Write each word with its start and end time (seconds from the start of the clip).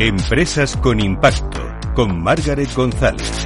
Empresas 0.00 0.76
con 0.76 1.00
impacto, 1.00 1.60
con 1.92 2.22
Margaret 2.22 2.72
González. 2.72 3.44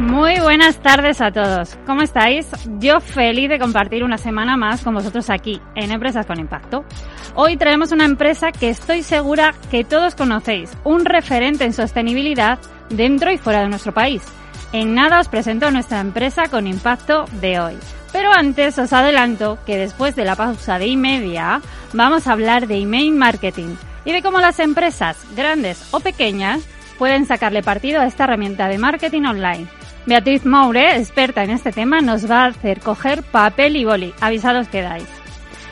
Muy 0.00 0.40
buenas 0.40 0.82
tardes 0.82 1.20
a 1.20 1.30
todos. 1.30 1.78
¿Cómo 1.86 2.02
estáis? 2.02 2.50
Yo 2.80 2.98
feliz 3.00 3.50
de 3.50 3.60
compartir 3.60 4.02
una 4.02 4.18
semana 4.18 4.56
más 4.56 4.82
con 4.82 4.94
vosotros 4.94 5.30
aquí, 5.30 5.60
en 5.76 5.92
Empresas 5.92 6.26
con 6.26 6.40
Impacto. 6.40 6.84
Hoy 7.36 7.56
traemos 7.56 7.92
una 7.92 8.04
empresa 8.04 8.50
que 8.50 8.68
estoy 8.68 9.04
segura 9.04 9.54
que 9.70 9.84
todos 9.84 10.16
conocéis, 10.16 10.76
un 10.82 11.04
referente 11.04 11.64
en 11.64 11.72
sostenibilidad 11.72 12.58
dentro 12.90 13.30
y 13.30 13.38
fuera 13.38 13.60
de 13.60 13.68
nuestro 13.68 13.94
país. 13.94 14.24
En 14.72 14.94
nada 14.94 15.20
os 15.20 15.28
presento 15.28 15.70
nuestra 15.70 16.00
empresa 16.00 16.48
con 16.48 16.66
impacto 16.66 17.26
de 17.40 17.60
hoy. 17.60 17.78
Pero 18.12 18.32
antes 18.32 18.78
os 18.78 18.92
adelanto 18.92 19.58
que 19.64 19.76
después 19.76 20.16
de 20.16 20.24
la 20.24 20.36
pausa 20.36 20.78
de 20.78 20.86
y 20.86 20.98
vamos 21.92 22.26
a 22.26 22.32
hablar 22.32 22.66
de 22.66 22.78
email 22.78 23.12
marketing 23.12 23.76
y 24.04 24.12
de 24.12 24.22
cómo 24.22 24.40
las 24.40 24.58
empresas, 24.58 25.16
grandes 25.36 25.88
o 25.92 26.00
pequeñas, 26.00 26.62
pueden 26.98 27.26
sacarle 27.26 27.62
partido 27.62 28.00
a 28.00 28.06
esta 28.06 28.24
herramienta 28.24 28.68
de 28.68 28.78
marketing 28.78 29.22
online. 29.22 29.66
Beatriz 30.06 30.46
Moure, 30.46 30.96
experta 30.96 31.42
en 31.42 31.50
este 31.50 31.72
tema, 31.72 32.00
nos 32.00 32.30
va 32.30 32.44
a 32.44 32.46
hacer 32.46 32.80
coger 32.80 33.22
papel 33.22 33.76
y 33.76 33.84
boli. 33.84 34.14
Avisados 34.20 34.68
quedáis. 34.68 35.06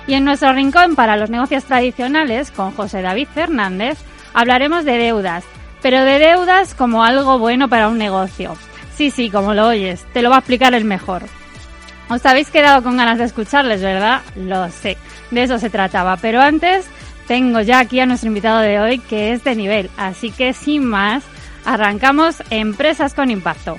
Y 0.06 0.14
en 0.14 0.24
nuestro 0.24 0.52
rincón 0.52 0.96
para 0.96 1.16
los 1.16 1.30
negocios 1.30 1.64
tradicionales, 1.64 2.50
con 2.50 2.72
José 2.72 3.00
David 3.00 3.28
Fernández, 3.32 3.98
hablaremos 4.34 4.84
de 4.84 4.98
deudas, 4.98 5.44
pero 5.80 6.04
de 6.04 6.18
deudas 6.18 6.74
como 6.74 7.04
algo 7.04 7.38
bueno 7.38 7.68
para 7.68 7.88
un 7.88 7.96
negocio. 7.96 8.56
Sí, 8.96 9.10
sí, 9.10 9.30
como 9.30 9.54
lo 9.54 9.68
oyes, 9.68 10.04
te 10.12 10.22
lo 10.22 10.30
va 10.30 10.36
a 10.36 10.38
explicar 10.38 10.74
el 10.74 10.84
mejor. 10.84 11.22
Os 12.08 12.24
habéis 12.26 12.50
quedado 12.50 12.82
con 12.82 12.96
ganas 12.96 13.18
de 13.18 13.24
escucharles, 13.24 13.82
¿verdad? 13.82 14.22
Lo 14.36 14.70
sé, 14.70 14.96
de 15.30 15.42
eso 15.42 15.58
se 15.58 15.70
trataba. 15.70 16.16
Pero 16.18 16.40
antes, 16.40 16.86
tengo 17.26 17.60
ya 17.60 17.80
aquí 17.80 17.98
a 18.00 18.06
nuestro 18.06 18.28
invitado 18.28 18.60
de 18.60 18.78
hoy, 18.78 18.98
que 18.98 19.32
es 19.32 19.42
de 19.42 19.56
nivel. 19.56 19.90
Así 19.96 20.30
que, 20.30 20.52
sin 20.52 20.84
más, 20.84 21.24
arrancamos 21.64 22.42
Empresas 22.50 23.14
con 23.14 23.30
Impacto. 23.30 23.78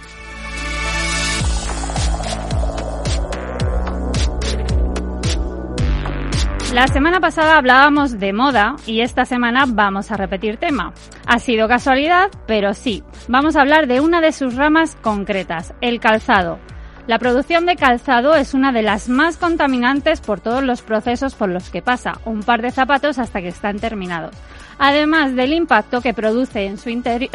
La 6.75 6.89
semana 6.89 7.21
pasada 7.21 7.55
hablábamos 7.55 8.19
de 8.19 8.33
moda 8.33 8.75
y 8.85 8.99
esta 8.99 9.23
semana 9.23 9.63
vamos 9.65 10.11
a 10.11 10.17
repetir 10.17 10.57
tema. 10.57 10.93
Ha 11.25 11.39
sido 11.39 11.69
casualidad, 11.69 12.29
pero 12.47 12.73
sí, 12.73 13.01
vamos 13.29 13.55
a 13.55 13.61
hablar 13.61 13.87
de 13.87 14.01
una 14.01 14.19
de 14.19 14.33
sus 14.33 14.55
ramas 14.55 14.97
concretas, 15.01 15.73
el 15.79 16.01
calzado. 16.01 16.59
La 17.07 17.17
producción 17.17 17.65
de 17.65 17.77
calzado 17.77 18.35
es 18.35 18.53
una 18.53 18.73
de 18.73 18.81
las 18.81 19.07
más 19.07 19.37
contaminantes 19.37 20.19
por 20.19 20.41
todos 20.41 20.63
los 20.63 20.81
procesos 20.81 21.33
por 21.33 21.47
los 21.47 21.69
que 21.69 21.81
pasa 21.81 22.19
un 22.25 22.43
par 22.43 22.61
de 22.61 22.71
zapatos 22.71 23.19
hasta 23.19 23.41
que 23.41 23.47
están 23.47 23.79
terminados. 23.79 24.35
Además 24.77 25.33
del 25.33 25.53
impacto 25.53 26.01
que 26.01 26.13
produce 26.13 26.65
en 26.65 26.77
su, 26.77 26.89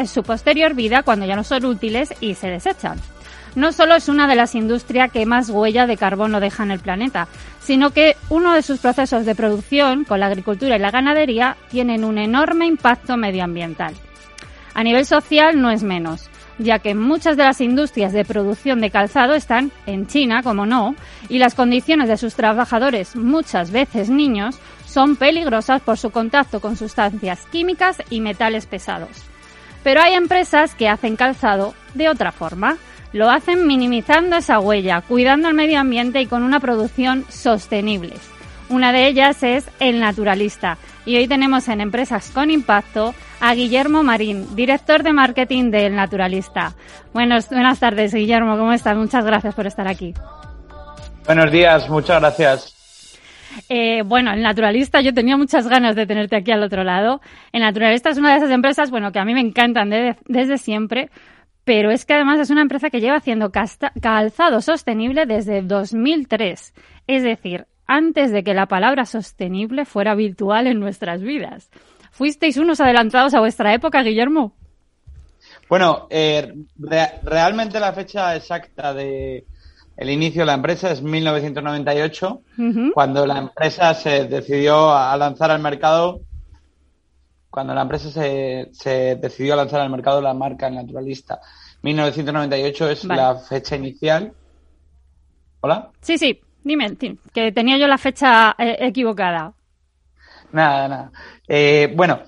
su 0.04 0.22
posterior 0.22 0.74
vida 0.74 1.02
cuando 1.02 1.24
ya 1.24 1.34
no 1.34 1.44
son 1.44 1.64
útiles 1.64 2.12
y 2.20 2.34
se 2.34 2.48
desechan 2.48 2.98
no 3.54 3.72
solo 3.72 3.94
es 3.94 4.08
una 4.08 4.26
de 4.26 4.36
las 4.36 4.54
industrias 4.54 5.10
que 5.10 5.26
más 5.26 5.50
huella 5.50 5.86
de 5.86 5.96
carbono 5.96 6.40
deja 6.40 6.62
en 6.62 6.70
el 6.70 6.80
planeta, 6.80 7.28
sino 7.60 7.90
que 7.90 8.16
uno 8.28 8.54
de 8.54 8.62
sus 8.62 8.80
procesos 8.80 9.26
de 9.26 9.34
producción, 9.34 10.04
con 10.04 10.20
la 10.20 10.26
agricultura 10.26 10.76
y 10.76 10.78
la 10.78 10.90
ganadería, 10.90 11.56
tienen 11.70 12.04
un 12.04 12.18
enorme 12.18 12.66
impacto 12.66 13.16
medioambiental. 13.16 13.94
A 14.74 14.84
nivel 14.84 15.04
social 15.04 15.60
no 15.60 15.70
es 15.70 15.82
menos, 15.82 16.30
ya 16.58 16.78
que 16.78 16.94
muchas 16.94 17.36
de 17.36 17.44
las 17.44 17.60
industrias 17.60 18.12
de 18.12 18.24
producción 18.24 18.80
de 18.80 18.90
calzado 18.90 19.34
están 19.34 19.72
en 19.86 20.06
China, 20.06 20.42
como 20.42 20.66
no, 20.66 20.94
y 21.28 21.38
las 21.38 21.54
condiciones 21.54 22.08
de 22.08 22.16
sus 22.16 22.34
trabajadores, 22.34 23.16
muchas 23.16 23.70
veces 23.70 24.10
niños, 24.10 24.58
son 24.86 25.16
peligrosas 25.16 25.80
por 25.82 25.98
su 25.98 26.10
contacto 26.10 26.60
con 26.60 26.76
sustancias 26.76 27.46
químicas 27.50 28.02
y 28.10 28.20
metales 28.20 28.66
pesados. 28.66 29.10
Pero 29.82 30.02
hay 30.02 30.14
empresas 30.14 30.74
que 30.74 30.88
hacen 30.88 31.16
calzado 31.16 31.74
de 31.94 32.08
otra 32.08 32.32
forma, 32.32 32.76
lo 33.12 33.30
hacen 33.30 33.66
minimizando 33.66 34.36
esa 34.36 34.60
huella, 34.60 35.00
cuidando 35.00 35.48
el 35.48 35.54
medio 35.54 35.80
ambiente 35.80 36.20
y 36.20 36.26
con 36.26 36.42
una 36.42 36.60
producción 36.60 37.24
sostenible. 37.28 38.14
Una 38.68 38.92
de 38.92 39.08
ellas 39.08 39.42
es 39.42 39.68
El 39.80 39.98
Naturalista. 39.98 40.78
Y 41.04 41.16
hoy 41.16 41.26
tenemos 41.26 41.66
en 41.68 41.80
Empresas 41.80 42.30
con 42.30 42.50
Impacto 42.50 43.14
a 43.40 43.52
Guillermo 43.54 44.04
Marín, 44.04 44.54
director 44.54 45.02
de 45.02 45.12
marketing 45.12 45.72
de 45.72 45.86
El 45.86 45.96
Naturalista. 45.96 46.74
Buenos, 47.12 47.48
buenas 47.48 47.80
tardes, 47.80 48.14
Guillermo. 48.14 48.56
¿Cómo 48.56 48.72
estás? 48.72 48.96
Muchas 48.96 49.24
gracias 49.24 49.54
por 49.54 49.66
estar 49.66 49.88
aquí. 49.88 50.14
Buenos 51.26 51.50
días, 51.50 51.88
muchas 51.88 52.20
gracias. 52.20 52.76
Eh, 53.68 54.02
bueno, 54.04 54.32
el 54.32 54.42
Naturalista, 54.42 55.00
yo 55.00 55.12
tenía 55.12 55.36
muchas 55.36 55.66
ganas 55.66 55.96
de 55.96 56.06
tenerte 56.06 56.36
aquí 56.36 56.52
al 56.52 56.62
otro 56.62 56.84
lado. 56.84 57.20
El 57.52 57.62
Naturalista 57.62 58.10
es 58.10 58.18
una 58.18 58.30
de 58.30 58.36
esas 58.36 58.50
empresas, 58.50 58.90
bueno, 58.90 59.10
que 59.10 59.18
a 59.18 59.24
mí 59.24 59.34
me 59.34 59.40
encantan 59.40 59.90
desde 59.90 60.58
siempre, 60.58 61.10
pero 61.64 61.90
es 61.90 62.04
que 62.04 62.14
además 62.14 62.40
es 62.40 62.50
una 62.50 62.62
empresa 62.62 62.90
que 62.90 63.00
lleva 63.00 63.16
haciendo 63.16 63.50
calzado 63.50 64.60
sostenible 64.60 65.26
desde 65.26 65.62
2003. 65.62 66.74
Es 67.06 67.22
decir, 67.22 67.66
antes 67.86 68.32
de 68.32 68.44
que 68.44 68.54
la 68.54 68.66
palabra 68.66 69.04
sostenible 69.04 69.84
fuera 69.84 70.14
virtual 70.14 70.66
en 70.66 70.80
nuestras 70.80 71.22
vidas. 71.22 71.70
¿Fuisteis 72.12 72.56
unos 72.56 72.80
adelantados 72.80 73.34
a 73.34 73.40
vuestra 73.40 73.74
época, 73.74 74.02
Guillermo? 74.02 74.52
Bueno, 75.68 76.06
eh, 76.10 76.52
realmente 77.22 77.80
la 77.80 77.92
fecha 77.92 78.34
exacta 78.36 78.92
de 78.92 79.44
el 79.96 80.10
inicio 80.10 80.42
de 80.42 80.46
la 80.46 80.54
empresa 80.54 80.90
es 80.90 81.02
1998, 81.02 82.42
cuando 82.94 83.26
la 83.26 83.38
empresa 83.38 83.92
se 83.94 84.24
decidió 84.24 84.92
a 84.92 85.16
lanzar 85.16 85.50
al 85.50 85.60
mercado 85.60 86.22
cuando 87.50 87.74
la 87.74 87.82
empresa 87.82 88.10
se, 88.10 88.68
se 88.72 89.16
decidió 89.16 89.54
a 89.54 89.56
lanzar 89.56 89.80
al 89.80 89.90
mercado 89.90 90.20
la 90.20 90.34
marca 90.34 90.70
naturalista. 90.70 91.40
1998 91.82 92.90
es 92.90 93.04
la 93.04 93.36
fecha 93.36 93.76
inicial. 93.76 94.32
¿Hola? 95.60 95.90
Sí, 96.00 96.16
sí, 96.16 96.40
dime, 96.62 96.96
que 97.32 97.52
tenía 97.52 97.76
yo 97.76 97.86
la 97.86 97.98
fecha 97.98 98.54
eh, 98.58 98.76
equivocada. 98.80 99.52
Nada, 100.52 100.88
nada. 100.88 101.12
Eh, 101.46 101.92
bueno, 101.94 102.20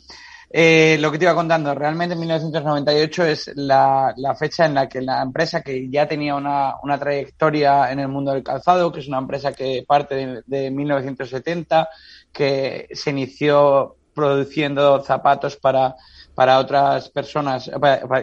eh, 0.50 0.98
lo 1.00 1.10
que 1.10 1.18
te 1.18 1.24
iba 1.24 1.34
contando, 1.34 1.74
realmente 1.74 2.14
1998 2.14 3.24
es 3.24 3.50
la, 3.54 4.12
la, 4.16 4.34
fecha 4.34 4.66
en 4.66 4.74
la 4.74 4.88
que 4.88 5.00
la 5.00 5.22
empresa 5.22 5.62
que 5.62 5.88
ya 5.88 6.06
tenía 6.06 6.34
una, 6.34 6.74
una, 6.82 6.98
trayectoria 6.98 7.90
en 7.90 8.00
el 8.00 8.08
mundo 8.08 8.32
del 8.32 8.42
calzado, 8.42 8.92
que 8.92 9.00
es 9.00 9.08
una 9.08 9.18
empresa 9.18 9.52
que 9.52 9.84
parte 9.86 10.14
de, 10.14 10.42
de 10.44 10.70
1970, 10.70 11.88
que 12.32 12.88
se 12.92 13.10
inició 13.10 13.96
produciendo 14.14 15.02
zapatos 15.02 15.56
para, 15.56 15.94
para 16.34 16.58
otras 16.58 17.08
personas 17.10 17.70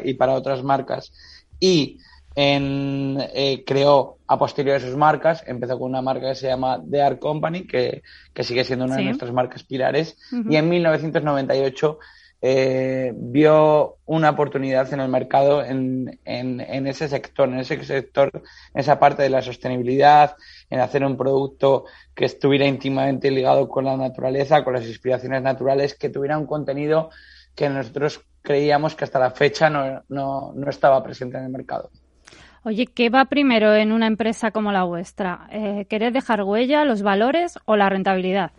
y 0.04 0.14
para 0.14 0.34
otras 0.34 0.64
marcas. 0.64 1.12
Y 1.60 1.98
en, 2.36 3.18
eh, 3.34 3.64
creó 3.66 4.18
a 4.28 4.38
posteriori 4.38 4.82
sus 4.82 4.96
marcas. 4.96 5.44
Empezó 5.46 5.78
con 5.78 5.90
una 5.90 6.02
marca 6.02 6.30
que 6.30 6.36
se 6.36 6.48
llama 6.48 6.82
The 6.90 7.02
Art 7.02 7.20
Company, 7.20 7.68
que, 7.68 8.02
que 8.34 8.44
sigue 8.44 8.64
siendo 8.64 8.86
una 8.86 8.98
de 8.98 9.04
nuestras 9.04 9.34
marcas 9.34 9.64
pilares. 9.64 10.18
Y 10.50 10.56
en 10.56 10.70
1998 10.70 12.00
eh, 12.42 13.12
vio 13.16 13.98
una 14.06 14.30
oportunidad 14.30 14.92
en 14.94 15.02
el 15.02 15.10
mercado 15.10 15.64
en, 15.64 16.20
en, 16.24 16.62
en, 16.62 16.88
ese 16.88 17.08
sector, 17.10 17.50
en 17.50 17.60
ese 17.60 17.84
sector, 17.84 18.32
en 18.34 18.80
esa 18.80 19.00
parte 19.00 19.24
de 19.24 19.30
la 19.30 19.42
sostenibilidad, 19.42 20.36
en 20.70 20.80
hacer 20.80 21.04
un 21.04 21.18
producto 21.18 21.86
que 22.16 22.26
estuviera 22.26 22.66
íntimamente 22.66 23.30
ligado 23.30 23.68
con 23.68 23.86
la 23.86 23.98
naturaleza, 23.98 24.64
con 24.64 24.74
las 24.74 24.86
inspiraciones 24.86 25.42
naturales, 25.42 25.96
que 25.96 26.10
tuviera 26.10 26.38
un 26.38 26.46
contenido 26.46 27.10
que 27.56 27.70
nosotros 27.70 28.22
creíamos 28.42 28.96
que 28.96 29.04
hasta 29.04 29.20
la 29.20 29.32
fecha 29.32 29.70
no, 29.70 30.04
no, 30.08 30.54
no 30.56 30.70
estaba 30.70 31.04
presente 31.04 31.38
en 31.38 31.44
el 31.44 31.50
mercado. 31.50 31.92
Oye, 32.64 32.88
¿qué 32.88 33.10
va 33.10 33.26
primero 33.26 33.74
en 33.74 33.92
una 33.92 34.08
empresa 34.08 34.52
como 34.52 34.72
la 34.72 34.84
vuestra? 34.84 35.48
Eh, 35.52 35.86
¿Querés 35.90 36.14
dejar 36.14 36.44
huella, 36.44 36.84
los 36.84 37.02
valores 37.02 37.58
o 37.66 37.76
la 37.76 37.90
rentabilidad? 37.90 38.52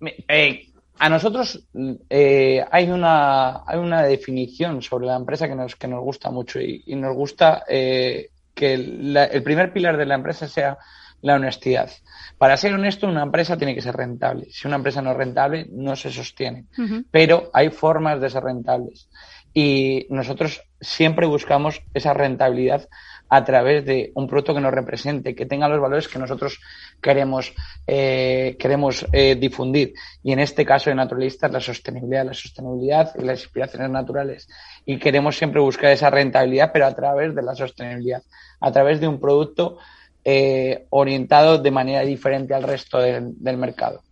Eh, 0.00 0.67
a 0.98 1.08
nosotros 1.08 1.64
eh, 2.10 2.64
hay, 2.70 2.90
una, 2.90 3.62
hay 3.66 3.78
una 3.78 4.02
definición 4.02 4.82
sobre 4.82 5.06
la 5.06 5.16
empresa 5.16 5.48
que 5.48 5.54
nos, 5.54 5.76
que 5.76 5.88
nos 5.88 6.02
gusta 6.02 6.30
mucho 6.30 6.60
y, 6.60 6.82
nos 6.96 7.14
gusta 7.14 7.64
eh, 7.68 8.30
que 8.54 8.74
el 8.74 9.42
primer 9.42 9.72
pilar 9.72 9.96
de 9.96 10.06
la 10.06 10.16
empresa 10.16 10.48
sea 10.48 10.78
la 11.22 11.34
honestidad. 11.34 11.90
Para 12.38 12.56
ser 12.56 12.74
honesto, 12.74 13.08
una 13.08 13.22
empresa 13.22 13.56
tiene 13.56 13.74
que 13.74 13.82
ser 13.82 13.96
rentable. 13.96 14.46
Si 14.50 14.66
una 14.66 14.76
empresa 14.76 15.02
no 15.02 15.10
es 15.10 15.16
rentable, 15.16 15.66
no 15.70 15.96
se 15.96 16.10
sostiene. 16.10 16.66
Pero 17.10 17.50
hay 17.52 17.70
formas 17.70 18.20
de 18.20 18.30
ser 18.30 18.44
rentables. 18.44 19.08
Y 19.52 20.06
nosotros 20.10 20.62
siempre 20.80 21.26
buscamos 21.26 21.82
esa 21.94 22.14
rentabilidad 22.14 22.88
a 23.28 23.44
través 23.44 23.84
de 23.84 24.10
un 24.14 24.26
producto 24.26 24.54
que 24.54 24.60
nos 24.60 24.72
represente, 24.72 25.34
que 25.34 25.46
tenga 25.46 25.68
los 25.68 25.80
valores 25.80 26.08
que 26.08 26.18
nosotros 26.18 26.60
queremos, 27.00 27.52
eh, 27.86 28.56
queremos 28.58 29.06
eh, 29.12 29.36
difundir. 29.36 29.94
Y 30.22 30.32
en 30.32 30.40
este 30.40 30.64
caso 30.64 30.90
de 30.90 30.96
naturalistas, 30.96 31.50
la 31.50 31.60
sostenibilidad, 31.60 32.24
la 32.24 32.34
sostenibilidad 32.34 33.12
y 33.18 33.24
las 33.24 33.42
inspiraciones 33.42 33.90
naturales. 33.90 34.48
Y 34.86 34.98
queremos 34.98 35.36
siempre 35.36 35.60
buscar 35.60 35.90
esa 35.90 36.10
rentabilidad, 36.10 36.70
pero 36.72 36.86
a 36.86 36.94
través 36.94 37.34
de 37.34 37.42
la 37.42 37.54
sostenibilidad, 37.54 38.22
a 38.60 38.72
través 38.72 39.00
de 39.00 39.08
un 39.08 39.20
producto 39.20 39.78
eh, 40.24 40.86
orientado 40.90 41.58
de 41.58 41.70
manera 41.70 42.00
diferente 42.02 42.54
al 42.54 42.62
resto 42.62 42.98
del 42.98 43.56
mercado. 43.56 44.02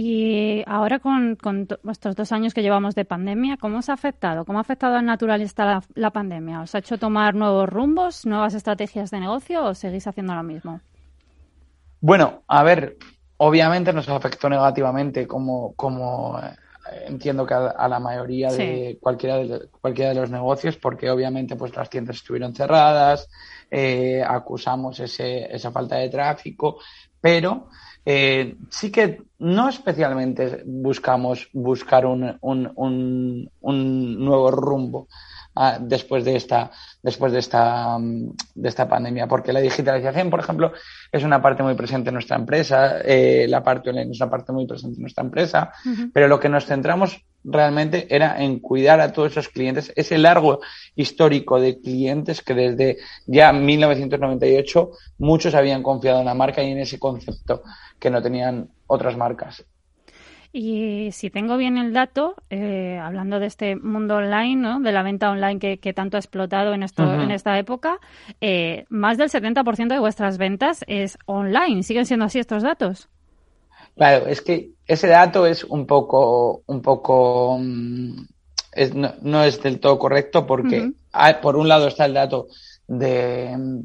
Y 0.00 0.62
ahora 0.68 1.00
con, 1.00 1.34
con 1.34 1.66
estos 1.90 2.14
dos 2.14 2.30
años 2.30 2.54
que 2.54 2.62
llevamos 2.62 2.94
de 2.94 3.04
pandemia, 3.04 3.56
¿cómo 3.56 3.78
os 3.78 3.88
ha 3.88 3.94
afectado? 3.94 4.44
¿Cómo 4.44 4.58
ha 4.58 4.60
afectado 4.60 4.94
al 4.94 5.04
naturalista 5.04 5.82
la, 5.96 6.10
pandemia? 6.12 6.60
¿Os 6.60 6.72
ha 6.76 6.78
hecho 6.78 6.98
tomar 6.98 7.34
nuevos 7.34 7.68
rumbos, 7.68 8.24
nuevas 8.24 8.54
estrategias 8.54 9.10
de 9.10 9.18
negocio 9.18 9.64
o 9.64 9.74
seguís 9.74 10.06
haciendo 10.06 10.36
lo 10.36 10.44
mismo? 10.44 10.80
Bueno, 12.00 12.44
a 12.46 12.62
ver, 12.62 12.96
obviamente 13.38 13.92
nos 13.92 14.08
afectó 14.08 14.48
negativamente 14.48 15.26
como, 15.26 15.74
como 15.74 16.38
eh, 16.38 16.54
entiendo 17.08 17.44
que 17.44 17.54
a, 17.54 17.88
la 17.88 17.98
mayoría 17.98 18.52
de 18.52 18.98
cualquiera 19.00 19.38
de 19.38 19.68
cualquiera 19.80 20.10
de 20.14 20.20
los 20.20 20.30
negocios 20.30 20.76
porque 20.76 21.10
obviamente 21.10 21.56
pues 21.56 21.74
las 21.74 21.90
tiendas 21.90 22.16
estuvieron 22.16 22.54
cerradas 22.54 23.28
eh, 23.68 24.22
acusamos 24.24 25.00
ese, 25.00 25.52
esa 25.52 25.72
falta 25.72 25.96
de 25.96 26.08
tráfico 26.08 26.78
pero 27.20 27.68
eh, 28.10 28.56
sí 28.70 28.90
que 28.90 29.20
no 29.38 29.68
especialmente 29.68 30.62
buscamos 30.64 31.50
buscar 31.52 32.06
un, 32.06 32.38
un, 32.40 32.72
un, 32.74 33.50
un 33.60 34.24
nuevo 34.24 34.50
rumbo 34.50 35.08
después 35.80 36.24
de 36.24 36.36
esta 36.36 36.70
después 37.02 37.32
de 37.32 37.38
esta 37.38 37.98
mm, 37.98 38.32
de 38.54 38.68
esta 38.68 38.88
pandemia 38.88 39.26
porque 39.26 39.52
la 39.52 39.60
digitalización 39.60 40.30
por 40.30 40.40
ejemplo 40.40 40.72
es 41.10 41.24
una 41.24 41.40
parte 41.40 41.62
muy 41.62 41.74
presente 41.74 42.10
en 42.10 42.14
nuestra 42.14 42.36
empresa 42.36 42.98
eh, 43.04 43.46
la 43.48 43.62
parte 43.62 43.90
online 43.90 44.12
es 44.12 44.20
una 44.20 44.30
parte 44.30 44.52
muy 44.52 44.66
presente 44.66 44.96
en 44.96 45.02
nuestra 45.02 45.24
empresa 45.24 45.72
pero 46.12 46.28
lo 46.28 46.38
que 46.38 46.48
nos 46.48 46.66
centramos 46.66 47.24
realmente 47.44 48.06
era 48.14 48.42
en 48.42 48.58
cuidar 48.60 49.00
a 49.00 49.12
todos 49.12 49.32
esos 49.32 49.48
clientes, 49.48 49.92
ese 49.96 50.18
largo 50.18 50.60
histórico 50.94 51.60
de 51.60 51.80
clientes 51.80 52.42
que 52.42 52.54
desde 52.54 52.98
ya 53.26 53.52
1998 53.52 54.90
muchos 55.18 55.54
habían 55.54 55.82
confiado 55.82 56.20
en 56.20 56.26
la 56.26 56.34
marca 56.34 56.62
y 56.62 56.70
en 56.72 56.78
ese 56.78 56.98
concepto 56.98 57.62
que 57.98 58.10
no 58.10 58.22
tenían 58.22 58.68
otras 58.86 59.16
marcas. 59.16 59.64
Y 60.52 61.10
si 61.12 61.28
tengo 61.28 61.56
bien 61.56 61.76
el 61.76 61.92
dato, 61.92 62.34
eh, 62.48 62.98
hablando 63.02 63.38
de 63.38 63.46
este 63.46 63.76
mundo 63.76 64.16
online, 64.16 64.56
¿no? 64.56 64.80
de 64.80 64.92
la 64.92 65.02
venta 65.02 65.30
online 65.30 65.58
que, 65.58 65.92
tanto 65.92 66.16
ha 66.16 66.20
explotado 66.20 66.72
en, 66.72 66.82
esto, 66.82 67.02
en 67.12 67.30
esta 67.30 67.58
época, 67.58 67.98
eh, 68.40 68.86
más 68.88 69.18
del 69.18 69.28
70% 69.28 69.88
de 69.88 69.98
vuestras 69.98 70.38
ventas 70.38 70.84
es 70.86 71.18
online. 71.26 71.82
¿Siguen 71.82 72.06
siendo 72.06 72.24
así 72.24 72.38
estos 72.38 72.62
datos? 72.62 73.08
Claro, 73.96 74.26
es 74.26 74.40
que 74.40 74.70
ese 74.86 75.08
dato 75.08 75.44
es 75.44 75.64
un 75.64 75.86
poco, 75.86 76.62
un 76.66 76.80
poco, 76.80 77.58
mm, 77.60 78.26
no, 79.22 79.44
es 79.44 79.62
del 79.62 79.80
todo 79.80 79.98
correcto 79.98 80.46
porque 80.46 80.92
por 81.42 81.56
un 81.56 81.68
lado 81.68 81.88
está 81.88 82.06
el 82.06 82.14
dato 82.14 82.46
de, 82.86 83.82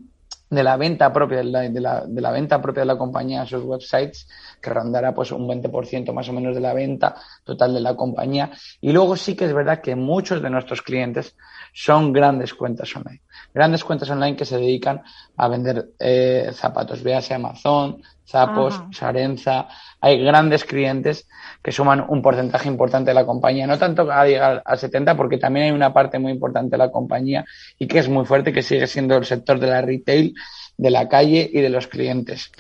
de 0.53 0.63
la 0.63 0.77
venta 0.77 1.11
propia 1.11 1.39
de 1.39 1.43
la, 1.45 1.61
de 1.61 1.81
la, 1.81 2.05
de 2.05 2.21
la 2.21 2.31
venta 2.31 2.61
propia 2.61 2.81
de 2.81 2.87
la 2.87 2.97
compañía 2.97 3.41
a 3.41 3.45
sus 3.47 3.63
websites 3.63 4.27
que 4.63 4.69
rondará 4.69 5.13
pues 5.13 5.31
un 5.31 5.47
20% 5.47 6.13
más 6.13 6.29
o 6.29 6.33
menos 6.33 6.55
de 6.55 6.61
la 6.61 6.73
venta 6.73 7.15
total 7.43 7.73
de 7.73 7.81
la 7.81 7.95
compañía 7.95 8.51
y 8.79 8.91
luego 8.93 9.15
sí 9.15 9.35
que 9.35 9.45
es 9.45 9.53
verdad 9.53 9.81
que 9.81 9.95
muchos 9.95 10.41
de 10.41 10.49
nuestros 10.49 10.81
clientes 10.81 11.35
son 11.73 12.13
grandes 12.13 12.53
cuentas 12.53 12.95
online 12.95 13.21
grandes 13.53 13.83
cuentas 13.83 14.09
online 14.09 14.37
que 14.37 14.45
se 14.45 14.57
dedican 14.57 15.01
a 15.35 15.47
vender 15.47 15.89
eh, 15.99 16.49
zapatos 16.53 17.03
véase 17.03 17.33
Amazon 17.33 18.01
Zapos, 18.25 18.81
Sarenza, 18.91 19.67
hay 19.99 20.23
grandes 20.23 20.63
clientes 20.63 21.27
que 21.61 21.71
suman 21.71 22.05
un 22.07 22.21
porcentaje 22.21 22.67
importante 22.69 23.11
de 23.11 23.15
la 23.15 23.25
compañía. 23.25 23.67
No 23.67 23.77
tanto 23.77 24.09
a 24.11 24.25
llegar 24.25 24.61
al 24.65 24.77
70, 24.79 25.15
porque 25.17 25.37
también 25.37 25.67
hay 25.67 25.71
una 25.71 25.93
parte 25.93 26.19
muy 26.19 26.31
importante 26.31 26.71
de 26.71 26.77
la 26.77 26.91
compañía 26.91 27.45
y 27.77 27.85
que 27.85 27.99
es 27.99 28.07
muy 28.07 28.25
fuerte, 28.25 28.53
que 28.53 28.63
sigue 28.63 28.87
siendo 28.87 29.17
el 29.17 29.25
sector 29.25 29.59
de 29.59 29.67
la 29.67 29.81
retail, 29.81 30.33
de 30.77 30.89
la 30.89 31.07
calle 31.09 31.49
y 31.51 31.61
de 31.61 31.69
los 31.69 31.87
clientes. 31.87 32.51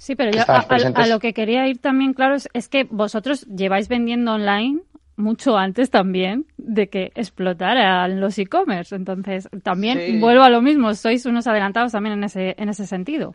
Sí, 0.00 0.16
pero 0.16 0.30
yo 0.30 0.40
a, 0.46 1.06
lo 1.08 1.18
que 1.18 1.34
quería 1.34 1.68
ir 1.68 1.78
también, 1.78 2.14
claro, 2.14 2.34
es, 2.54 2.68
que 2.68 2.84
vosotros 2.84 3.44
lleváis 3.48 3.86
vendiendo 3.86 4.32
online 4.32 4.80
mucho 5.16 5.58
antes 5.58 5.90
también 5.90 6.46
de 6.56 6.88
que 6.88 7.12
explotaran 7.14 8.18
los 8.18 8.38
e-commerce. 8.38 8.96
Entonces, 8.96 9.50
también 9.62 10.18
vuelvo 10.18 10.42
a 10.42 10.48
lo 10.48 10.62
mismo, 10.62 10.94
sois 10.94 11.26
unos 11.26 11.46
adelantados 11.46 11.92
también 11.92 12.14
en 12.14 12.24
ese, 12.24 12.54
en 12.56 12.70
ese 12.70 12.86
sentido. 12.86 13.34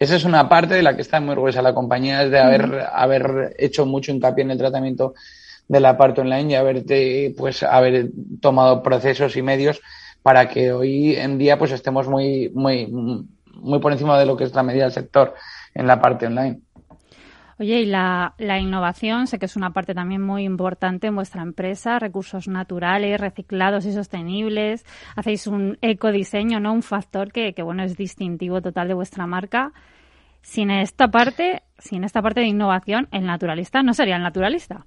Esa 0.00 0.16
es 0.16 0.24
una 0.24 0.48
parte 0.48 0.74
de 0.74 0.82
la 0.82 0.96
que 0.96 1.02
está 1.02 1.20
muy 1.20 1.34
orgullosa 1.34 1.62
la 1.62 1.72
compañía, 1.72 2.24
es 2.24 2.32
de 2.32 2.40
haber, 2.40 2.84
haber 2.92 3.54
hecho 3.56 3.86
mucho 3.86 4.10
hincapié 4.10 4.42
en 4.42 4.50
el 4.50 4.58
tratamiento 4.58 5.14
de 5.68 5.78
la 5.78 5.96
parte 5.96 6.20
online 6.20 6.50
y 6.50 6.54
haberte, 6.56 7.32
pues, 7.38 7.62
haber 7.62 8.10
tomado 8.40 8.82
procesos 8.82 9.36
y 9.36 9.42
medios 9.42 9.80
para 10.24 10.48
que 10.48 10.72
hoy 10.72 11.14
en 11.14 11.38
día 11.38 11.56
pues 11.56 11.70
estemos 11.70 12.08
muy, 12.08 12.50
muy, 12.52 12.88
muy 12.88 13.78
por 13.78 13.92
encima 13.92 14.18
de 14.18 14.26
lo 14.26 14.36
que 14.36 14.42
es 14.42 14.52
la 14.52 14.64
medida 14.64 14.82
del 14.82 14.92
sector 14.92 15.32
en 15.76 15.86
la 15.86 16.00
parte 16.00 16.26
online. 16.26 16.60
Oye, 17.58 17.80
y 17.80 17.86
la, 17.86 18.34
la, 18.36 18.58
innovación, 18.58 19.26
sé 19.26 19.38
que 19.38 19.46
es 19.46 19.56
una 19.56 19.72
parte 19.72 19.94
también 19.94 20.20
muy 20.20 20.44
importante 20.44 21.06
en 21.06 21.14
vuestra 21.14 21.40
empresa, 21.40 21.98
recursos 21.98 22.48
naturales, 22.48 23.18
reciclados 23.18 23.86
y 23.86 23.92
sostenibles. 23.92 24.84
Hacéis 25.16 25.46
un 25.46 25.78
ecodiseño, 25.80 26.60
¿no? 26.60 26.74
Un 26.74 26.82
factor 26.82 27.32
que, 27.32 27.54
que 27.54 27.62
bueno, 27.62 27.82
es 27.82 27.96
distintivo 27.96 28.60
total 28.60 28.88
de 28.88 28.94
vuestra 28.94 29.26
marca. 29.26 29.72
Sin 30.42 30.70
esta 30.70 31.08
parte, 31.08 31.62
sin 31.78 32.04
esta 32.04 32.20
parte 32.20 32.40
de 32.40 32.46
innovación, 32.46 33.08
el 33.10 33.24
naturalista 33.24 33.82
no 33.82 33.94
sería 33.94 34.16
el 34.16 34.22
naturalista. 34.22 34.84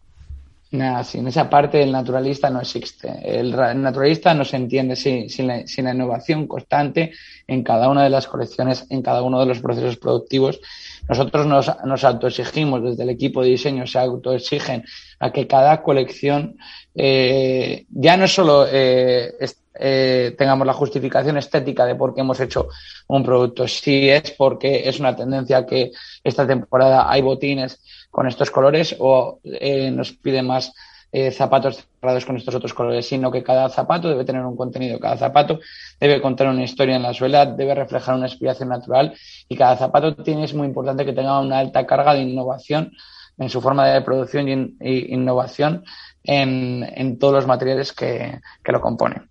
Nada, 0.72 1.04
sin 1.04 1.28
esa 1.28 1.50
parte 1.50 1.82
el 1.82 1.92
naturalista 1.92 2.52
no 2.52 2.62
existe. 2.62 3.12
El, 3.24 3.56
naturalista 3.82 4.36
no 4.36 4.46
se 4.46 4.58
entiende 4.58 4.96
sin, 4.96 5.28
sin, 5.28 5.48
la, 5.48 5.66
sin, 5.66 5.86
la, 5.86 5.96
innovación 5.96 6.46
constante 6.46 7.14
en 7.48 7.64
cada 7.64 7.90
una 7.90 8.04
de 8.04 8.12
las 8.12 8.28
colecciones, 8.28 8.86
en 8.92 9.02
cada 9.02 9.24
uno 9.24 9.40
de 9.40 9.48
los 9.48 9.60
procesos 9.62 9.98
productivos 9.98 10.62
nosotros 11.10 11.46
nos, 11.48 11.72
nos 11.84 12.04
autoexigimos, 12.04 12.84
desde 12.84 13.04
el 13.04 13.10
equipo 13.10 13.42
de 13.42 13.50
diseño 13.50 13.88
se 13.88 14.00
autoexigen 14.00 14.86
a 15.20 15.32
que 15.32 15.48
cada 15.48 15.82
colección 15.82 16.58
eh, 16.96 17.86
ya 17.90 18.16
no 18.16 18.28
solo 18.28 18.68
eh, 18.72 19.34
eh, 19.82 20.36
tengamos 20.38 20.68
la 20.68 20.74
justificación 20.74 21.38
estética 21.38 21.86
de 21.86 21.96
por 21.96 22.14
qué 22.14 22.20
hemos 22.20 22.40
hecho 22.42 22.68
un 23.08 23.24
producto, 23.24 23.66
si 23.68 24.10
es 24.10 24.32
porque 24.32 24.88
es 24.90 25.00
una 25.00 25.16
tendencia 25.16 25.66
que 25.66 25.92
esta 26.24 26.46
temporada 26.46 27.10
hay 27.10 27.22
botines 27.22 27.82
con 28.12 28.28
estos 28.28 28.52
colores 28.52 28.96
o 29.00 29.40
eh, 29.44 29.90
nos 29.90 30.12
pide 30.12 30.42
más 30.42 30.74
eh, 31.12 31.32
zapatos 31.32 31.88
cerrados 32.00 32.26
con 32.26 32.38
estos 32.38 32.54
otros 32.56 32.74
colores, 32.74 33.08
sino 33.08 33.32
que 33.32 33.44
cada 33.44 33.70
zapato 33.70 34.10
debe 34.10 34.26
tener 34.26 34.46
un 34.46 34.56
contenido, 34.56 35.00
cada 35.00 35.18
zapato 35.18 35.60
debe 36.00 36.22
contar 36.22 36.48
una 36.48 36.64
historia 36.64 36.96
en 36.96 37.04
la 37.04 37.14
suela, 37.14 37.46
debe 37.46 37.74
reflejar 37.76 38.16
una 38.16 38.28
inspiración 38.28 38.70
natural 38.70 39.16
y 39.48 39.56
cada 39.56 39.76
zapato 39.76 40.16
tiene, 40.16 40.44
es 40.44 40.54
muy 40.54 40.68
importante 40.68 41.06
que 41.06 41.14
tenga 41.14 41.40
una 41.40 41.60
alta 41.60 41.86
carga 41.86 42.14
de 42.14 42.22
innovación 42.22 42.92
en 43.38 43.50
su 43.50 43.62
forma 43.62 43.88
de 43.88 44.02
producción 44.02 44.78
y, 44.80 45.14
innovación 45.14 45.84
en, 46.24 46.88
en, 46.96 47.18
todos 47.18 47.34
los 47.34 47.48
materiales 47.48 47.94
que, 47.94 48.40
que 48.64 48.72
lo 48.72 48.82
componen. 48.82 49.30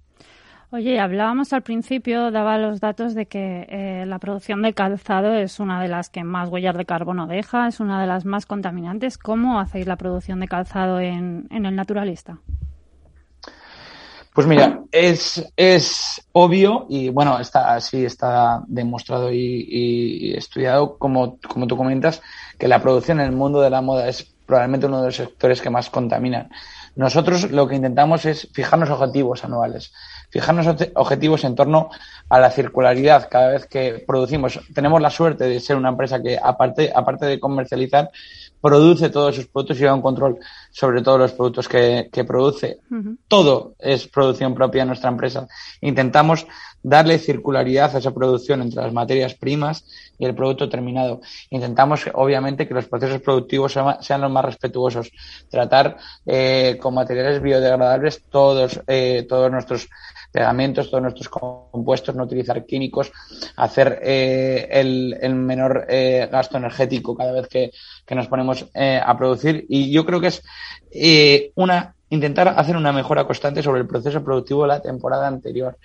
Oye, 0.71 1.01
hablábamos 1.01 1.55
al 1.55 1.63
principio, 1.63 2.31
daba 2.31 2.59
los 2.59 2.79
datos 2.79 3.15
de 3.15 3.25
que 3.25 3.67
eh, 3.71 4.05
la 4.07 4.19
producción 4.19 4.61
de 4.61 4.75
calzado 4.75 5.33
es 5.33 5.61
una 5.61 5.81
de 5.81 5.89
las 5.89 6.11
que 6.11 6.25
más 6.25 6.51
huellas 6.51 6.77
de 6.77 6.85
carbono 6.85 7.27
deja, 7.27 7.69
es 7.69 7.81
una 7.81 7.99
de 7.99 8.07
las 8.07 8.27
más 8.27 8.45
contaminantes. 8.45 9.17
¿Cómo 9.17 9.61
hacéis 9.61 9.87
la 9.87 9.97
producción 9.97 10.41
de 10.41 10.49
calzado 10.49 11.01
en, 11.01 11.49
el 11.51 11.75
naturalista? 11.75 12.41
Pues 14.35 14.47
mira, 14.47 14.83
es, 14.93 15.51
es 15.57 16.29
obvio 16.33 16.85
y 16.91 17.09
bueno, 17.09 17.41
está 17.41 17.75
así 17.75 18.05
está 18.05 18.63
demostrado 18.67 19.33
y, 19.33 20.35
estudiado, 20.37 20.99
como, 20.99 21.39
como 21.49 21.67
tú 21.67 21.79
comentas, 21.79 22.21
que 22.59 22.69
la 22.69 22.83
producción 22.83 23.21
en 23.21 23.27
el 23.27 23.33
mundo 23.33 23.63
de 23.63 23.71
la 23.71 23.81
moda 23.81 24.07
es 24.07 24.23
probablemente 24.45 24.87
uno 24.87 25.01
de 25.01 25.07
los 25.07 25.17
sectores 25.17 25.63
que 25.63 25.71
más 25.71 25.89
contaminan. 25.89 26.51
Nosotros 26.95 27.51
lo 27.53 27.69
que 27.69 27.77
intentamos 27.77 28.25
es 28.25 28.49
fijarnos 28.53 28.91
objetivos 28.91 29.45
anuales, 29.45 29.93
fijarnos 30.31 30.67
objetivos 30.95 31.45
en 31.45 31.55
torno 31.55 31.91
a 32.29 32.41
la 32.41 32.51
circularidad 32.51 33.29
cada 33.31 33.49
vez 33.49 33.67
que 33.67 34.05
producimos. 34.07 34.61
Tenemos 34.75 35.01
la 35.01 35.11
suerte 35.11 35.45
de 35.45 35.61
ser 35.61 35.77
una 35.77 35.89
empresa 35.89 36.23
que, 36.23 36.39
aparte, 36.43 36.93
aparte 36.95 37.27
de 37.27 37.41
comercializar, 37.41 38.11
produce 38.61 39.11
todos 39.11 39.37
sus 39.37 39.47
productos 39.47 39.77
y 39.77 39.81
lleva 39.81 39.95
un 39.95 40.03
control 40.03 40.39
sobre 40.71 41.03
todos 41.03 41.19
los 41.19 41.33
productos 41.33 41.69
que, 41.69 42.09
produce. 42.27 42.81
Todo 43.29 43.75
es 43.79 44.07
producción 44.09 44.55
propia 44.55 44.83
de 44.83 44.87
nuestra 44.87 45.11
empresa. 45.11 45.47
Intentamos 45.81 46.47
darle 46.83 47.19
circularidad 47.19 47.95
a 47.95 47.99
esa 47.99 48.13
producción 48.13 48.63
entre 48.63 48.83
las 48.83 48.93
materias 48.93 49.35
primas 49.35 49.85
y 50.19 50.25
el 50.25 50.35
producto 50.35 50.69
terminado. 50.69 51.21
Intentamos, 51.51 52.09
obviamente, 52.15 52.67
que 52.67 52.75
los 52.75 52.87
procesos 52.87 53.21
productivos 53.21 53.77
sean 54.01 54.21
los 54.21 54.31
más 54.31 54.45
respetuosos. 54.45 55.11
Tratar 55.51 55.97
eh, 56.27 56.79
con 56.81 56.95
materiales 56.95 57.41
biodegradables 57.41 58.23
todos, 58.31 58.81
eh, 58.87 59.25
todos 59.29 59.51
nuestros 59.51 59.89
pegamentos, 60.31 60.91
todos 60.91 61.03
nuestros 61.03 61.29
compuestos, 61.29 62.15
no 62.15 62.25
utilizar 62.25 62.65
químicos, 62.67 63.13
hacer 63.57 64.01
eh, 64.03 64.69
el, 64.71 65.35
menor 65.35 65.87
eh, 65.89 66.29
gasto 66.31 66.57
energético 66.57 67.17
cada 67.17 67.33
vez 67.33 67.49
que, 67.49 67.71
que 68.07 68.15
nos 68.15 68.29
ponemos 68.29 68.67
eh, 68.75 69.01
a 69.05 69.17
producir. 69.17 69.67
Y 69.69 69.91
yo 69.91 70.05
creo 70.05 70.21
que 70.21 70.29
es 70.29 70.43
eh, 70.91 71.53
una 71.55 71.95
intentar 72.11 72.49
hacer 72.49 72.77
una 72.77 72.93
mejora 72.93 73.27
constante 73.27 73.63
sobre 73.63 73.81
el 73.81 73.87
proceso 73.87 74.25
productivo 74.25 74.63
de 74.63 74.69
la 74.69 74.81
temporada 74.81 75.27
anterior 75.27 75.77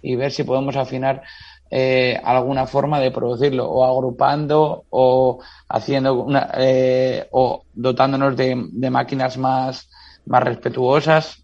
y 0.00 0.16
ver 0.16 0.30
si 0.30 0.44
podemos 0.44 0.76
afinar 0.76 1.22
eh, 1.70 2.20
alguna 2.22 2.66
forma 2.66 3.00
de 3.00 3.10
producirlo 3.10 3.68
o 3.68 3.84
agrupando 3.84 4.84
o 4.90 5.40
haciendo 5.68 6.14
una 6.22 6.50
eh, 6.56 7.26
o 7.32 7.64
dotándonos 7.72 8.36
de, 8.36 8.68
de 8.72 8.90
máquinas 8.90 9.38
más 9.38 9.88
más 10.26 10.42
respetuosas 10.42 11.41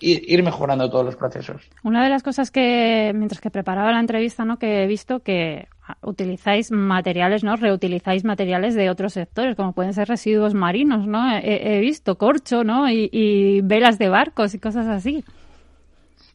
ir, 0.00 0.42
mejorando 0.42 0.90
todos 0.90 1.04
los 1.04 1.16
procesos. 1.16 1.62
Una 1.82 2.04
de 2.04 2.10
las 2.10 2.22
cosas 2.22 2.50
que, 2.50 3.12
mientras 3.14 3.40
que 3.40 3.50
preparaba 3.50 3.92
la 3.92 4.00
entrevista, 4.00 4.44
¿no? 4.44 4.58
que 4.58 4.82
he 4.82 4.86
visto 4.86 5.20
que 5.20 5.68
utilizáis 6.02 6.70
materiales, 6.70 7.44
¿no? 7.44 7.56
Reutilizáis 7.56 8.24
materiales 8.24 8.74
de 8.74 8.90
otros 8.90 9.12
sectores, 9.12 9.56
como 9.56 9.72
pueden 9.72 9.94
ser 9.94 10.08
residuos 10.08 10.54
marinos, 10.54 11.06
¿no? 11.06 11.38
He, 11.38 11.78
visto 11.80 12.16
corcho, 12.16 12.64
¿no? 12.64 12.90
Y, 12.90 13.60
velas 13.62 13.98
de 13.98 14.08
barcos 14.08 14.54
y 14.54 14.58
cosas 14.58 14.86
así. 14.88 15.24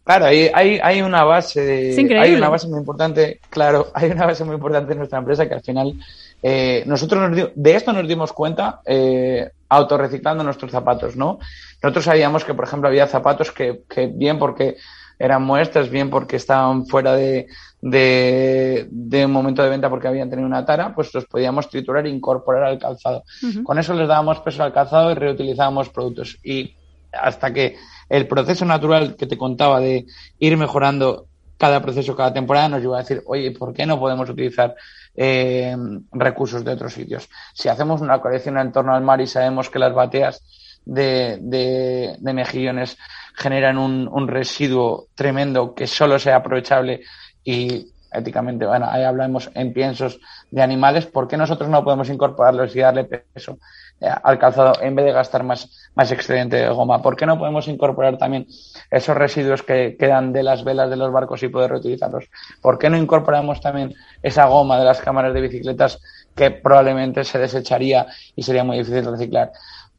Claro, 0.03 0.25
hay, 0.25 0.49
hay, 0.53 0.79
hay 0.81 1.01
una 1.01 1.23
base 1.23 1.61
de, 1.61 2.17
hay 2.19 2.33
una 2.33 2.49
base 2.49 2.67
muy 2.67 2.79
importante, 2.79 3.39
claro, 3.49 3.87
hay 3.93 4.09
una 4.09 4.25
base 4.25 4.43
muy 4.43 4.55
importante 4.55 4.93
en 4.93 4.97
nuestra 4.97 5.19
empresa 5.19 5.47
que 5.47 5.53
al 5.53 5.61
final 5.61 5.93
eh, 6.43 6.83
nosotros 6.85 7.29
nos, 7.29 7.49
de 7.53 7.75
esto 7.75 7.93
nos 7.93 8.07
dimos 8.07 8.33
cuenta 8.33 8.81
eh, 8.85 9.49
autorreciclando 9.69 10.43
nuestros 10.43 10.71
zapatos, 10.71 11.15
¿no? 11.15 11.39
Nosotros 11.81 12.05
sabíamos 12.05 12.43
que, 12.43 12.53
por 12.53 12.65
ejemplo, 12.65 12.89
había 12.89 13.07
zapatos 13.07 13.51
que, 13.51 13.81
que 13.89 14.07
bien 14.07 14.39
porque 14.39 14.77
eran 15.19 15.43
muestras, 15.43 15.89
bien 15.89 16.09
porque 16.09 16.37
estaban 16.37 16.87
fuera 16.87 17.13
de, 17.13 17.47
de, 17.81 18.87
de, 18.89 19.25
un 19.25 19.31
momento 19.31 19.61
de 19.61 19.69
venta 19.69 19.89
porque 19.89 20.07
habían 20.07 20.29
tenido 20.29 20.47
una 20.47 20.65
tara, 20.65 20.95
pues 20.95 21.13
los 21.13 21.25
podíamos 21.25 21.69
triturar 21.69 22.07
e 22.07 22.09
incorporar 22.09 22.63
al 22.63 22.79
calzado. 22.79 23.23
Con 23.63 23.77
eso 23.77 23.93
les 23.93 24.07
dábamos 24.07 24.39
peso 24.39 24.63
al 24.63 24.73
calzado 24.73 25.11
y 25.11 25.15
reutilizábamos 25.15 25.89
productos. 25.89 26.39
Y 26.43 26.73
hasta 27.13 27.53
que 27.53 27.77
el 28.09 28.27
proceso 28.27 28.65
natural 28.65 29.15
que 29.15 29.27
te 29.27 29.37
contaba 29.37 29.79
de 29.79 30.05
ir 30.39 30.57
mejorando 30.57 31.27
cada 31.57 31.81
proceso, 31.81 32.15
cada 32.15 32.33
temporada, 32.33 32.69
nos 32.69 32.81
lleva 32.81 32.97
a 32.97 33.01
decir, 33.01 33.21
oye, 33.27 33.51
¿por 33.51 33.73
qué 33.73 33.85
no 33.85 33.99
podemos 33.99 34.27
utilizar 34.27 34.75
eh, 35.15 35.75
recursos 36.11 36.63
de 36.63 36.71
otros 36.71 36.93
sitios? 36.93 37.29
Si 37.53 37.69
hacemos 37.69 38.01
una 38.01 38.19
colección 38.19 38.57
en 38.57 38.71
torno 38.71 38.93
al 38.93 39.03
mar 39.03 39.21
y 39.21 39.27
sabemos 39.27 39.69
que 39.69 39.79
las 39.79 39.93
bateas 39.93 40.43
de, 40.85 41.37
de, 41.41 42.33
mejillones 42.33 42.97
generan 43.35 43.77
un, 43.77 44.07
un, 44.11 44.27
residuo 44.27 45.07
tremendo 45.15 45.73
que 45.75 45.87
solo 45.87 46.17
sea 46.19 46.37
aprovechable 46.37 47.01
y 47.43 47.91
éticamente, 48.11 48.65
bueno, 48.65 48.87
ahí 48.89 49.03
hablamos 49.03 49.49
en 49.53 49.73
piensos 49.73 50.19
de 50.49 50.61
animales, 50.61 51.05
¿por 51.05 51.27
qué 51.27 51.37
nosotros 51.37 51.69
no 51.69 51.83
podemos 51.83 52.09
incorporarlos 52.09 52.75
y 52.75 52.79
darle 52.79 53.05
peso 53.05 53.57
eh, 54.01 54.09
al 54.23 54.39
calzado 54.39 54.73
en 54.81 54.95
vez 54.95 55.05
de 55.05 55.11
gastar 55.11 55.43
más, 55.43 55.91
más 55.95 56.11
excedente 56.11 56.57
de 56.57 56.69
goma? 56.69 57.01
¿Por 57.01 57.15
qué 57.15 57.25
no 57.25 57.37
podemos 57.37 57.67
incorporar 57.67 58.17
también 58.17 58.47
esos 58.89 59.15
residuos 59.15 59.63
que 59.63 59.95
quedan 59.97 60.33
de 60.33 60.43
las 60.43 60.63
velas 60.63 60.89
de 60.89 60.97
los 60.97 61.11
barcos 61.11 61.43
y 61.43 61.47
poder 61.47 61.71
reutilizarlos? 61.71 62.25
¿Por 62.61 62.77
qué 62.77 62.89
no 62.89 62.97
incorporamos 62.97 63.61
también 63.61 63.93
esa 64.21 64.45
goma 64.45 64.77
de 64.77 64.85
las 64.85 64.99
cámaras 64.99 65.33
de 65.33 65.41
bicicletas 65.41 65.99
que 66.35 66.51
probablemente 66.51 67.23
se 67.23 67.39
desecharía 67.39 68.07
y 68.35 68.43
sería 68.43 68.63
muy 68.63 68.77
difícil 68.77 69.05
reciclar? 69.05 69.51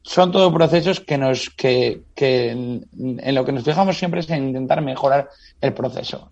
son 0.03 0.31
todos 0.31 0.53
procesos 0.53 0.99
que 0.99 1.17
nos 1.17 1.49
que, 1.49 2.03
que 2.13 2.51
en, 2.51 3.35
lo 3.35 3.45
que 3.45 3.51
nos 3.51 3.63
fijamos 3.63 3.97
siempre 3.97 4.19
es 4.19 4.29
en 4.29 4.49
intentar 4.49 4.81
mejorar 4.81 5.29
el 5.61 5.73
proceso. 5.73 6.31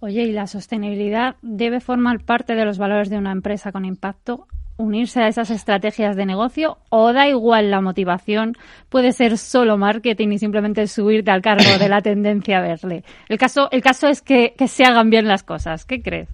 Oye, 0.00 0.22
¿y 0.22 0.32
la 0.32 0.46
sostenibilidad 0.46 1.36
debe 1.42 1.80
formar 1.80 2.24
parte 2.24 2.54
de 2.54 2.64
los 2.64 2.78
valores 2.78 3.10
de 3.10 3.18
una 3.18 3.32
empresa 3.32 3.70
con 3.70 3.84
impacto? 3.84 4.46
Unirse 4.76 5.20
a 5.20 5.28
esas 5.28 5.50
estrategias 5.50 6.16
de 6.16 6.26
negocio 6.26 6.78
o 6.88 7.12
da 7.12 7.28
igual 7.28 7.70
la 7.70 7.80
motivación, 7.80 8.56
puede 8.88 9.12
ser 9.12 9.38
solo 9.38 9.76
marketing 9.76 10.28
y 10.32 10.38
simplemente 10.38 10.86
subirte 10.86 11.30
al 11.30 11.42
cargo 11.42 11.78
de 11.78 11.88
la 11.88 12.00
tendencia 12.00 12.58
a 12.58 12.62
verle. 12.62 13.04
El 13.28 13.38
caso, 13.38 13.68
el 13.70 13.82
caso 13.82 14.08
es 14.08 14.22
que, 14.22 14.54
que 14.56 14.68
se 14.68 14.84
hagan 14.84 15.10
bien 15.10 15.28
las 15.28 15.42
cosas. 15.42 15.84
¿Qué 15.84 16.02
crees? 16.02 16.28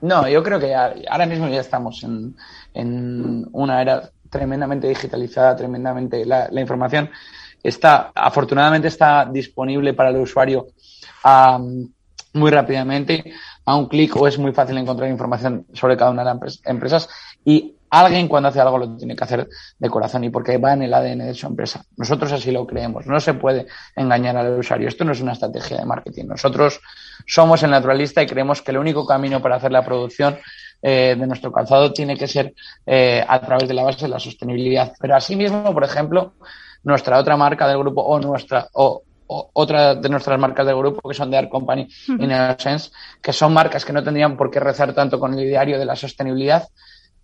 No, 0.00 0.26
yo 0.28 0.42
creo 0.42 0.58
que 0.58 0.74
ahora 0.74 1.26
mismo 1.26 1.48
ya 1.48 1.60
estamos 1.60 2.02
en, 2.04 2.34
en 2.72 3.46
una 3.52 3.82
era 3.82 4.10
tremendamente 4.30 4.88
digitalizada, 4.88 5.56
tremendamente. 5.56 6.24
La, 6.24 6.48
información 6.60 7.10
está, 7.62 8.12
afortunadamente, 8.14 8.88
está 8.88 9.26
disponible 9.26 9.92
para 9.92 10.10
el 10.10 10.16
usuario 10.16 10.68
muy 12.32 12.50
rápidamente. 12.50 13.32
A 13.66 13.76
un 13.76 13.88
clic 13.88 14.16
o 14.16 14.26
es 14.26 14.38
muy 14.38 14.52
fácil 14.52 14.78
encontrar 14.78 15.10
información 15.10 15.66
sobre 15.74 15.96
cada 15.96 16.10
una 16.10 16.24
de 16.24 16.34
las 16.40 16.60
empresas 16.64 17.08
y 17.44 17.74
alguien 17.90 18.28
cuando 18.28 18.48
hace 18.48 18.60
algo 18.60 18.78
lo 18.78 18.96
tiene 18.96 19.16
que 19.16 19.24
hacer 19.24 19.48
de 19.78 19.90
corazón 19.90 20.24
y 20.24 20.30
porque 20.30 20.58
va 20.58 20.74
en 20.74 20.82
el 20.82 20.94
ADN 20.94 21.26
de 21.26 21.34
su 21.34 21.46
empresa. 21.46 21.84
Nosotros 21.96 22.32
así 22.32 22.52
lo 22.52 22.66
creemos. 22.66 23.06
No 23.06 23.18
se 23.18 23.34
puede 23.34 23.66
engañar 23.96 24.36
al 24.36 24.58
usuario. 24.58 24.88
Esto 24.88 25.04
no 25.04 25.12
es 25.12 25.20
una 25.20 25.32
estrategia 25.32 25.78
de 25.78 25.84
marketing. 25.84 26.26
Nosotros 26.26 26.80
somos 27.26 27.62
el 27.62 27.70
naturalista 27.70 28.22
y 28.22 28.26
creemos 28.26 28.62
que 28.62 28.70
el 28.70 28.78
único 28.78 29.04
camino 29.04 29.42
para 29.42 29.56
hacer 29.56 29.72
la 29.72 29.84
producción 29.84 30.38
eh, 30.82 31.16
de 31.18 31.26
nuestro 31.26 31.52
calzado 31.52 31.92
tiene 31.92 32.16
que 32.16 32.28
ser 32.28 32.54
eh, 32.86 33.24
a 33.26 33.40
través 33.40 33.68
de 33.68 33.74
la 33.74 33.82
base 33.82 34.02
de 34.02 34.08
la 34.08 34.20
sostenibilidad. 34.20 34.92
Pero 35.00 35.16
asimismo, 35.16 35.74
por 35.74 35.84
ejemplo, 35.84 36.34
nuestra 36.84 37.18
otra 37.18 37.36
marca 37.36 37.66
del 37.68 37.78
grupo 37.78 38.02
o 38.02 38.20
nuestra 38.20 38.68
o, 38.72 39.02
otra 39.26 39.94
de 39.94 40.08
nuestras 40.08 40.40
marcas 40.40 40.66
del 40.66 40.76
grupo 40.76 41.08
que 41.08 41.14
son 41.14 41.30
de 41.30 41.38
Art 41.38 41.48
Company 41.48 41.86
y 42.08 42.26
Neosense, 42.26 42.90
que 43.22 43.32
son 43.32 43.52
marcas 43.52 43.84
que 43.84 43.92
no 43.92 44.02
tendrían 44.02 44.36
por 44.36 44.50
qué 44.50 44.58
rezar 44.58 44.92
tanto 44.92 45.20
con 45.20 45.34
el 45.34 45.44
ideario 45.44 45.78
de 45.78 45.84
la 45.84 45.94
sostenibilidad, 45.94 46.68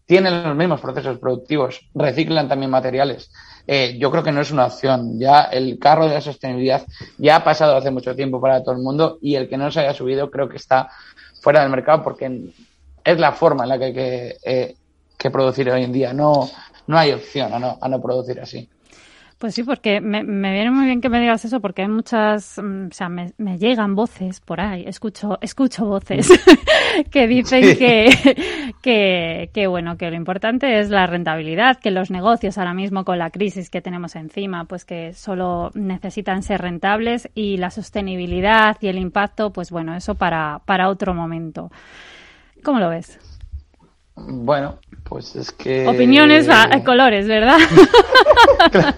tienen 0.07 0.45
los 0.45 0.57
mismos 0.57 0.81
procesos 0.81 1.19
productivos, 1.19 1.81
reciclan 1.95 2.49
también 2.49 2.71
materiales. 2.71 3.31
Eh, 3.67 3.97
yo 3.99 4.11
creo 4.13 4.23
que 4.23 4.31
no 4.31 4.41
es 4.41 4.53
una 4.53 4.67
opción. 4.67 5.19
Ya 5.19 5.43
el 5.43 5.79
carro 5.79 6.07
de 6.07 6.15
la 6.15 6.21
sostenibilidad 6.21 6.87
ya 7.19 7.37
ha 7.37 7.45
pasado 7.45 7.77
hace 7.77 7.91
mucho 7.91 8.15
tiempo 8.15 8.41
para 8.41 8.63
todo 8.63 8.77
el 8.77 8.83
mundo 8.83 9.19
y 9.21 9.35
el 9.35 9.49
que 9.49 9.57
no 9.57 9.71
se 9.71 9.81
haya 9.81 9.93
subido 9.93 10.31
creo 10.31 10.49
que 10.49 10.57
está 10.57 10.89
fuera 11.43 11.61
del 11.61 11.71
mercado 11.71 12.05
porque 12.05 12.53
es 13.05 13.19
la 13.19 13.33
forma 13.33 13.65
en 13.65 13.69
la 13.69 13.79
que 13.79 13.85
hay 13.85 13.95
que, 13.95 14.37
eh, 14.45 14.75
producir 15.33 15.69
hoy 15.71 15.83
en 15.83 15.93
día. 15.93 16.13
No, 16.13 16.49
no 16.87 16.97
hay 16.97 17.11
opción 17.11 17.53
a 17.53 17.59
no, 17.59 17.79
a 17.81 17.89
no 17.89 18.01
producir 18.01 18.41
así. 18.41 18.69
Pues 19.39 19.55
sí, 19.55 19.65
porque 19.65 20.01
me, 20.01 20.23
me, 20.23 20.51
viene 20.51 20.71
muy 20.71 20.87
bien 20.87 21.03
que 21.03 21.11
me 21.11 21.21
digas 21.21 21.45
eso, 21.45 21.61
porque 21.61 21.83
hay 21.83 21.89
muchas, 21.89 22.59
mm, 22.59 22.87
o 22.87 22.95
sea, 22.95 23.11
me, 23.11 23.35
me 23.37 23.59
llegan 23.59 23.95
voces 23.95 24.41
por 24.41 24.63
ahí, 24.63 24.85
escucho, 24.87 25.37
escucho 25.43 25.85
voces 25.85 26.31
que 27.11 27.27
dicen 27.27 27.77
que, 27.77 28.09
que, 28.83 29.51
que, 29.53 29.67
bueno, 29.67 29.99
que 29.99 30.09
lo 30.09 30.17
importante 30.17 30.79
es 30.81 30.89
la 30.89 31.07
rentabilidad, 31.07 31.79
que 31.79 31.91
los 31.91 32.11
negocios 32.11 32.57
ahora 32.57 32.73
mismo 32.73 33.05
con 33.05 33.19
la 33.19 33.29
crisis 33.29 33.69
que 33.69 33.83
tenemos 33.83 34.17
encima, 34.17 34.65
pues 34.65 34.87
que 34.87 35.13
solo 35.13 35.71
necesitan 35.75 36.43
ser 36.43 36.63
rentables 36.63 37.29
y 37.35 37.59
la 37.59 37.71
sostenibilidad 37.71 38.79
y 38.81 38.89
el 38.89 38.99
impacto, 38.99 39.53
pues 39.53 39.71
bueno, 39.71 39.95
eso 39.95 40.15
para, 40.15 40.63
para 40.65 40.89
otro 40.89 41.13
momento. 41.13 41.71
¿Cómo 42.63 42.81
lo 42.81 42.89
ves? 42.89 43.19
Bueno, 44.17 44.79
pues 45.05 45.37
es 45.37 45.53
que... 45.53 45.87
Opiniones 45.87 46.49
a, 46.49 46.83
colores, 46.83 47.29
¿verdad? 47.29 47.59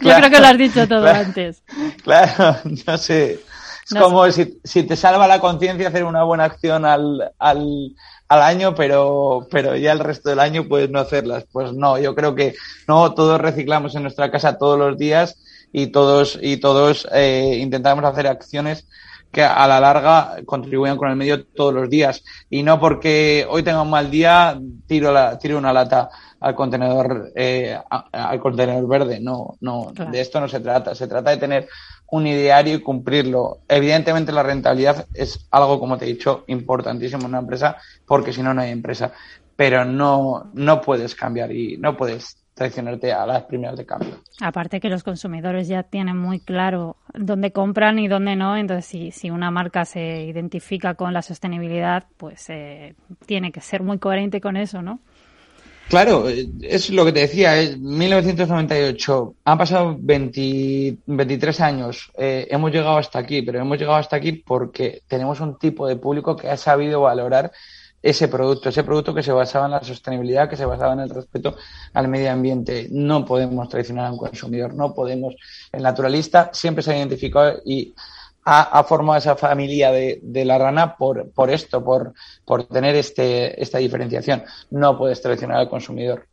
Yo 0.00 0.14
creo 0.14 0.30
que 0.30 0.40
lo 0.40 0.46
has 0.46 0.58
dicho 0.58 0.86
todo 0.86 1.06
antes. 1.06 1.62
Claro, 2.02 2.56
no 2.86 2.96
sé. 2.96 3.40
Es 3.84 4.00
como 4.00 4.30
Si, 4.30 4.60
si, 4.64 4.84
te 4.84 4.96
salva 4.96 5.26
la 5.26 5.40
conciencia 5.40 5.88
hacer 5.88 6.04
una 6.04 6.22
buena 6.22 6.44
acción 6.44 6.84
al, 6.86 7.32
al, 7.38 7.94
al 8.28 8.42
año, 8.42 8.74
pero, 8.74 9.46
pero 9.50 9.76
ya 9.76 9.92
el 9.92 9.98
resto 9.98 10.30
del 10.30 10.40
año 10.40 10.68
puedes 10.68 10.88
no 10.88 11.00
hacerlas. 11.00 11.44
Pues 11.52 11.72
no, 11.72 11.98
yo 11.98 12.14
creo 12.14 12.34
que 12.34 12.54
no, 12.86 13.12
todos 13.12 13.40
reciclamos 13.40 13.94
en 13.96 14.02
nuestra 14.02 14.30
casa 14.30 14.56
todos 14.56 14.78
los 14.78 14.96
días 14.96 15.36
y 15.72 15.88
todos, 15.88 16.38
y 16.40 16.58
todos 16.58 17.08
eh, 17.12 17.58
intentamos 17.60 18.04
hacer 18.04 18.28
acciones 18.28 18.86
que 19.34 19.42
a 19.42 19.66
la 19.66 19.80
larga 19.80 20.36
contribuyan 20.46 20.96
con 20.96 21.10
el 21.10 21.16
medio 21.16 21.44
todos 21.44 21.74
los 21.74 21.90
días. 21.90 22.24
Y 22.48 22.62
no 22.62 22.80
porque 22.80 23.46
hoy 23.48 23.62
tenga 23.62 23.82
un 23.82 23.90
mal 23.90 24.10
día, 24.10 24.58
tiro, 24.86 25.12
la, 25.12 25.38
tiro 25.38 25.58
una 25.58 25.72
lata 25.72 26.08
al 26.40 26.54
contenedor, 26.54 27.32
eh, 27.34 27.76
al 28.12 28.40
contenedor 28.40 28.88
verde. 28.88 29.20
No, 29.20 29.56
no, 29.60 29.92
de 29.92 30.20
esto 30.20 30.40
no 30.40 30.48
se 30.48 30.60
trata. 30.60 30.94
Se 30.94 31.08
trata 31.08 31.30
de 31.30 31.36
tener 31.36 31.68
un 32.10 32.26
ideario 32.26 32.76
y 32.76 32.80
cumplirlo. 32.80 33.58
Evidentemente 33.68 34.32
la 34.32 34.42
rentabilidad 34.42 35.06
es 35.12 35.46
algo, 35.50 35.80
como 35.80 35.98
te 35.98 36.04
he 36.04 36.08
dicho, 36.08 36.44
importantísimo 36.46 37.22
en 37.22 37.28
una 37.28 37.40
empresa, 37.40 37.76
porque 38.06 38.32
si 38.32 38.42
no, 38.42 38.54
no 38.54 38.62
hay 38.62 38.70
empresa. 38.70 39.12
Pero 39.56 39.84
no, 39.84 40.50
no 40.54 40.80
puedes 40.80 41.14
cambiar 41.14 41.52
y 41.52 41.76
no 41.76 41.96
puedes 41.96 42.43
traicionarte 42.54 43.12
a 43.12 43.26
las 43.26 43.42
primeras 43.42 43.76
de 43.76 43.84
cambio. 43.84 44.14
Aparte 44.40 44.80
que 44.80 44.88
los 44.88 45.02
consumidores 45.02 45.68
ya 45.68 45.82
tienen 45.82 46.16
muy 46.16 46.38
claro 46.38 46.96
dónde 47.12 47.52
compran 47.52 47.98
y 47.98 48.08
dónde 48.08 48.36
no, 48.36 48.56
entonces 48.56 48.86
si, 48.86 49.10
si 49.10 49.30
una 49.30 49.50
marca 49.50 49.84
se 49.84 50.22
identifica 50.22 50.94
con 50.94 51.12
la 51.12 51.22
sostenibilidad, 51.22 52.04
pues 52.16 52.48
eh, 52.48 52.94
tiene 53.26 53.50
que 53.52 53.60
ser 53.60 53.82
muy 53.82 53.98
coherente 53.98 54.40
con 54.40 54.56
eso, 54.56 54.82
¿no? 54.82 55.00
Claro, 55.88 56.26
es 56.62 56.88
lo 56.88 57.04
que 57.04 57.12
te 57.12 57.20
decía, 57.20 57.58
es 57.58 57.78
1998, 57.78 59.34
han 59.44 59.58
pasado 59.58 59.96
23 59.98 61.60
años, 61.60 62.10
eh, 62.16 62.46
hemos 62.50 62.72
llegado 62.72 62.96
hasta 62.96 63.18
aquí, 63.18 63.42
pero 63.42 63.60
hemos 63.60 63.78
llegado 63.78 63.98
hasta 63.98 64.16
aquí 64.16 64.32
porque 64.32 65.02
tenemos 65.08 65.40
un 65.40 65.58
tipo 65.58 65.86
de 65.86 65.96
público 65.96 66.36
que 66.36 66.48
ha 66.48 66.56
sabido 66.56 67.02
valorar 67.02 67.52
ese 68.04 68.28
producto, 68.28 68.68
ese 68.68 68.84
producto 68.84 69.14
que 69.14 69.22
se 69.22 69.32
basaba 69.32 69.64
en 69.64 69.70
la 69.70 69.82
sostenibilidad, 69.82 70.46
que 70.46 70.58
se 70.58 70.66
basaba 70.66 70.92
en 70.92 71.00
el 71.00 71.08
respeto 71.08 71.56
al 71.94 72.06
medio 72.06 72.30
ambiente. 72.30 72.88
No 72.90 73.24
podemos 73.24 73.66
traicionar 73.70 74.06
a 74.08 74.12
un 74.12 74.18
consumidor, 74.18 74.74
no 74.74 74.92
podemos. 74.92 75.34
El 75.72 75.82
naturalista 75.82 76.50
siempre 76.52 76.82
se 76.82 76.92
ha 76.92 76.98
identificado 76.98 77.62
y 77.64 77.94
ha, 78.44 78.84
formado 78.84 79.16
esa 79.16 79.36
familia 79.36 79.90
de, 79.90 80.20
la 80.44 80.58
rana 80.58 80.98
por, 80.98 81.30
por 81.30 81.50
esto, 81.50 81.82
por, 81.82 82.12
por 82.44 82.64
tener 82.64 82.94
este, 82.94 83.60
esta 83.62 83.78
diferenciación. 83.78 84.44
No 84.70 84.98
puedes 84.98 85.22
traicionar 85.22 85.56
al 85.56 85.70
consumidor. 85.70 86.26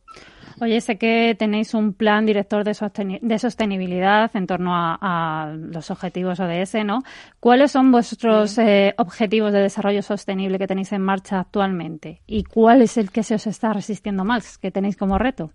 Oye, 0.62 0.80
sé 0.80 0.96
que 0.96 1.34
tenéis 1.36 1.74
un 1.74 1.92
plan 1.92 2.24
director 2.24 2.62
de, 2.62 3.38
sostenibilidad 3.38 4.30
en 4.36 4.46
torno 4.46 4.70
a, 4.72 5.56
los 5.56 5.90
objetivos 5.90 6.38
ODS, 6.38 6.84
¿no? 6.84 7.02
¿Cuáles 7.40 7.72
son 7.72 7.90
vuestros 7.90 8.58
eh, 8.58 8.94
objetivos 8.96 9.52
de 9.52 9.58
desarrollo 9.58 10.02
sostenible 10.02 10.60
que 10.60 10.68
tenéis 10.68 10.92
en 10.92 11.02
marcha 11.02 11.40
actualmente? 11.40 12.20
¿Y 12.28 12.44
cuál 12.44 12.80
es 12.80 12.96
el 12.96 13.10
que 13.10 13.24
se 13.24 13.34
os 13.34 13.48
está 13.48 13.72
resistiendo 13.72 14.24
más, 14.24 14.56
que 14.56 14.70
tenéis 14.70 14.96
como 14.96 15.18
reto? 15.18 15.50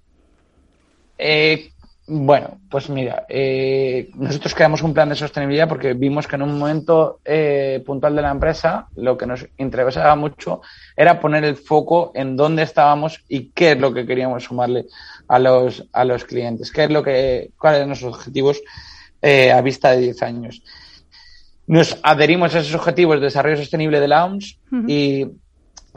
Eh, 1.17 1.69
bueno, 2.09 2.61
pues 2.69 2.89
mira, 2.89 3.25
eh, 3.27 4.09
nosotros 4.15 4.55
creamos 4.55 4.81
un 4.81 4.93
plan 4.93 5.09
de 5.09 5.15
sostenibilidad 5.15 5.67
porque 5.67 5.93
vimos 5.93 6.25
que 6.25 6.37
en 6.37 6.41
un 6.41 6.57
momento 6.57 7.19
eh, 7.25 7.83
puntual 7.85 8.15
de 8.15 8.21
la 8.21 8.31
empresa 8.31 8.87
lo 8.95 9.17
que 9.17 9.25
nos 9.25 9.45
interesaba 9.57 10.15
mucho 10.15 10.61
era 10.95 11.19
poner 11.19 11.43
el 11.43 11.57
foco 11.57 12.13
en 12.15 12.37
dónde 12.37 12.63
estábamos 12.63 13.25
y 13.27 13.49
qué 13.49 13.73
es 13.73 13.79
lo 13.79 13.93
que 13.93 14.05
queríamos 14.05 14.45
sumarle 14.45 14.85
a 15.27 15.37
los, 15.37 15.85
a 15.91 16.05
los 16.05 16.23
clientes, 16.23 16.71
qué 16.71 16.85
es 16.85 16.91
lo 16.91 17.03
que, 17.03 17.51
cuáles 17.59 17.79
eran 17.79 17.89
nuestros 17.89 18.15
objetivos 18.15 18.61
eh, 19.21 19.51
a 19.51 19.59
vista 19.61 19.91
de 19.91 19.97
10 19.97 20.23
años. 20.23 20.63
Nos 21.67 21.99
adherimos 22.03 22.55
a 22.55 22.59
esos 22.59 22.75
objetivos 22.75 23.19
de 23.19 23.25
desarrollo 23.25 23.57
sostenible 23.57 23.99
de 23.99 24.07
la 24.07 24.23
OMS 24.23 24.57
y 24.87 25.25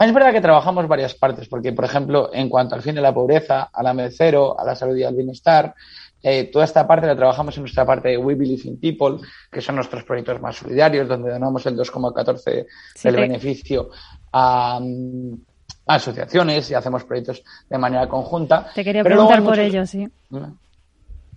es 0.07 0.13
verdad 0.13 0.33
que 0.33 0.41
trabajamos 0.41 0.87
varias 0.87 1.13
partes, 1.13 1.47
porque, 1.47 1.73
por 1.73 1.85
ejemplo, 1.85 2.31
en 2.33 2.49
cuanto 2.49 2.73
al 2.73 2.81
fin 2.81 2.95
de 2.95 3.01
la 3.01 3.13
pobreza, 3.13 3.69
al 3.71 3.85
hambre 3.85 4.09
cero, 4.09 4.55
a 4.59 4.65
la 4.65 4.75
salud 4.75 4.95
y 4.95 5.03
al 5.03 5.15
bienestar, 5.15 5.75
eh, 6.23 6.49
toda 6.51 6.65
esta 6.65 6.87
parte 6.87 7.07
la 7.07 7.15
trabajamos 7.15 7.55
en 7.57 7.63
nuestra 7.63 7.85
parte 7.85 8.09
de 8.09 8.17
We 8.17 8.35
Believe 8.35 8.63
in 8.65 8.79
People, 8.79 9.25
que 9.51 9.61
son 9.61 9.75
nuestros 9.75 10.03
proyectos 10.03 10.39
más 10.41 10.57
solidarios, 10.57 11.07
donde 11.07 11.31
donamos 11.31 11.65
el 11.65 11.75
2,14 11.75 12.65
del 13.03 13.15
beneficio 13.15 13.89
a, 14.31 14.79
asociaciones 15.87 16.69
y 16.69 16.73
hacemos 16.73 17.03
proyectos 17.03 17.43
de 17.69 17.77
manera 17.77 18.07
conjunta. 18.07 18.67
Te 18.73 18.83
quería 18.83 19.03
preguntar 19.03 19.43
por 19.43 19.59
ello, 19.59 19.85
sí. 19.85 20.07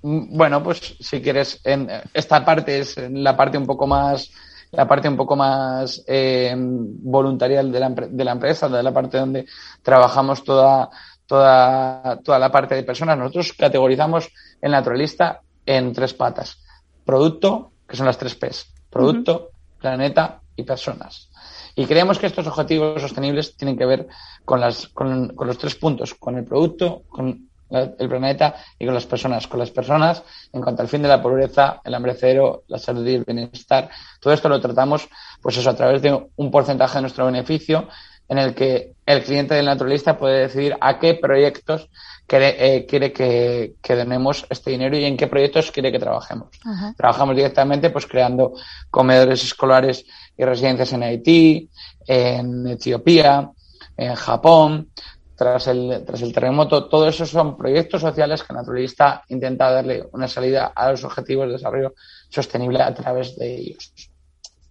Mm, 0.03 0.37
bueno, 0.37 0.63
pues 0.63 0.97
si 1.01 1.23
quieres, 1.23 1.61
en 1.65 1.89
esta 2.13 2.45
parte 2.45 2.81
es 2.81 2.97
la 3.11 3.37
parte 3.37 3.57
un 3.57 3.67
poco 3.67 3.87
más 3.87 4.31
la 4.71 4.89
parte 4.89 5.09
un 5.09 5.17
poco 5.17 5.37
más 5.37 6.03
eh, 6.05 6.53
voluntarial 6.57 7.71
de 7.71 7.79
la, 7.79 7.91
de 7.91 8.25
la 8.25 8.33
empresa, 8.33 8.69
de 8.69 8.83
la 8.83 8.93
parte 8.93 9.19
donde 9.19 9.47
trabajamos 9.83 10.43
toda 10.43 10.91
toda, 11.27 12.21
toda 12.23 12.39
la 12.39 12.51
parte 12.51 12.75
de 12.75 12.83
personas. 12.83 13.19
Nosotros 13.19 13.53
categorizamos 13.53 14.29
el 14.65 14.71
naturalista 14.71 15.43
en 15.67 15.93
tres 15.93 16.15
patas. 16.15 16.65
Producto, 17.05 17.73
que 17.87 17.97
son 17.97 18.07
las 18.07 18.17
tres 18.17 18.35
P's. 18.35 18.73
Producto, 18.89 19.51
planeta 19.79 20.41
y 20.57 20.63
personas. 20.63 21.29
Y 21.77 21.85
creemos 21.85 22.19
que 22.19 22.27
estos 22.27 22.47
objetivos 22.47 23.03
sostenibles 23.03 23.59
tienen 23.59 23.77
que 23.77 23.85
ver 23.85 24.09
con, 24.43 24.61
las, 24.61 24.89
con, 24.89 25.35
los 25.37 25.59
tres 25.59 25.75
puntos, 25.75 26.15
con 26.15 26.39
el 26.39 26.45
producto, 26.45 27.03
con 27.11 27.51
el 27.69 28.09
planeta 28.09 28.55
y 28.79 28.87
con 28.87 28.95
las 28.95 29.05
personas. 29.05 29.47
Con 29.49 29.61
las 29.61 29.71
personas, 29.71 30.23
en 30.51 30.63
cuanto 30.63 30.81
al 30.81 30.89
fin 30.89 31.03
de 31.03 31.09
la 31.09 31.21
pobreza, 31.21 31.83
el 31.85 31.93
hambre 31.93 32.17
cero, 32.19 32.63
la 32.69 32.79
salud 32.79 33.07
y 33.07 33.17
el 33.17 33.25
bienestar, 33.25 33.91
todo 34.19 34.33
esto 34.33 34.49
lo 34.49 34.63
tratamos, 34.63 35.07
pues 35.43 35.59
eso, 35.59 35.69
a 35.69 35.77
través 35.77 36.01
de 36.01 36.27
un 36.37 36.51
porcentaje 36.51 36.95
de 36.95 37.03
nuestro 37.03 37.27
beneficio 37.27 37.87
en 38.29 38.39
el 38.39 38.55
que 38.55 38.95
el 39.05 39.23
cliente 39.23 39.55
del 39.55 39.67
naturalista 39.67 40.17
puede 40.17 40.41
decidir 40.41 40.75
a 40.81 40.99
qué 40.99 41.15
proyectos 41.15 41.91
quiere, 42.27 42.77
eh, 42.77 42.87
quiere 42.87 43.13
que, 43.13 43.75
que 43.83 43.97
donemos 43.97 44.47
este 44.49 44.71
dinero 44.71 44.97
y 44.97 45.05
en 45.05 45.17
qué 45.17 45.27
proyectos 45.27 45.71
quiere 45.71 45.93
que 45.93 45.99
trabajemos. 45.99 46.49
Trabajamos 46.97 47.37
directamente 47.37 47.91
pues 47.91 48.07
creando 48.07 48.55
comedores 48.91 49.43
escolares 49.45 50.05
y 50.37 50.45
residencias 50.45 50.93
en 50.93 51.03
Haití, 51.03 51.69
en 52.07 52.67
Etiopía, 52.67 53.51
en 53.97 54.15
Japón, 54.15 54.89
tras 55.37 55.67
el, 55.69 56.03
tras 56.07 56.23
el 56.23 56.33
terremoto. 56.33 56.87
Todo 56.89 57.09
eso 57.09 57.27
son 57.27 57.57
proyectos 57.57 58.01
sociales 58.01 58.43
que 58.43 58.55
naturalista 58.55 59.23
intenta 59.29 59.71
darle 59.71 60.05
una 60.13 60.29
salida 60.29 60.73
a 60.75 60.91
los 60.91 61.05
objetivos 61.05 61.47
de 61.47 61.53
desarrollo 61.55 61.95
sostenible 62.29 62.83
a 62.83 62.95
través 62.95 63.37
de 63.37 63.55
ellos. 63.55 63.93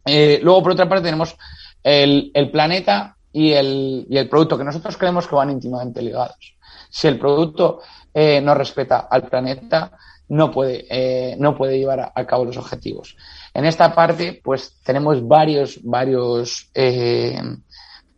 Eh, 0.05 0.39
luego, 0.41 0.63
por 0.63 0.71
otra 0.73 0.89
parte, 0.89 1.05
tenemos 1.05 1.35
el, 1.81 2.31
el 2.33 2.51
planeta 2.51 3.15
y 3.31 3.51
el, 3.51 4.05
y 4.09 4.17
el 4.17 4.29
producto, 4.29 4.57
que 4.57 4.63
nosotros 4.63 4.97
creemos 4.97 5.27
que 5.27 5.35
van 5.35 5.49
íntimamente 5.49 6.01
ligados. 6.01 6.55
Si 6.95 7.07
el 7.07 7.17
producto 7.17 7.81
eh, 8.13 8.39
no 8.39 8.53
respeta 8.53 9.07
al 9.09 9.23
planeta, 9.23 9.97
no 10.29 10.51
puede, 10.51 10.85
eh, 10.91 11.35
no 11.39 11.57
puede 11.57 11.79
llevar 11.79 12.11
a, 12.13 12.25
cabo 12.27 12.45
los 12.45 12.57
objetivos. 12.57 13.17
En 13.51 13.65
esta 13.65 13.95
parte, 13.95 14.39
pues 14.43 14.79
tenemos 14.83 15.27
varios, 15.27 15.79
varios, 15.81 16.69
eh, 16.75 17.41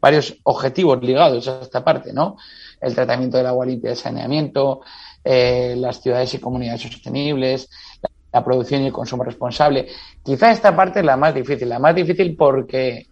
varios 0.01 0.35
objetivos 0.43 1.01
ligados 1.01 1.47
a 1.47 1.61
esta 1.61 1.85
parte, 1.85 2.11
¿no? 2.11 2.35
El 2.81 2.93
tratamiento 2.93 3.37
del 3.37 3.47
agua 3.47 3.65
limpia 3.65 3.91
de 3.91 3.95
saneamiento, 3.95 4.81
eh, 5.23 5.75
las 5.77 6.01
ciudades 6.01 6.33
y 6.33 6.39
comunidades 6.39 6.81
sostenibles, 6.81 7.69
la 8.33 8.43
producción 8.43 8.81
y 8.81 8.87
el 8.87 8.93
consumo 8.93 9.23
responsable. 9.23 9.87
Quizá 10.21 10.51
esta 10.51 10.75
parte 10.75 10.99
es 10.99 11.05
la 11.05 11.15
más 11.15 11.33
difícil, 11.33 11.69
la 11.69 11.79
más 11.79 11.95
difícil 11.95 12.35
porque 12.35 13.07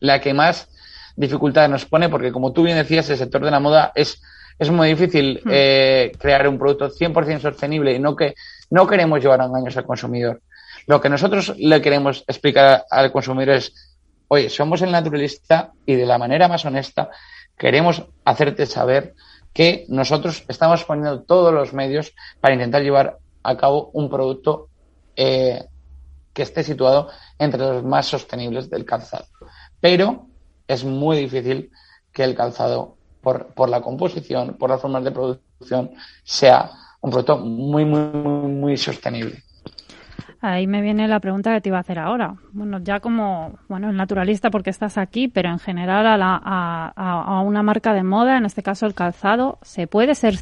la 0.00 0.20
que 0.20 0.34
más 0.34 0.68
dificultad 1.14 1.68
nos 1.68 1.86
pone, 1.86 2.08
porque 2.08 2.32
como 2.32 2.52
tú 2.52 2.64
bien 2.64 2.76
decías, 2.76 3.08
el 3.10 3.18
sector 3.18 3.44
de 3.44 3.52
la 3.52 3.60
moda 3.60 3.92
es, 3.94 4.20
es 4.58 4.70
muy 4.70 4.88
difícil 4.88 5.40
hmm. 5.44 5.50
eh, 5.50 6.12
crear 6.18 6.46
un 6.48 6.58
producto 6.58 6.90
100% 6.90 7.40
sostenible 7.40 7.92
y 7.92 7.98
no 7.98 8.16
que 8.16 8.34
no 8.70 8.86
queremos 8.86 9.20
llevar 9.20 9.40
engaños 9.40 9.76
al 9.76 9.86
consumidor. 9.86 10.40
Lo 10.86 11.00
que 11.00 11.08
nosotros 11.08 11.54
le 11.58 11.80
queremos 11.80 12.24
explicar 12.26 12.84
al 12.90 13.12
consumidor 13.12 13.56
es, 13.56 13.96
oye, 14.28 14.48
somos 14.48 14.82
el 14.82 14.90
naturalista 14.90 15.72
y 15.86 15.94
de 15.94 16.06
la 16.06 16.18
manera 16.18 16.48
más 16.48 16.64
honesta 16.64 17.10
queremos 17.56 18.04
hacerte 18.24 18.66
saber 18.66 19.14
que 19.52 19.84
nosotros 19.88 20.44
estamos 20.48 20.84
poniendo 20.84 21.22
todos 21.22 21.52
los 21.52 21.72
medios 21.72 22.12
para 22.40 22.54
intentar 22.54 22.82
llevar 22.82 23.18
a 23.42 23.56
cabo 23.56 23.90
un 23.92 24.08
producto 24.08 24.68
eh, 25.16 25.64
que 26.32 26.42
esté 26.42 26.62
situado 26.62 27.10
entre 27.38 27.60
los 27.60 27.84
más 27.84 28.06
sostenibles 28.06 28.70
del 28.70 28.84
calzado. 28.84 29.26
Pero 29.80 30.26
es 30.66 30.84
muy 30.84 31.18
difícil 31.18 31.70
que 32.12 32.24
el 32.24 32.34
calzado, 32.34 32.96
por, 33.22 33.54
por 33.54 33.68
la 33.68 33.80
composición, 33.80 34.56
por 34.58 34.70
las 34.70 34.80
formas 34.80 35.04
de 35.04 35.12
producción, 35.12 35.90
sea 36.24 36.70
un 37.00 37.10
producto 37.10 37.38
muy, 37.38 37.84
muy, 37.84 38.00
muy, 38.00 38.76
sostenible. 38.76 39.42
Ahí 40.40 40.66
me 40.66 40.82
viene 40.82 41.06
la 41.06 41.20
pregunta 41.20 41.54
que 41.54 41.60
te 41.60 41.68
iba 41.68 41.78
a 41.78 41.82
hacer 41.82 42.00
ahora. 42.00 42.34
Bueno, 42.52 42.80
ya 42.80 42.98
como, 42.98 43.58
bueno, 43.68 43.92
naturalista 43.92 44.50
porque 44.50 44.70
estás 44.70 44.98
aquí, 44.98 45.28
pero 45.28 45.50
en 45.50 45.60
general 45.60 46.04
a, 46.04 46.16
la, 46.16 46.40
a, 46.44 46.92
a, 46.96 47.40
una 47.42 47.62
marca 47.62 47.94
de 47.94 48.02
moda, 48.02 48.38
en 48.38 48.44
este 48.44 48.62
caso 48.62 48.86
el 48.86 48.94
calzado, 48.94 49.58
¿se 49.62 49.86
puede 49.86 50.16
ser, 50.16 50.34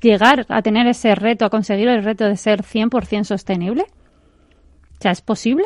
llegar 0.00 0.44
a 0.48 0.60
tener 0.62 0.88
ese 0.88 1.14
reto, 1.14 1.44
a 1.44 1.50
conseguir 1.50 1.86
el 1.88 2.02
reto 2.02 2.24
de 2.24 2.36
ser 2.36 2.62
100% 2.62 3.22
sostenible? 3.24 3.86
O 4.98 5.02
sea, 5.02 5.12
¿es 5.12 5.20
posible? 5.20 5.64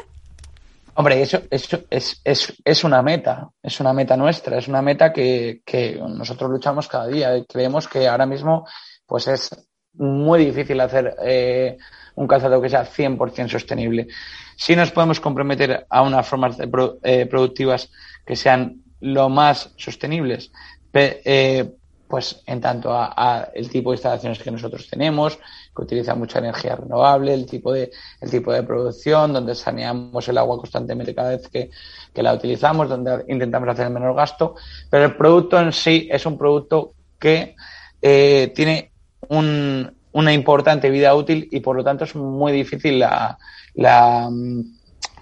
Hombre, 1.00 1.22
eso, 1.22 1.42
eso 1.48 1.84
es, 1.90 2.20
es, 2.24 2.54
es, 2.64 2.82
una 2.82 3.02
meta, 3.02 3.48
es 3.62 3.78
una 3.78 3.92
meta 3.92 4.16
nuestra, 4.16 4.58
es 4.58 4.66
una 4.66 4.82
meta 4.82 5.12
que, 5.12 5.62
que 5.64 5.94
nosotros 5.94 6.50
luchamos 6.50 6.88
cada 6.88 7.06
día 7.06 7.36
y 7.36 7.44
creemos 7.44 7.86
que 7.86 8.08
ahora 8.08 8.26
mismo 8.26 8.66
pues 9.06 9.28
es 9.28 9.48
muy 9.92 10.44
difícil 10.46 10.80
hacer 10.80 11.14
eh, 11.24 11.78
un 12.16 12.26
calzado 12.26 12.60
que 12.60 12.68
sea 12.68 12.84
100% 12.84 13.48
sostenible. 13.48 14.08
Si 14.56 14.74
nos 14.74 14.90
podemos 14.90 15.20
comprometer 15.20 15.86
a 15.88 16.02
unas 16.02 16.26
formas 16.26 16.56
eh, 17.04 17.26
productivas 17.26 17.92
que 18.26 18.34
sean 18.34 18.82
lo 18.98 19.28
más 19.28 19.72
sostenibles, 19.76 20.50
eh, 20.92 21.76
pues 22.08 22.42
en 22.44 22.60
tanto 22.60 22.90
a, 22.92 23.50
el 23.54 23.70
tipo 23.70 23.90
de 23.90 23.96
instalaciones 23.98 24.40
que 24.40 24.50
nosotros 24.50 24.88
tenemos, 24.88 25.38
que 25.78 25.84
utiliza 25.84 26.14
mucha 26.14 26.40
energía 26.40 26.74
renovable, 26.76 27.32
el 27.32 27.46
tipo 27.46 27.72
de, 27.72 27.90
el 28.20 28.30
tipo 28.30 28.52
de 28.52 28.64
producción, 28.64 29.32
donde 29.32 29.54
saneamos 29.54 30.28
el 30.28 30.38
agua 30.38 30.58
constantemente 30.58 31.14
cada 31.14 31.30
vez 31.30 31.48
que, 31.48 31.70
la 32.14 32.34
utilizamos, 32.34 32.88
donde 32.88 33.24
intentamos 33.28 33.68
hacer 33.68 33.86
el 33.86 33.92
menor 33.92 34.16
gasto, 34.16 34.56
pero 34.90 35.04
el 35.04 35.14
producto 35.14 35.60
en 35.60 35.72
sí 35.72 36.08
es 36.10 36.26
un 36.26 36.36
producto 36.36 36.94
que 37.16 37.54
eh, 38.02 38.52
tiene 38.56 38.90
una 39.28 40.32
importante 40.32 40.90
vida 40.90 41.14
útil 41.14 41.48
y 41.52 41.60
por 41.60 41.76
lo 41.76 41.84
tanto 41.84 42.02
es 42.02 42.16
muy 42.16 42.50
difícil 42.50 42.98
la, 42.98 43.38
la 43.74 44.28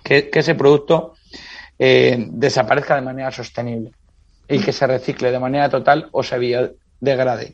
que, 0.02 0.30
ese 0.32 0.54
producto 0.54 1.16
eh, 1.78 2.28
desaparezca 2.30 2.94
de 2.94 3.02
manera 3.02 3.30
sostenible 3.30 3.92
y 4.48 4.58
que 4.60 4.72
se 4.72 4.86
recicle 4.86 5.30
de 5.30 5.38
manera 5.38 5.68
total 5.68 6.08
o 6.12 6.22
se 6.22 6.38
biodegrade. 6.38 7.52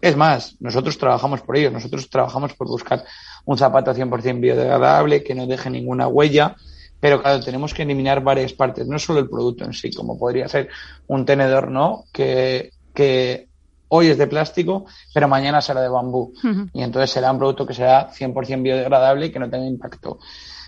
Es 0.00 0.16
más, 0.16 0.56
nosotros 0.60 0.98
trabajamos 0.98 1.40
por 1.40 1.56
ello, 1.56 1.70
nosotros 1.70 2.08
trabajamos 2.08 2.54
por 2.54 2.68
buscar 2.68 3.04
un 3.44 3.58
zapato 3.58 3.92
100% 3.92 4.40
biodegradable, 4.40 5.22
que 5.22 5.34
no 5.34 5.46
deje 5.46 5.70
ninguna 5.70 6.06
huella, 6.06 6.54
pero 7.00 7.22
claro, 7.22 7.40
tenemos 7.40 7.74
que 7.74 7.82
eliminar 7.82 8.22
varias 8.22 8.52
partes, 8.52 8.86
no 8.86 8.98
solo 8.98 9.20
el 9.20 9.28
producto 9.28 9.64
en 9.64 9.72
sí, 9.72 9.92
como 9.92 10.18
podría 10.18 10.48
ser 10.48 10.68
un 11.06 11.24
tenedor, 11.24 11.70
¿no? 11.70 12.04
Que, 12.12 12.72
que 12.94 13.48
hoy 13.88 14.08
es 14.08 14.18
de 14.18 14.26
plástico, 14.26 14.86
pero 15.14 15.28
mañana 15.28 15.60
será 15.60 15.80
de 15.80 15.88
bambú. 15.88 16.32
Y 16.72 16.82
entonces 16.82 17.10
será 17.10 17.32
un 17.32 17.38
producto 17.38 17.66
que 17.66 17.74
será 17.74 18.10
100% 18.12 18.62
biodegradable 18.62 19.26
y 19.26 19.30
que 19.30 19.38
no 19.38 19.50
tenga 19.50 19.66
impacto. 19.66 20.18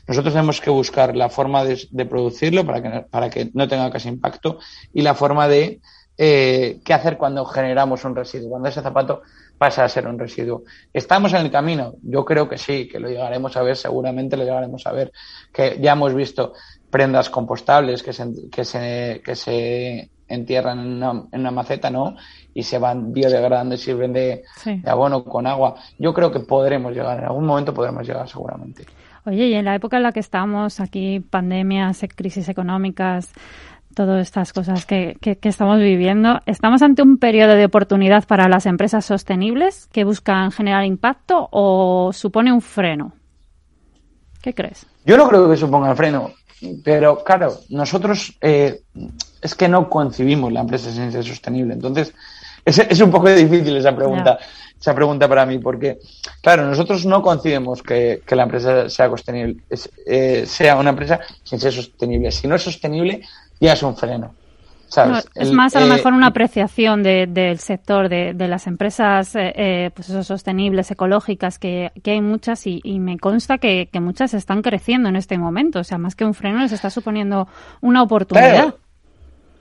Nosotros 0.07 0.33
tenemos 0.35 0.61
que 0.61 0.71
buscar 0.71 1.15
la 1.15 1.29
forma 1.29 1.65
de, 1.65 2.07
producirlo 2.07 2.67
para 2.67 2.83
que, 2.83 3.01
para 3.09 3.31
que 3.31 3.51
no 3.55 3.69
tenga 3.69 3.91
casi 3.91 4.09
impacto 4.09 4.59
y 4.93 5.03
la 5.03 5.15
forma 5.15 5.47
de 5.47 5.81
eh, 6.23 6.81
qué 6.85 6.93
hacer 6.93 7.17
cuando 7.17 7.47
generamos 7.47 8.05
un 8.05 8.15
residuo, 8.15 8.51
cuando 8.51 8.69
ese 8.69 8.83
zapato 8.83 9.23
pasa 9.57 9.85
a 9.85 9.89
ser 9.89 10.07
un 10.07 10.19
residuo. 10.19 10.65
¿Estamos 10.93 11.33
en 11.33 11.47
el 11.47 11.51
camino? 11.51 11.95
Yo 12.03 12.27
creo 12.27 12.47
que 12.47 12.59
sí, 12.59 12.87
que 12.87 13.01
lo 13.01 13.09
llegaremos 13.09 13.57
a 13.57 13.63
ver, 13.63 13.75
seguramente 13.75 14.37
lo 14.37 14.45
llegaremos 14.45 14.87
a 14.87 14.93
ver, 14.93 15.13
que 15.51 15.79
ya 15.81 15.93
hemos 15.93 16.13
visto 16.13 16.53
prendas 16.91 17.31
compostables 17.31 18.03
que 18.03 18.13
se, 18.13 18.51
que 18.53 18.67
se, 18.67 19.23
que 19.25 19.35
se 19.35 20.11
entierran 20.29 20.81
en 20.81 21.03
una, 21.03 21.25
en 21.33 21.41
una 21.41 21.53
maceta, 21.53 21.89
¿no? 21.89 22.17
Y 22.53 22.65
se 22.65 22.79
van 22.79 23.15
biodegradando 23.15 23.77
y 23.77 23.79
sirven 23.79 24.13
de, 24.13 24.43
de 24.67 24.91
abono 24.91 25.25
con 25.25 25.47
agua. 25.47 25.77
Yo 25.99 26.13
creo 26.13 26.31
que 26.31 26.41
podremos 26.41 26.93
llegar, 26.93 27.19
en 27.19 27.25
algún 27.25 27.47
momento 27.47 27.73
podremos 27.73 28.07
llegar 28.07 28.29
seguramente. 28.29 28.85
Oye, 29.25 29.47
y 29.47 29.55
en 29.55 29.65
la 29.65 29.75
época 29.75 29.97
en 29.97 30.03
la 30.03 30.13
que 30.13 30.21
estamos, 30.21 30.81
aquí 30.81 31.21
pandemias, 31.21 32.05
crisis 32.15 32.47
económicas, 32.51 33.33
todas 33.95 34.23
estas 34.23 34.53
cosas 34.53 34.87
que, 34.87 35.17
que, 35.21 35.39
estamos 35.49 35.79
viviendo, 35.79 36.41
¿estamos 36.47 36.83
ante 36.83 37.03
un 37.03 37.19
periodo 37.19 37.55
de 37.55 37.65
oportunidad 37.65 38.27
para 38.27 38.49
las 38.49 38.67
empresas 38.67 39.05
sostenibles 39.05 39.89
que 39.93 40.05
buscan 40.05 40.53
generar 40.53 40.85
impacto 40.85 41.49
o 41.51 42.13
supone 42.13 42.53
un 42.53 42.61
freno? 42.61 43.13
¿Qué 44.43 44.55
crees? 44.55 44.87
Yo 45.05 45.17
no 45.17 45.29
creo 45.29 45.51
que 45.51 45.57
suponga 45.57 45.91
un 45.91 45.97
freno, 45.97 46.33
pero 46.85 47.23
claro, 47.25 47.55
nosotros 47.69 48.37
eh, 48.41 48.83
es 49.43 49.55
que 49.55 49.69
no 49.69 49.91
concibimos 49.91 50.53
la 50.53 50.61
empresa 50.61 50.91
sin 50.91 51.13
ser 51.13 51.25
sostenible. 51.25 51.75
Entonces, 51.75 52.15
es, 52.65 52.79
es 52.79 53.01
un 53.01 53.11
poco 53.11 53.29
difícil 53.29 53.77
esa 53.77 53.95
pregunta 53.95 54.39
esa 54.81 54.95
pregunta 54.95 55.29
para 55.29 55.45
mí, 55.45 55.59
porque, 55.59 55.99
claro, 56.41 56.65
nosotros 56.65 57.05
no 57.05 57.21
concibimos 57.21 57.83
que, 57.83 58.23
la 58.31 58.45
empresa 58.45 58.89
sea 58.89 59.11
sostenible, 59.11 59.63
eh, 60.07 60.45
sea 60.47 60.77
una 60.77 60.91
empresa 60.91 61.21
sin 61.45 61.61
ser 61.61 61.73
sostenible. 61.73 62.33
Si 62.33 62.49
no 62.49 62.55
es 62.55 62.63
sostenible, 62.63 63.21
ya 63.61 63.75
es 63.75 63.83
un 63.83 63.97
freno. 63.97 64.35
¿sabes? 64.89 65.29
es 65.37 65.53
más, 65.53 65.77
a 65.77 65.81
lo 65.81 65.87
eh, 65.87 65.91
mejor 65.91 66.13
una 66.15 66.29
apreciación 66.29 67.03
del 67.05 67.59
sector, 67.61 68.09
de, 68.09 68.35
las 68.35 68.67
empresas 68.67 69.31
eh, 69.35 69.91
pues 69.95 70.09
eso, 70.09 70.25
sostenibles, 70.25 70.91
ecológicas, 70.91 71.59
que, 71.59 71.93
hay 72.05 72.21
muchas 72.21 72.67
y, 72.67 72.81
me 72.99 73.19
consta 73.19 73.59
que, 73.59 73.89
muchas 73.95 74.35
están 74.35 74.63
creciendo 74.63 75.09
en 75.09 75.17
este 75.17 75.39
momento. 75.39 75.79
O 75.79 75.85
sea, 75.85 75.99
más 75.99 76.17
que 76.17 76.25
un 76.25 76.35
freno, 76.35 76.61
les 76.61 76.73
está 76.73 76.91
suponiendo 76.91 77.49
una 77.81 78.03
oportunidad. 78.03 78.75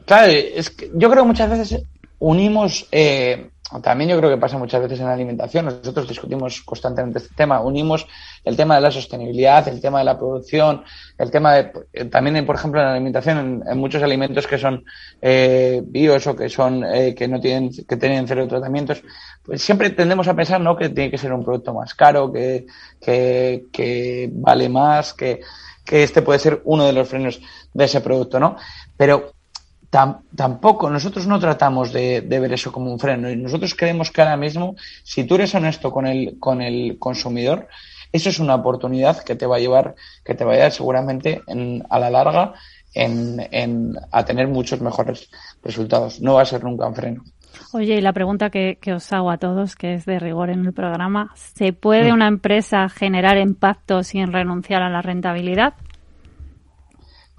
Claro, 0.06 0.32
es 0.32 0.72
que 0.72 0.90
yo 0.96 1.10
creo 1.12 1.24
que 1.24 1.28
muchas 1.28 1.50
veces 1.50 1.84
unimos 2.18 2.88
eh, 2.92 3.52
también 3.84 4.10
yo 4.10 4.18
creo 4.18 4.32
que 4.32 4.38
pasa 4.38 4.58
muchas 4.58 4.82
veces 4.82 5.00
en 5.00 5.06
la 5.06 5.14
alimentación. 5.14 5.66
Nosotros 5.66 6.08
discutimos 6.08 6.62
constantemente 6.64 7.20
este 7.20 7.36
tema. 7.36 7.62
Unimos 7.62 8.08
el 8.44 8.56
tema 8.58 8.76
de 8.76 8.82
la 8.82 8.90
sostenibilidad, 8.90 9.68
el 9.68 9.80
tema 9.80 10.00
de 10.00 10.06
la 10.06 10.18
producción, 10.18 10.84
el 11.18 11.30
tema 11.30 11.54
de 11.54 11.72
eh, 11.94 12.06
también, 12.06 12.44
por 12.48 12.56
ejemplo, 12.56 12.80
en 12.80 12.88
la 12.88 12.94
alimentación, 12.94 13.64
en, 13.68 13.78
muchos 13.78 14.02
alimentos 14.02 14.48
que 14.48 14.58
son 14.58 14.84
eh, 15.22 15.84
bios 15.86 16.26
o 16.26 16.36
que 16.36 16.50
son 16.50 16.84
eh, 16.84 17.14
que 17.14 17.28
no 17.28 17.40
tienen 17.40 17.70
que 17.88 17.98
tienen 17.98 18.28
cero 18.28 18.48
tratamientos. 18.48 19.04
Pues 19.44 19.62
siempre 19.62 19.92
tendemos 19.92 20.28
a 20.28 20.36
pensar, 20.36 20.60
¿no? 20.60 20.76
Que 20.76 20.90
tiene 20.90 21.12
que 21.12 21.20
ser 21.20 21.32
un 21.32 21.44
producto 21.44 21.74
más 21.74 21.94
caro, 21.94 22.32
que 22.32 22.66
que, 23.00 23.66
que 23.72 24.30
vale 24.34 24.68
más, 24.68 25.14
que 25.14 25.42
que 25.86 26.04
este 26.04 26.22
puede 26.22 26.40
ser 26.40 26.62
uno 26.66 26.86
de 26.86 26.94
los 26.94 27.08
frenos 27.08 27.40
de 27.74 27.86
ese 27.86 28.02
producto, 28.02 28.40
¿no? 28.40 28.58
Pero 28.98 29.34
tampoco, 29.90 30.90
nosotros 30.90 31.26
no 31.28 31.40
tratamos 31.40 31.92
de, 31.92 32.22
ver 32.22 32.54
eso 32.54 32.72
como 32.72 32.92
un 32.92 33.00
freno. 33.00 33.34
Nosotros 33.36 33.74
creemos 33.76 34.12
que 34.12 34.22
ahora 34.22 34.38
mismo, 34.38 34.76
si 35.04 35.24
tú 35.24 35.36
eres 35.36 35.54
honesto 35.56 35.92
con 35.92 36.06
el, 36.06 36.38
con 36.40 36.62
el 36.62 36.98
consumidor, 37.00 37.68
eso 38.12 38.30
es 38.30 38.40
una 38.40 38.56
oportunidad 38.56 39.24
que 39.24 39.36
te 39.36 39.46
va 39.46 39.58
a 39.58 39.60
llevar, 39.60 39.96
que 40.24 40.36
te 40.36 40.44
va 40.44 40.54
a 40.54 40.56
llevar 40.56 40.72
seguramente 40.72 41.42
a 41.90 42.00
la 42.00 42.10
larga 42.10 42.54
en, 42.94 43.96
a 44.12 44.26
tener 44.26 44.48
muchos 44.48 44.82
mejores 44.82 45.30
resultados. 45.64 46.22
No 46.22 46.36
va 46.36 46.44
a 46.44 46.46
ser 46.46 46.64
nunca 46.64 46.88
un 46.88 46.96
freno. 46.96 47.24
Oye, 47.74 47.96
y 47.96 48.02
la 48.02 48.14
pregunta 48.14 48.50
que, 48.50 48.78
que, 48.82 48.94
os 48.94 49.12
hago 49.12 49.30
a 49.30 49.38
todos, 49.38 49.76
que 49.76 49.94
es 49.94 50.06
de 50.06 50.18
rigor 50.18 50.50
en 50.50 50.66
el 50.66 50.74
programa, 50.74 51.32
¿se 51.36 51.74
puede 51.74 52.14
una 52.14 52.28
empresa 52.28 52.90
generar 52.90 53.38
impacto 53.38 54.04
sin 54.04 54.32
renunciar 54.32 54.82
a 54.82 54.90
la 54.90 55.02
rentabilidad? 55.02 55.74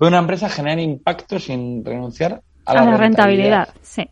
¿Puede 0.01 0.13
una 0.13 0.21
empresa 0.21 0.49
generar 0.49 0.79
impacto 0.79 1.39
sin 1.39 1.85
renunciar 1.85 2.41
a 2.65 2.73
la, 2.73 2.97
rentabilidad? 2.97 3.69
Sí. 3.83 4.09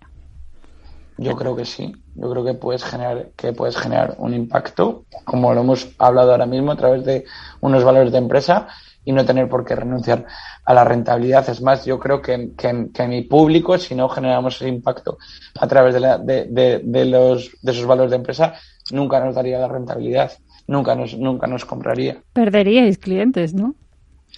Yo 1.17 1.35
creo 1.35 1.57
que 1.57 1.65
sí. 1.65 1.91
Yo 2.15 2.31
creo 2.31 2.45
que 2.45 2.53
puedes 2.53 2.85
generar 2.85 3.31
que 3.35 3.55
puedes 3.55 3.75
generar 3.75 4.15
un 4.19 4.35
impacto, 4.35 5.07
como 5.25 5.55
lo 5.55 5.63
hemos 5.63 5.89
hablado 5.97 6.33
ahora 6.33 6.45
mismo, 6.45 6.73
a 6.73 6.77
través 6.77 7.07
de 7.07 7.25
unos 7.63 7.85
valores 7.85 8.13
de 8.13 8.19
empresa 8.19 8.69
y 9.03 9.13
no 9.13 9.25
tener 9.25 9.49
por 9.49 9.65
qué 9.65 9.77
renunciar 9.77 10.27
a 10.63 10.75
la 10.75 10.85
rentabilidad. 10.85 11.49
Es 11.49 11.63
más, 11.63 11.87
yo 11.87 11.99
creo 11.99 12.21
que, 12.21 12.51
que, 12.55 13.09
mi 13.09 13.23
público, 13.23 13.79
si 13.79 13.95
no 13.95 14.11
generamos 14.11 14.57
ese 14.57 14.69
impacto 14.69 15.17
a 15.59 15.67
través 15.67 15.95
de, 15.95 16.01
la, 16.01 16.19
de, 16.19 16.83
de, 16.85 17.05
los, 17.07 17.51
de 17.63 17.73
esos 17.73 17.87
valores 17.87 18.11
de 18.11 18.17
empresa, 18.17 18.53
nunca 18.93 19.25
nos 19.25 19.35
daría 19.35 19.59
la 19.59 19.69
rentabilidad, 19.69 20.33
nunca 20.67 20.95
nos, 20.95 21.17
nunca 21.17 21.47
nos 21.47 21.65
compraría. 21.65 22.19
Perderíais 22.35 22.99
clientes, 22.99 23.55
¿no? 23.55 23.75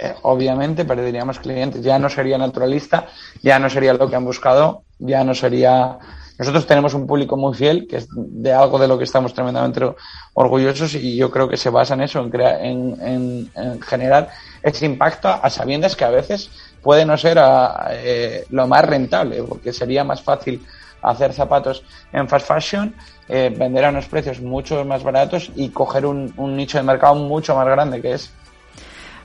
Eh, 0.02 0.14
obviamente 0.22 0.86
perderíamos 0.86 1.38
clientes. 1.38 1.82
Ya 1.82 1.98
no 1.98 2.08
sería 2.08 2.38
naturalista, 2.38 3.06
ya 3.42 3.58
no 3.58 3.68
sería 3.68 3.92
lo 3.92 4.08
que 4.08 4.16
han 4.16 4.24
buscado, 4.24 4.84
ya 4.98 5.22
no 5.24 5.34
sería. 5.34 5.98
Nosotros 6.38 6.66
tenemos 6.66 6.94
un 6.94 7.06
público 7.06 7.36
muy 7.36 7.54
fiel, 7.54 7.86
que 7.86 7.98
es 7.98 8.08
de 8.16 8.50
algo 8.50 8.78
de 8.78 8.88
lo 8.88 8.96
que 8.96 9.04
estamos 9.04 9.34
tremendamente 9.34 9.94
orgullosos 10.32 10.94
y 10.94 11.14
yo 11.16 11.30
creo 11.30 11.50
que 11.50 11.58
se 11.58 11.68
basa 11.68 11.92
en 11.92 12.00
eso, 12.00 12.20
en, 12.20 12.30
crear, 12.30 12.64
en, 12.64 13.50
generar 13.82 14.30
ese 14.62 14.86
impacto 14.86 15.28
a 15.28 15.50
sabiendas 15.50 15.94
que 15.94 16.04
a 16.04 16.10
veces 16.10 16.48
puede 16.80 17.04
no 17.04 17.18
ser 17.18 17.38
eh, 17.90 18.46
lo 18.48 18.66
más 18.66 18.86
rentable, 18.86 19.42
porque 19.42 19.70
sería 19.74 20.02
más 20.02 20.22
fácil 20.22 20.64
hacer 21.02 21.34
zapatos 21.34 21.84
en 22.10 22.26
fast 22.26 22.46
fashion, 22.46 22.94
eh, 23.28 23.54
vender 23.54 23.84
a 23.84 23.90
unos 23.90 24.06
precios 24.06 24.40
mucho 24.40 24.82
más 24.86 25.02
baratos 25.02 25.50
y 25.56 25.68
coger 25.68 26.06
un 26.06 26.56
nicho 26.56 26.78
de 26.78 26.84
mercado 26.84 27.16
mucho 27.16 27.54
más 27.54 27.66
grande, 27.66 28.00
que 28.00 28.14
es 28.14 28.32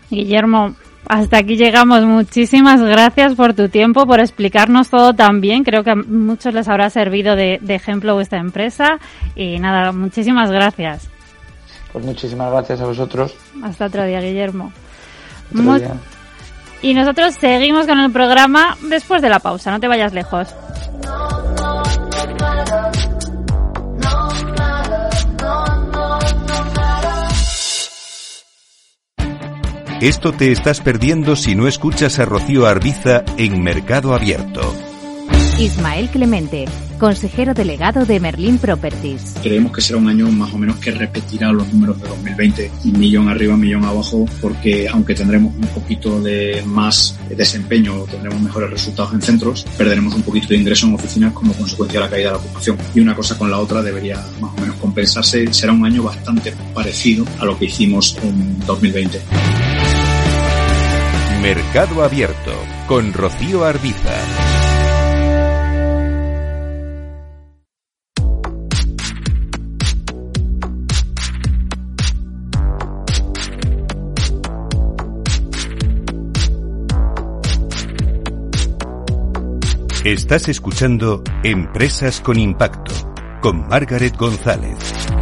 Guillermo, 0.09 0.75
hasta 1.07 1.37
aquí 1.37 1.55
llegamos. 1.55 2.03
Muchísimas 2.03 2.81
gracias 2.81 3.35
por 3.35 3.53
tu 3.53 3.69
tiempo, 3.69 4.05
por 4.05 4.19
explicarnos 4.19 4.89
todo 4.89 5.13
también. 5.13 5.63
Creo 5.63 5.83
que 5.83 5.91
a 5.91 5.95
muchos 5.95 6.53
les 6.53 6.67
habrá 6.67 6.89
servido 6.89 7.35
de, 7.35 7.59
ejemplo 7.67 8.15
vuestra 8.15 8.39
empresa. 8.39 8.99
Y 9.35 9.59
nada, 9.59 9.91
muchísimas 9.91 10.51
gracias. 10.51 11.09
Pues 11.91 12.05
muchísimas 12.05 12.51
gracias 12.51 12.81
a 12.81 12.85
vosotros. 12.85 13.35
Hasta 13.63 13.85
otro 13.85 14.03
día, 14.05 14.19
Guillermo. 14.19 14.71
Y 16.81 16.93
nosotros 16.93 17.35
seguimos 17.35 17.87
con 17.87 17.99
el 17.99 18.11
programa 18.11 18.77
después 18.89 19.21
de 19.21 19.29
la 19.29 19.39
pausa. 19.39 19.71
No 19.71 19.79
te 19.79 19.87
vayas 19.87 20.13
lejos. 20.13 20.53
Esto 30.05 30.33
te 30.33 30.51
estás 30.51 30.81
perdiendo 30.81 31.35
si 31.35 31.55
no 31.55 31.67
escuchas 31.67 32.19
a 32.19 32.25
Rocío 32.25 32.67
Arbiza 32.67 33.23
en 33.37 33.63
Mercado 33.63 34.13
Abierto. 34.13 34.61
Ismael 35.57 36.09
Clemente, 36.09 36.65
consejero 36.99 37.55
delegado 37.55 38.05
de 38.05 38.19
Merlin 38.19 38.59
Properties. 38.59 39.33
Creemos 39.41 39.71
que 39.71 39.81
será 39.81 39.97
un 39.97 40.07
año 40.07 40.29
más 40.29 40.53
o 40.53 40.59
menos 40.59 40.77
que 40.77 40.91
repetirá 40.91 41.51
los 41.51 41.73
números 41.73 41.99
de 41.99 42.07
2020, 42.07 42.71
millón 42.83 43.29
arriba, 43.29 43.57
millón 43.57 43.83
abajo, 43.83 44.27
porque 44.41 44.87
aunque 44.87 45.15
tendremos 45.15 45.55
un 45.55 45.67
poquito 45.69 46.21
de 46.21 46.61
más 46.67 47.17
desempeño, 47.27 48.03
tendremos 48.03 48.39
mejores 48.39 48.69
resultados 48.69 49.11
en 49.15 49.23
centros, 49.23 49.65
perderemos 49.75 50.13
un 50.13 50.21
poquito 50.21 50.49
de 50.49 50.57
ingreso 50.57 50.85
en 50.85 50.93
oficinas 50.93 51.33
como 51.33 51.51
consecuencia 51.53 51.99
de 51.99 52.05
la 52.05 52.11
caída 52.11 52.27
de 52.27 52.33
la 52.33 52.39
ocupación. 52.43 52.77
Y 52.93 52.99
una 52.99 53.15
cosa 53.15 53.35
con 53.39 53.49
la 53.49 53.57
otra 53.57 53.81
debería 53.81 54.23
más 54.39 54.51
o 54.55 54.61
menos 54.61 54.75
compensarse. 54.75 55.51
Será 55.51 55.73
un 55.73 55.83
año 55.83 56.03
bastante 56.03 56.53
parecido 56.75 57.25
a 57.39 57.45
lo 57.45 57.57
que 57.57 57.65
hicimos 57.65 58.15
en 58.21 58.59
2020. 58.67 59.64
Mercado 61.41 62.03
Abierto 62.03 62.51
con 62.87 63.13
Rocío 63.13 63.63
Arbiza. 63.63 64.13
Estás 80.03 80.49
escuchando 80.49 81.23
Empresas 81.43 82.21
con 82.21 82.37
Impacto 82.37 82.93
con 83.41 83.67
Margaret 83.67 84.15
González. 84.17 85.14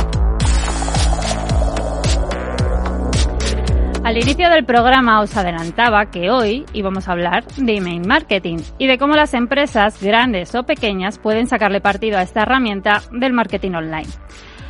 Al 4.14 4.22
inicio 4.22 4.48
del 4.52 4.64
programa 4.64 5.22
os 5.22 5.36
adelantaba 5.36 6.12
que 6.12 6.30
hoy 6.30 6.68
íbamos 6.72 7.08
a 7.08 7.14
hablar 7.14 7.48
de 7.58 7.78
email 7.78 8.06
marketing 8.06 8.60
y 8.78 8.86
de 8.86 9.00
cómo 9.00 9.16
las 9.16 9.34
empresas 9.34 10.00
grandes 10.00 10.54
o 10.54 10.62
pequeñas 10.62 11.18
pueden 11.18 11.48
sacarle 11.48 11.82
partido 11.82 12.20
a 12.20 12.22
esta 12.22 12.44
herramienta 12.44 13.02
del 13.12 13.34
marketing 13.34 13.72
online. 13.72 14.08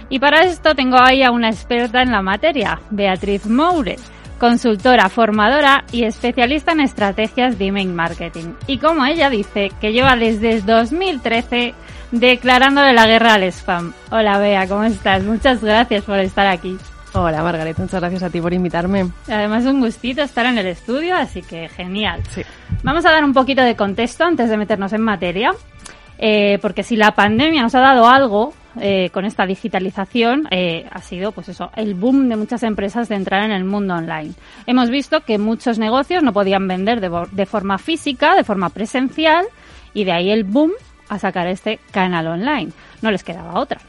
Y 0.07 0.19
para 0.19 0.45
esto 0.45 0.75
tengo 0.75 0.95
ahí 0.97 1.23
a 1.23 1.31
una 1.31 1.49
experta 1.49 2.01
en 2.01 2.13
la 2.13 2.21
materia, 2.21 2.79
Beatriz 2.89 3.45
Moure 3.45 3.97
consultora, 4.39 5.09
formadora 5.09 5.83
y 5.91 6.05
especialista 6.05 6.71
en 6.71 6.79
estrategias 6.79 7.59
de 7.59 7.67
email 7.67 7.89
marketing. 7.89 8.53
Y 8.67 8.77
como 8.77 9.05
ella 9.05 9.29
dice, 9.29 9.71
que 9.81 9.91
lleva 9.91 10.15
desde 10.15 10.61
2013 10.61 11.73
declarándole 12.11 12.93
la 12.93 13.07
guerra 13.07 13.33
al 13.33 13.43
spam. 13.43 13.93
Hola 14.09 14.37
Bea, 14.37 14.67
¿cómo 14.69 14.85
estás? 14.85 15.23
Muchas 15.23 15.61
gracias 15.61 16.05
por 16.05 16.19
estar 16.19 16.47
aquí. 16.47 16.77
Hola 17.15 17.43
Margaret, 17.43 17.77
muchas 17.77 18.01
gracias 18.01 18.23
a 18.23 18.29
ti 18.31 18.41
por 18.41 18.53
invitarme. 18.53 19.05
Además 19.27 19.65
un 19.65 19.81
gustito 19.81 20.23
estar 20.23 20.47
en 20.47 20.57
el 20.57 20.65
estudio, 20.65 21.15
así 21.15 21.43
que 21.43 21.69
genial. 21.69 22.23
Vamos 22.81 23.05
a 23.05 23.11
dar 23.11 23.23
un 23.23 23.33
poquito 23.33 23.61
de 23.61 23.75
contexto 23.75 24.23
antes 24.23 24.49
de 24.49 24.57
meternos 24.57 24.93
en 24.93 25.01
materia, 25.01 25.51
eh, 26.17 26.57
porque 26.59 26.81
si 26.81 26.95
la 26.95 27.11
pandemia 27.11 27.61
nos 27.61 27.75
ha 27.75 27.81
dado 27.81 28.07
algo, 28.07 28.55
eh, 28.81 29.11
con 29.11 29.25
esta 29.25 29.45
digitalización 29.45 30.47
eh, 30.49 30.87
ha 30.91 31.01
sido, 31.01 31.31
pues 31.31 31.49
eso, 31.49 31.69
el 31.75 31.93
boom 31.93 32.29
de 32.29 32.35
muchas 32.35 32.63
empresas 32.63 33.09
de 33.09 33.15
entrar 33.15 33.43
en 33.43 33.51
el 33.51 33.63
mundo 33.63 33.93
online. 33.93 34.31
Hemos 34.65 34.89
visto 34.89 35.21
que 35.21 35.37
muchos 35.37 35.77
negocios 35.77 36.23
no 36.23 36.33
podían 36.33 36.67
vender 36.67 36.99
de, 36.99 37.45
forma 37.45 37.77
física, 37.77 38.35
de 38.35 38.43
forma 38.43 38.69
presencial, 38.69 39.45
y 39.93 40.03
de 40.03 40.13
ahí 40.13 40.31
el 40.31 40.45
boom 40.45 40.71
a 41.09 41.19
sacar 41.19 41.45
este 41.45 41.79
canal 41.91 42.25
online. 42.25 42.71
No 43.03 43.11
les 43.11 43.23
quedaba 43.23 43.59
otra. 43.59 43.79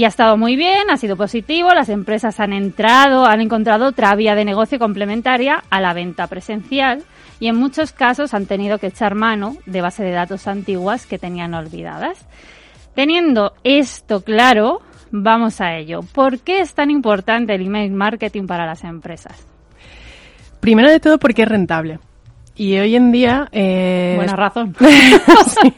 Y 0.00 0.06
ha 0.06 0.08
estado 0.08 0.38
muy 0.38 0.56
bien, 0.56 0.88
ha 0.88 0.96
sido 0.96 1.14
positivo, 1.14 1.74
las 1.74 1.90
empresas 1.90 2.40
han 2.40 2.54
entrado, 2.54 3.26
han 3.26 3.42
encontrado 3.42 3.84
otra 3.84 4.14
vía 4.14 4.34
de 4.34 4.46
negocio 4.46 4.78
complementaria 4.78 5.62
a 5.68 5.78
la 5.78 5.92
venta 5.92 6.26
presencial 6.26 7.02
y 7.38 7.48
en 7.48 7.56
muchos 7.56 7.92
casos 7.92 8.32
han 8.32 8.46
tenido 8.46 8.78
que 8.78 8.86
echar 8.86 9.14
mano 9.14 9.58
de 9.66 9.82
base 9.82 10.02
de 10.02 10.12
datos 10.12 10.46
antiguas 10.46 11.04
que 11.04 11.18
tenían 11.18 11.52
olvidadas. 11.52 12.16
Teniendo 12.94 13.52
esto 13.62 14.22
claro, 14.22 14.80
vamos 15.10 15.60
a 15.60 15.76
ello. 15.76 16.00
¿Por 16.00 16.38
qué 16.38 16.60
es 16.62 16.72
tan 16.72 16.90
importante 16.90 17.54
el 17.54 17.66
email 17.66 17.92
marketing 17.92 18.46
para 18.46 18.64
las 18.64 18.84
empresas? 18.84 19.46
Primero 20.60 20.88
de 20.88 21.00
todo 21.00 21.18
porque 21.18 21.42
es 21.42 21.48
rentable. 21.50 21.98
Y 22.56 22.78
hoy 22.78 22.96
en 22.96 23.12
día... 23.12 23.50
Eh, 23.52 24.14
Buena 24.16 24.34
razón. 24.34 24.74
Sí, 24.80 25.74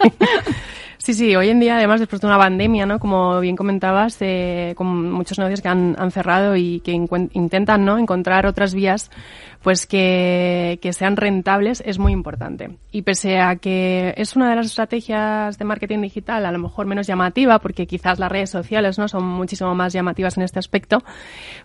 sí, 1.14 1.34
hoy 1.34 1.48
en 1.48 1.58
día, 1.58 1.76
además, 1.78 1.98
después 1.98 2.20
de 2.20 2.28
una 2.28 2.38
pandemia, 2.38 2.86
¿no? 2.86 3.00
Como 3.00 3.40
bien 3.40 3.56
comentabas, 3.56 4.18
eh, 4.20 4.74
con 4.76 5.10
muchos 5.10 5.36
negocios 5.38 5.60
que 5.60 5.68
han, 5.68 5.96
cerrado 6.12 6.54
y 6.54 6.78
que 6.78 6.92
intentan, 6.92 7.84
¿no? 7.84 7.98
Encontrar 7.98 8.46
otras 8.46 8.72
vías, 8.72 9.10
pues 9.62 9.86
que, 9.88 10.78
que 10.80 10.92
sean 10.92 11.16
rentables, 11.16 11.82
es 11.84 11.98
muy 11.98 12.12
importante. 12.12 12.76
Y 12.92 13.02
pese 13.02 13.40
a 13.40 13.56
que 13.56 14.14
es 14.16 14.36
una 14.36 14.50
de 14.50 14.54
las 14.56 14.66
estrategias 14.66 15.58
de 15.58 15.64
marketing 15.64 16.02
digital, 16.02 16.46
a 16.46 16.52
lo 16.52 16.58
mejor 16.60 16.86
menos 16.86 17.08
llamativa, 17.08 17.58
porque 17.58 17.86
quizás 17.88 18.20
las 18.20 18.30
redes 18.30 18.50
sociales, 18.50 18.96
¿no? 18.98 19.08
Son 19.08 19.24
muchísimo 19.24 19.74
más 19.74 19.92
llamativas 19.92 20.36
en 20.36 20.44
este 20.44 20.60
aspecto, 20.60 21.02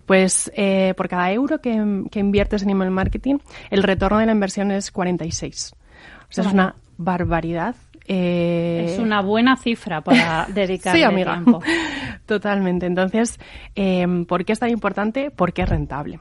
pues, 0.08 0.52
eh, 0.56 0.96
por 0.98 1.10
cada 1.10 1.32
euro 1.32 1.62
que, 1.62 2.06
que 2.10 2.20
inviertes 2.20 2.64
en 2.64 2.72
email 2.72 2.90
marketing, 2.90 3.38
el 3.70 3.84
retorno 3.84 4.18
de 4.18 4.26
la 4.26 4.32
inversión 4.32 4.72
es 4.72 4.90
46. 4.90 5.76
O 5.76 6.34
sea, 6.34 6.44
es 6.44 6.52
una 6.52 6.76
barbaridad 6.98 7.76
eh, 8.08 8.86
es 8.88 9.00
una 9.00 9.22
buena 9.22 9.58
cifra 9.58 10.02
para 10.02 10.46
dedicarle 10.54 11.00
sí, 11.00 11.04
amiga. 11.04 11.34
tiempo. 11.34 11.62
Totalmente. 12.26 12.86
Entonces, 12.86 13.40
eh, 13.76 14.06
¿por 14.28 14.46
qué 14.46 14.54
es 14.54 14.60
tan 14.60 14.70
importante? 14.70 15.32
Porque 15.32 15.64
es 15.64 15.70
rentable. 15.70 16.20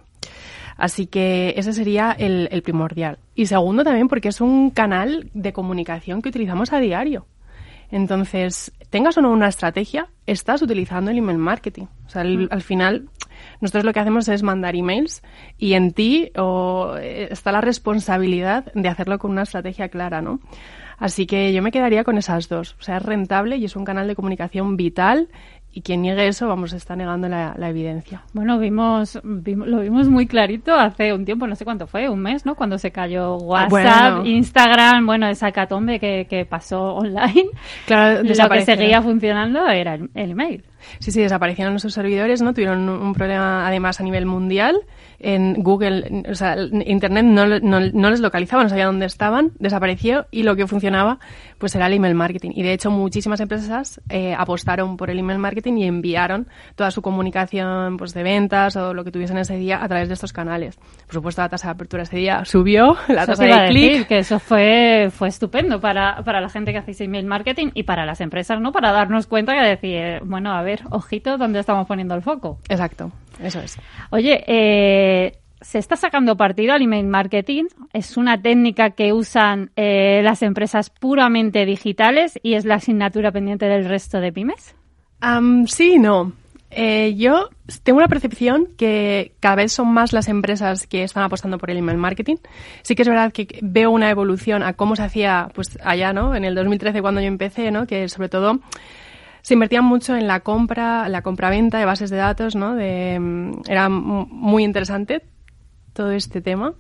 Así 0.77 1.07
que 1.07 1.55
ese 1.57 1.73
sería 1.73 2.13
el, 2.13 2.49
el, 2.51 2.63
primordial. 2.63 3.19
Y 3.35 3.47
segundo 3.47 3.83
también 3.83 4.09
porque 4.09 4.29
es 4.29 4.41
un 4.41 4.71
canal 4.71 5.31
de 5.33 5.53
comunicación 5.53 6.21
que 6.21 6.29
utilizamos 6.29 6.73
a 6.73 6.81
diario. 6.81 7.27
Entonces, 7.91 8.73
tengas 8.91 9.17
o 9.17 9.23
no 9.23 9.31
una 9.31 9.49
estrategia, 9.49 10.09
estás 10.27 10.63
utilizando 10.63 11.11
el 11.11 11.19
email 11.19 11.39
marketing. 11.39 11.87
O 12.07 12.09
sea, 12.09 12.25
mm. 12.25 12.49
al 12.51 12.63
final, 12.63 13.09
nosotros 13.61 13.85
lo 13.85 13.93
que 13.93 14.01
hacemos 14.01 14.29
es 14.29 14.43
mandar 14.43 14.75
emails 14.75 15.23
y 15.57 15.75
en 15.75 15.93
ti 15.93 16.31
o, 16.37 16.97
eh, 16.99 17.29
está 17.31 17.53
la 17.53 17.61
responsabilidad 17.61 18.73
de 18.75 18.89
hacerlo 18.89 19.19
con 19.19 19.31
una 19.31 19.43
estrategia 19.43 19.89
clara, 19.89 20.21
¿no? 20.21 20.41
Así 20.99 21.27
que 21.27 21.53
yo 21.53 21.63
me 21.63 21.71
quedaría 21.71 22.05
con 22.05 22.19
esas 22.19 22.49
dos. 22.49 22.77
O 22.79 22.83
sea, 22.83 22.97
es 22.97 23.03
rentable 23.03 23.57
y 23.57 23.65
es 23.65 23.77
un 23.77 23.85
canal 23.85 24.09
de 24.09 24.17
comunicación 24.17 24.77
vital 24.77 25.29
y 25.77 25.83
quien 25.83 26.01
niegue 26.01 26.27
eso, 26.27 26.49
vamos, 26.49 26.73
está 26.73 26.97
negando 26.97 27.29
la, 27.29 27.55
evidencia. 27.69 28.23
Bueno, 28.33 28.59
vimos, 28.59 29.21
lo 29.23 29.81
vimos 29.81 30.09
muy 30.09 30.27
clarito 30.27 30.75
hace 30.75 31.13
un 31.13 31.27
tiempo, 31.27 31.47
no 31.47 31.55
sé 31.55 31.67
cuánto 31.67 31.87
fue, 31.87 32.09
un 32.09 32.21
mes, 32.21 32.47
¿no? 32.47 32.55
Cuando 32.55 32.79
se 32.79 32.93
cayó 32.93 33.37
WhatsApp, 33.37 34.25
Instagram, 34.25 35.05
bueno, 35.05 35.29
esa 35.29 35.53
catombe 35.53 36.01
que, 36.01 36.27
que 36.31 36.47
pasó 36.47 36.95
online. 36.95 37.51
Claro, 37.85 38.23
lo 38.23 38.49
que 38.49 38.63
seguía 38.63 39.03
funcionando 39.03 39.69
era 39.69 39.97
el, 39.97 40.09
el 40.15 40.31
email. 40.31 40.65
Sí, 40.99 41.11
sí, 41.11 41.21
desaparecieron 41.21 41.75
nuestros 41.75 41.93
servidores, 41.93 42.41
¿no? 42.41 42.55
Tuvieron 42.55 42.89
un 42.89 43.13
problema 43.13 43.69
además 43.69 44.01
a 44.01 44.03
nivel 44.03 44.25
mundial 44.25 44.81
en 45.19 45.63
Google, 45.63 46.25
o 46.29 46.35
sea, 46.35 46.57
Internet 46.57 47.25
no, 47.25 47.47
no, 47.47 48.11
les 48.11 48.21
localizaba, 48.21 48.63
no 48.63 48.69
sabía 48.69 48.87
dónde 48.87 49.07
estaban, 49.07 49.53
desapareció 49.59 50.27
y 50.31 50.43
lo 50.43 50.57
que 50.57 50.67
funcionaba 50.67 51.19
pues 51.59 51.75
era 51.75 51.87
el 51.87 51.95
email 51.95 52.15
marketing. 52.15 52.51
Y 52.55 52.63
de 52.63 52.73
hecho 52.73 52.91
muchísimas 52.91 53.41
empresas 53.41 54.01
eh, 54.11 54.35
apostaron 54.37 54.97
por 54.97 55.11
el 55.11 55.19
email 55.19 55.39
marketing 55.39 55.79
y 55.79 55.85
enviaron 55.85 56.49
toda 56.75 56.91
su 56.91 57.03
comunicación 57.03 57.97
pues 57.97 58.13
de 58.13 58.23
ventas 58.23 58.77
o 58.77 58.93
lo 58.93 59.05
que 59.05 59.11
tuviesen 59.11 59.39
ese 59.39 59.57
día 59.57 59.83
a 59.83 59.89
través 59.89 60.09
de 60.09 60.15
estos 60.15 60.33
canales. 60.33 60.77
Por 61.07 61.15
supuesto 61.15 61.43
la 61.43 61.49
tasa 61.49 61.69
de 61.69 61.73
apertura 61.73 62.03
ese 62.03 62.17
día 62.17 62.45
subió, 62.45 62.97
la 63.09 63.27
tasa 63.27 63.45
de 63.45 63.69
clic. 63.69 64.07
que 64.07 64.19
eso 64.19 64.39
fue, 64.39 65.11
fue 65.11 65.29
estupendo 65.29 65.81
para, 65.81 66.23
para 66.25 66.41
la 66.41 66.49
gente 66.49 66.73
que 66.73 66.79
hace 66.79 67.05
email 67.05 67.27
marketing 67.27 67.71
y 67.75 67.85
para 67.85 68.05
las 68.05 68.21
empresas, 68.21 68.61
¿no? 68.61 68.73
Para 68.73 68.93
darnos 68.93 69.27
cuenta 69.27 69.55
que 69.55 69.63
decir, 69.63 70.21
bueno, 70.25 70.53
a 70.53 70.63
ver, 70.63 70.83
ojito, 70.91 71.39
¿dónde 71.39 71.61
estamos 71.61 71.87
poniendo 71.87 72.15
el 72.15 72.23
foco? 72.23 72.59
Exacto. 72.69 73.13
Eso 73.41 73.61
es. 73.61 73.79
Oye, 74.11 74.45
eh, 74.47 75.39
se 75.61 75.79
está 75.79 75.97
sacando 75.97 76.37
partido 76.37 76.73
al 76.73 76.83
email 76.83 77.07
marketing. 77.07 77.65
Es 77.93 78.17
una 78.17 78.41
técnica 78.41 78.91
que 78.91 79.13
usan 79.13 79.71
eh, 79.77 80.21
las 80.23 80.43
empresas 80.43 80.91
puramente 80.91 81.65
digitales 81.65 82.39
y 82.43 82.55
es 82.55 82.65
la 82.65 82.77
asignatura 82.77 83.33
pendiente 83.33 83.67
del 83.67 83.87
resto 83.87 84.21
de 84.21 84.33
pymes. 84.33 84.75
sí 85.67 85.95
y 85.95 85.99
no. 85.99 86.33
Eh, 86.71 87.15
yo 87.17 87.49
tengo 87.85 87.99
una 87.99 88.09
percepción 88.09 88.67
que 88.77 89.33
cada 89.41 89.57
vez 89.57 89.73
son 89.73 89.89
más 89.89 90.13
las 90.13 90.29
empresas 90.29 90.87
que 90.87 91.05
están 91.05 91.23
apostando 91.23 91.59
por 91.59 91.71
el 91.71 91.79
email 91.79 91.97
marketing. 91.97 92.37
Sí 92.83 92.95
que 92.95 93.03
es 93.03 93.09
verdad 93.09 93.33
que 93.33 93.47
veo 93.63 93.91
una 93.91 94.11
evolución 94.11 94.63
a 94.63 94.75
cómo 94.75 94.95
se 94.95 95.03
hacía 95.03 95.49
pues 95.55 95.79
allá, 95.83 96.13
¿no? 96.13 96.35
En 96.35 96.45
el 96.45 96.55
2013 96.55 97.01
cuando 97.01 97.21
yo 97.21 97.29
empecé, 97.29 97.71
¿no? 97.71 97.87
Que 97.87 98.09
sobre 98.09 98.29
todo 98.29 98.61
se 99.47 99.55
invertían 99.55 99.85
mucho 99.85 100.17
en 100.17 100.27
la 100.27 100.41
compra, 100.41 101.09
la 101.09 101.23
compra-venta 101.23 101.79
de 101.79 101.85
bases 101.85 102.11
de 102.11 102.17
datos, 102.17 102.57
¿no? 102.57 102.75
De, 102.75 103.17
mm, 103.21 103.61
era 103.69 103.89
muy 103.89 104.65
interesante 104.65 105.23
todo 105.93 106.11
este 106.11 106.41
tema. 106.41 106.75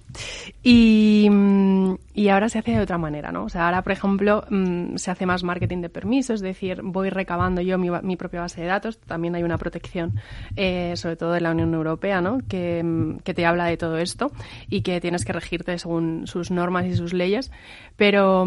Y, 0.65 1.29
mm, 1.31 1.95
y, 2.13 2.29
ahora 2.29 2.49
se 2.49 2.59
hace 2.59 2.73
de 2.73 2.81
otra 2.81 2.99
manera, 2.99 3.31
¿no? 3.31 3.45
O 3.45 3.49
sea, 3.49 3.67
ahora, 3.67 3.83
por 3.83 3.93
ejemplo, 3.93 4.45
mm, 4.51 4.97
se 4.97 5.13
hace 5.13 5.27
más 5.27 5.45
marketing 5.45 5.81
de 5.81 5.91
permisos, 5.91 6.35
es 6.35 6.41
decir, 6.41 6.81
voy 6.83 7.09
recabando 7.09 7.61
yo 7.61 7.79
mi, 7.79 7.89
mi 8.03 8.17
propia 8.17 8.41
base 8.41 8.63
de 8.63 8.67
datos. 8.67 8.99
También 8.99 9.37
hay 9.37 9.45
una 9.45 9.59
protección, 9.59 10.15
eh, 10.57 10.95
sobre 10.97 11.15
todo 11.15 11.35
de 11.35 11.43
la 11.43 11.53
Unión 11.53 11.73
Europea, 11.73 12.21
¿no? 12.21 12.39
Que, 12.49 13.15
que, 13.23 13.33
te 13.33 13.47
habla 13.47 13.67
de 13.67 13.77
todo 13.77 13.97
esto 13.99 14.33
y 14.69 14.81
que 14.81 15.01
tienes 15.01 15.25
que 15.25 15.33
regirte 15.33 15.79
según 15.79 16.27
sus 16.27 16.51
normas 16.51 16.87
y 16.87 16.97
sus 16.97 17.13
leyes. 17.13 17.53
Pero 17.95 18.45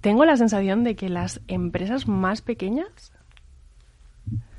tengo 0.00 0.24
la 0.24 0.36
sensación 0.36 0.84
de 0.84 0.96
que 0.96 1.08
las 1.08 1.40
empresas 1.48 2.08
más 2.08 2.42
pequeñas 2.42 3.13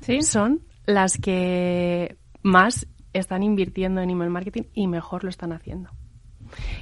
¿Sí? 0.05 0.21
son 0.21 0.61
las 0.85 1.17
que 1.17 2.17
más 2.43 2.87
están 3.13 3.43
invirtiendo 3.43 4.01
en 4.01 4.09
email 4.09 4.29
marketing 4.29 4.63
y 4.73 4.87
mejor 4.87 5.23
lo 5.23 5.29
están 5.29 5.51
haciendo. 5.51 5.89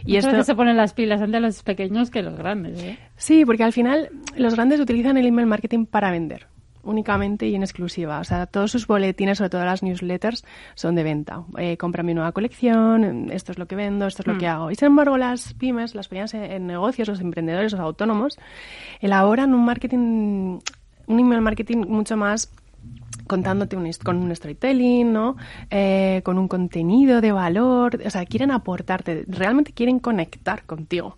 Y 0.06 0.18
esto 0.18 0.44
se 0.44 0.56
ponen 0.56 0.78
las 0.78 0.94
pilas 0.94 1.22
ante 1.22 1.40
los 1.40 1.64
pequeños 1.64 2.10
que 2.12 2.22
los 2.22 2.36
grandes. 2.36 2.82
¿eh? 2.82 3.00
Sí, 3.16 3.46
porque 3.46 3.64
al 3.64 3.74
final 3.74 4.10
los 4.36 4.56
grandes 4.56 4.80
utilizan 4.80 5.18
el 5.18 5.26
email 5.26 5.48
marketing 5.48 5.86
para 5.86 6.12
vender 6.12 6.48
únicamente 6.84 7.48
y 7.48 7.56
en 7.56 7.64
exclusiva. 7.64 8.20
O 8.20 8.24
sea, 8.24 8.46
todos 8.46 8.72
sus 8.72 8.88
boletines, 8.88 9.38
sobre 9.38 9.50
todo 9.50 9.66
las 9.66 9.84
newsletters, 9.84 10.46
son 10.76 10.96
de 10.96 11.04
venta. 11.04 11.44
Eh, 11.58 11.78
compra 11.78 12.04
mi 12.04 12.14
nueva 12.14 12.32
colección, 12.34 13.32
esto 13.32 13.54
es 13.54 13.58
lo 13.58 13.68
que 13.68 13.76
vendo, 13.76 14.06
esto 14.06 14.22
es 14.22 14.28
lo 14.28 14.38
que 14.38 14.46
mm. 14.46 14.50
hago. 14.50 14.72
Y 14.72 14.76
sin 14.76 14.88
embargo, 14.88 15.18
las 15.18 15.54
pymes, 15.54 15.96
las 15.96 16.10
pequeñas 16.10 16.34
en 16.34 16.68
negocios, 16.68 17.08
los 17.08 17.22
emprendedores, 17.22 17.72
los 17.72 17.82
autónomos, 17.82 18.38
elaboran 19.00 19.54
un 19.54 19.66
marketing, 19.66 20.60
un 21.08 21.20
email 21.20 21.42
marketing 21.42 21.86
mucho 21.88 22.18
más 22.18 22.52
contándote 23.28 23.76
un, 23.76 23.90
con 24.04 24.18
un 24.18 24.36
storytelling, 24.36 25.12
¿no? 25.12 25.36
Eh, 25.70 26.22
con 26.24 26.38
un 26.38 26.48
contenido 26.48 27.22
de 27.22 27.32
valor, 27.32 28.02
o 28.06 28.10
sea, 28.10 28.26
quieren 28.26 28.52
aportarte, 28.52 29.26
realmente 29.28 29.72
quieren 29.72 30.00
conectar 30.00 30.66
contigo. 30.66 31.18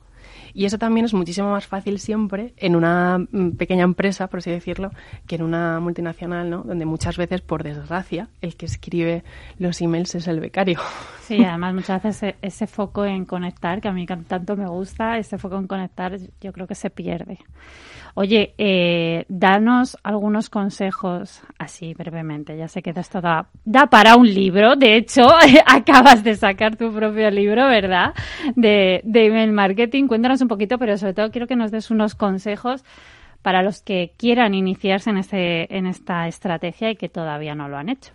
Y 0.53 0.65
eso 0.65 0.77
también 0.77 1.05
es 1.05 1.13
muchísimo 1.13 1.51
más 1.51 1.67
fácil 1.67 1.99
siempre 1.99 2.53
en 2.57 2.75
una 2.75 3.17
mm, 3.17 3.51
pequeña 3.51 3.83
empresa, 3.83 4.27
por 4.27 4.39
así 4.39 4.51
decirlo, 4.51 4.91
que 5.27 5.35
en 5.35 5.43
una 5.43 5.79
multinacional, 5.79 6.49
¿no? 6.49 6.63
Donde 6.63 6.85
muchas 6.85 7.17
veces, 7.17 7.41
por 7.41 7.63
desgracia, 7.63 8.29
el 8.41 8.55
que 8.55 8.65
escribe 8.65 9.23
los 9.59 9.81
emails 9.81 10.15
es 10.15 10.27
el 10.27 10.39
becario. 10.39 10.79
Sí, 11.21 11.43
además 11.43 11.73
muchas 11.73 12.03
veces 12.03 12.35
ese 12.41 12.67
foco 12.67 13.03
en 13.03 13.25
conectar, 13.25 13.81
que 13.81 13.88
a 13.88 13.91
mí 13.91 14.05
tanto 14.05 14.55
me 14.55 14.67
gusta, 14.67 15.17
ese 15.17 15.38
foco 15.38 15.57
en 15.57 15.67
conectar, 15.67 16.17
yo 16.39 16.53
creo 16.53 16.67
que 16.67 16.75
se 16.75 16.89
pierde. 16.89 17.39
Oye, 18.17 18.53
eh, 18.57 19.25
danos 19.27 19.97
algunos 20.01 20.49
consejos 20.49 21.43
así 21.59 21.93
brevemente. 21.93 22.55
Ya 22.57 22.69
sé 22.69 22.81
que 22.81 22.91
esto 22.91 23.19
da, 23.19 23.49
da 23.65 23.88
para 23.88 24.15
un 24.15 24.33
libro. 24.33 24.77
De 24.77 24.95
hecho, 24.95 25.27
acabas 25.65 26.23
de 26.23 26.35
sacar 26.35 26.77
tu 26.77 26.93
propio 26.93 27.29
libro, 27.29 27.67
¿verdad? 27.67 28.13
De, 28.55 29.01
de 29.03 29.25
email 29.25 29.51
marketing. 29.51 30.07
Cuéntanos 30.15 30.41
un 30.41 30.47
poquito, 30.47 30.78
pero 30.78 30.97
sobre 30.97 31.13
todo 31.13 31.30
quiero 31.30 31.45
que 31.45 31.58
nos 31.58 31.71
des 31.71 31.91
unos 31.91 32.15
consejos 32.15 32.86
para 33.41 33.62
los 33.62 33.82
que 33.82 34.13
quieran 34.15 34.54
iniciarse 34.54 35.10
en, 35.10 35.17
este, 35.17 35.75
en 35.75 35.88
esta 35.88 36.30
estrategia 36.30 36.89
y 36.89 36.95
que 36.95 37.10
todavía 37.10 37.54
no 37.54 37.67
lo 37.67 37.75
han 37.75 37.89
hecho. 37.89 38.13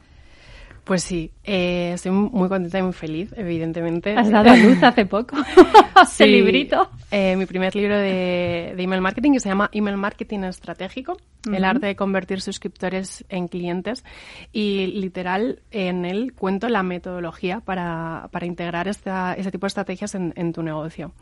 Pues 0.84 1.02
sí, 1.02 1.30
eh, 1.44 1.92
estoy 1.94 2.12
muy 2.12 2.48
contenta 2.48 2.78
y 2.78 2.82
muy 2.82 2.92
feliz, 2.92 3.32
evidentemente. 3.36 4.14
Has 4.16 4.30
dado 4.30 4.50
a 4.50 4.56
luz 4.56 4.78
hace 4.82 5.06
poco 5.06 5.36
ese 6.02 6.26
librito. 6.26 6.90
Eh, 7.10 7.36
mi 7.36 7.46
primer 7.46 7.76
libro 7.76 7.96
de, 7.96 8.70
email 8.76 9.00
marketing 9.00 9.32
que 9.32 9.40
se 9.40 9.48
llama 9.48 9.68
Email 9.72 9.96
Marketing 9.96 10.40
Estratégico, 10.40 11.16
el 11.52 11.64
arte 11.64 11.86
de 11.86 11.96
convertir 11.96 12.40
suscriptores 12.40 13.24
en 13.28 13.48
clientes. 13.48 14.04
Y 14.52 14.86
literal, 14.88 15.60
en 15.70 16.04
él 16.04 16.32
cuento 16.32 16.68
la 16.68 16.82
metodología 16.82 17.60
para, 17.60 18.28
para 18.32 18.46
integrar 18.46 18.88
esta, 18.88 19.34
ese 19.34 19.50
tipo 19.50 19.66
de 19.66 19.68
estrategias 19.68 20.14
en, 20.14 20.52
tu 20.52 20.62
negocio. 20.62 21.12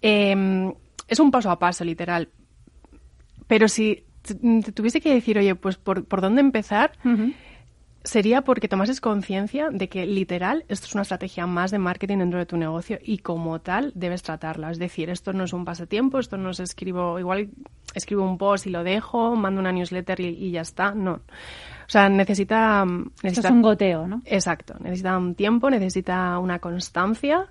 Em, 0.00 0.72
es 1.06 1.20
un 1.20 1.30
paso 1.30 1.50
a 1.50 1.58
paso, 1.58 1.84
literal. 1.84 2.28
Pero 3.46 3.68
si 3.68 4.04
te 4.22 4.72
tuviese 4.72 5.00
que 5.00 5.12
decir, 5.12 5.38
oye, 5.38 5.54
pues 5.54 5.76
por, 5.76 6.04
por 6.04 6.20
dónde 6.20 6.40
empezar, 6.40 6.92
sería 8.04 8.42
porque 8.42 8.68
tomases 8.68 9.00
conciencia 9.00 9.70
de 9.70 9.88
que 9.88 10.06
literal 10.06 10.64
esto 10.68 10.86
es 10.86 10.94
una 10.94 11.02
estrategia 11.02 11.46
más 11.46 11.70
de 11.70 11.78
marketing 11.78 12.18
dentro 12.18 12.38
de 12.38 12.46
tu 12.46 12.56
negocio 12.56 12.98
y 13.02 13.18
como 13.18 13.60
tal 13.60 13.92
debes 13.94 14.22
tratarla. 14.22 14.70
Es 14.70 14.78
decir, 14.78 15.10
esto 15.10 15.32
no 15.32 15.44
es 15.44 15.52
un 15.52 15.64
pasatiempo, 15.64 16.18
esto 16.18 16.36
no 16.36 16.50
es 16.50 16.60
escribo, 16.60 17.18
igual 17.18 17.50
escribo 17.94 18.22
un 18.22 18.38
post 18.38 18.66
y 18.66 18.70
lo 18.70 18.84
dejo, 18.84 19.34
mando 19.36 19.60
una 19.60 19.72
newsletter 19.72 20.20
y, 20.20 20.50
ya 20.50 20.62
está. 20.62 20.92
No. 20.92 21.20
O 21.88 21.90
sea, 21.90 22.10
necesita, 22.10 22.84
necesita... 23.22 23.48
es 23.48 23.54
un 23.54 23.62
goteo, 23.62 24.06
¿no? 24.06 24.20
Exacto. 24.26 24.74
Necesita 24.78 25.16
un 25.16 25.34
tiempo, 25.34 25.70
necesita 25.70 26.38
una 26.38 26.58
constancia, 26.58 27.46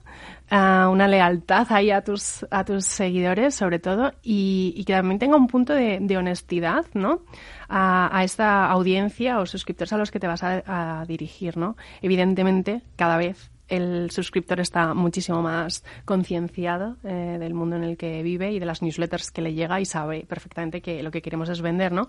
ah, 0.52 0.90
una 0.92 1.08
lealtad 1.08 1.66
ahí 1.72 1.90
a 1.90 2.04
tus, 2.04 2.46
a 2.52 2.64
tus 2.64 2.86
seguidores, 2.86 3.56
sobre 3.56 3.80
todo, 3.80 4.14
y, 4.22 4.84
que 4.86 4.94
también 4.94 5.18
tenga 5.18 5.38
un 5.38 5.48
punto 5.48 5.74
de, 5.74 5.98
de 6.00 6.18
honestidad, 6.18 6.86
¿no? 6.94 7.22
a, 7.70 8.24
esta 8.24 8.70
audiencia 8.70 9.40
o 9.40 9.46
suscriptores 9.46 9.94
a 9.94 9.98
los 9.98 10.12
que 10.12 10.20
te 10.20 10.28
vas 10.28 10.44
a, 10.44 11.04
dirigir, 11.08 11.58
¿no? 11.58 11.76
Evidentemente, 12.02 12.82
cada 12.96 13.18
vez 13.18 13.52
el 13.68 14.12
suscriptor 14.12 14.62
está 14.62 14.94
muchísimo 14.94 15.42
más 15.42 15.84
concienciado 16.06 16.96
eh, 17.04 17.38
del 17.38 17.54
mundo 17.54 17.76
en 17.76 17.84
el 17.84 17.98
que 17.98 18.24
vive 18.24 18.54
y 18.54 18.60
de 18.60 18.66
las 18.66 18.82
newsletters 18.82 19.30
que 19.32 19.42
le 19.42 19.54
llega 19.54 19.82
y 19.82 19.86
sabe 19.86 20.26
perfectamente 20.28 20.82
que 20.82 21.04
lo 21.04 21.12
que 21.12 21.22
queremos 21.22 21.50
es 21.50 21.62
vender, 21.62 21.92
¿no? 21.92 22.08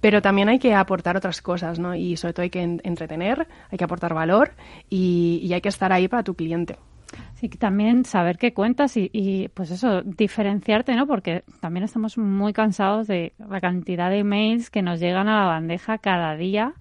Pero 0.00 0.22
también 0.22 0.48
hay 0.48 0.58
que 0.58 0.74
aportar 0.74 1.16
otras 1.16 1.42
cosas, 1.42 1.78
¿no? 1.78 1.94
Y 1.94 2.16
sobre 2.16 2.34
todo 2.34 2.42
hay 2.42 2.50
que 2.50 2.62
entretener, 2.62 3.46
hay 3.70 3.78
que 3.78 3.84
aportar 3.84 4.14
valor 4.14 4.52
y 4.90 5.50
hay 5.52 5.60
que 5.60 5.68
estar 5.68 5.92
ahí 5.92 6.08
para 6.08 6.22
tu 6.22 6.34
cliente. 6.34 6.76
Sí, 7.34 7.48
también 7.48 8.04
saber 8.04 8.38
qué 8.38 8.52
cuentas 8.52 8.96
y, 8.96 9.50
pues 9.54 9.70
eso, 9.70 10.02
diferenciarte, 10.02 10.94
¿no? 10.94 11.06
Porque 11.06 11.44
también 11.60 11.84
estamos 11.84 12.18
muy 12.18 12.52
cansados 12.52 13.06
de 13.06 13.32
la 13.38 13.60
cantidad 13.60 14.10
de 14.10 14.18
emails 14.18 14.70
que 14.70 14.82
nos 14.82 15.00
llegan 15.00 15.28
a 15.28 15.40
la 15.40 15.46
bandeja 15.46 15.98
cada 15.98 16.36
día 16.36 16.74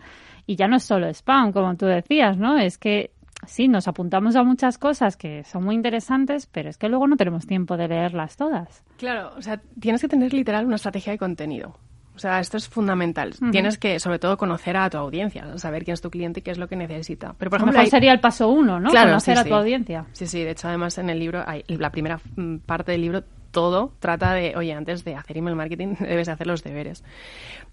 y 0.48 0.56
ya 0.56 0.68
no 0.68 0.78
es 0.78 0.84
solo 0.84 1.08
spam, 1.08 1.52
como 1.52 1.76
tú 1.76 1.86
decías, 1.86 2.38
¿no? 2.38 2.58
Es 2.58 2.78
que 2.78 3.12
sí, 3.46 3.68
nos 3.68 3.88
apuntamos 3.88 4.36
a 4.36 4.44
muchas 4.44 4.78
cosas 4.78 5.18
que 5.18 5.44
son 5.44 5.64
muy 5.64 5.76
interesantes, 5.76 6.48
pero 6.48 6.70
es 6.70 6.78
que 6.78 6.90
luego 6.90 7.08
no 7.08 7.18
tenemos 7.18 7.46
tiempo 7.46 7.78
de 7.78 7.88
leerlas 7.88 8.38
todas. 8.38 8.84
Claro, 8.98 9.34
o 9.38 9.42
sea, 9.42 9.62
tienes 9.80 10.02
que 10.02 10.08
tener 10.08 10.34
literal 10.34 10.66
una 10.66 10.76
estrategia 10.76 11.12
de 11.12 11.20
contenido. 11.20 11.78
O 12.16 12.20
sea, 12.20 12.40
esto 12.40 12.58
es 12.58 12.68
fundamental. 12.68 13.34
Tienes 13.52 13.78
que, 13.78 14.00
sobre 14.00 14.20
todo, 14.20 14.38
conocer 14.38 14.78
a 14.78 14.90
tu 14.90 14.98
audiencia, 14.98 15.58
saber 15.58 15.84
quién 15.84 15.94
es 15.94 16.02
tu 16.02 16.10
cliente 16.10 16.40
y 16.40 16.44
qué 16.44 16.52
es 16.52 16.58
lo 16.58 16.68
que 16.68 16.76
necesita. 16.76 17.36
Pero, 17.38 17.52
por 17.52 17.60
ejemplo, 17.60 17.86
sería 17.86 18.14
el 18.14 18.20
paso 18.20 18.50
uno, 18.50 18.80
¿no? 18.80 18.90
conocer 18.90 19.38
a 19.38 19.44
tu 19.44 19.54
audiencia. 19.54 20.06
Sí, 20.14 20.28
sí. 20.28 20.44
De 20.44 20.52
hecho, 20.52 20.68
además, 20.68 20.98
en 20.98 21.10
el 21.10 21.20
libro, 21.20 21.44
hay, 21.46 21.64
la 21.68 21.92
primera 21.92 22.20
mm, 22.36 22.58
parte 22.60 22.94
del 22.94 23.02
libro 23.02 23.24
todo 23.56 23.94
trata 24.00 24.34
de, 24.34 24.54
oye, 24.58 24.74
antes 24.74 25.06
de 25.06 25.16
hacer 25.16 25.38
email 25.38 25.56
marketing 25.56 25.96
debes 26.00 26.28
hacer 26.28 26.46
los 26.46 26.62
deberes. 26.62 27.06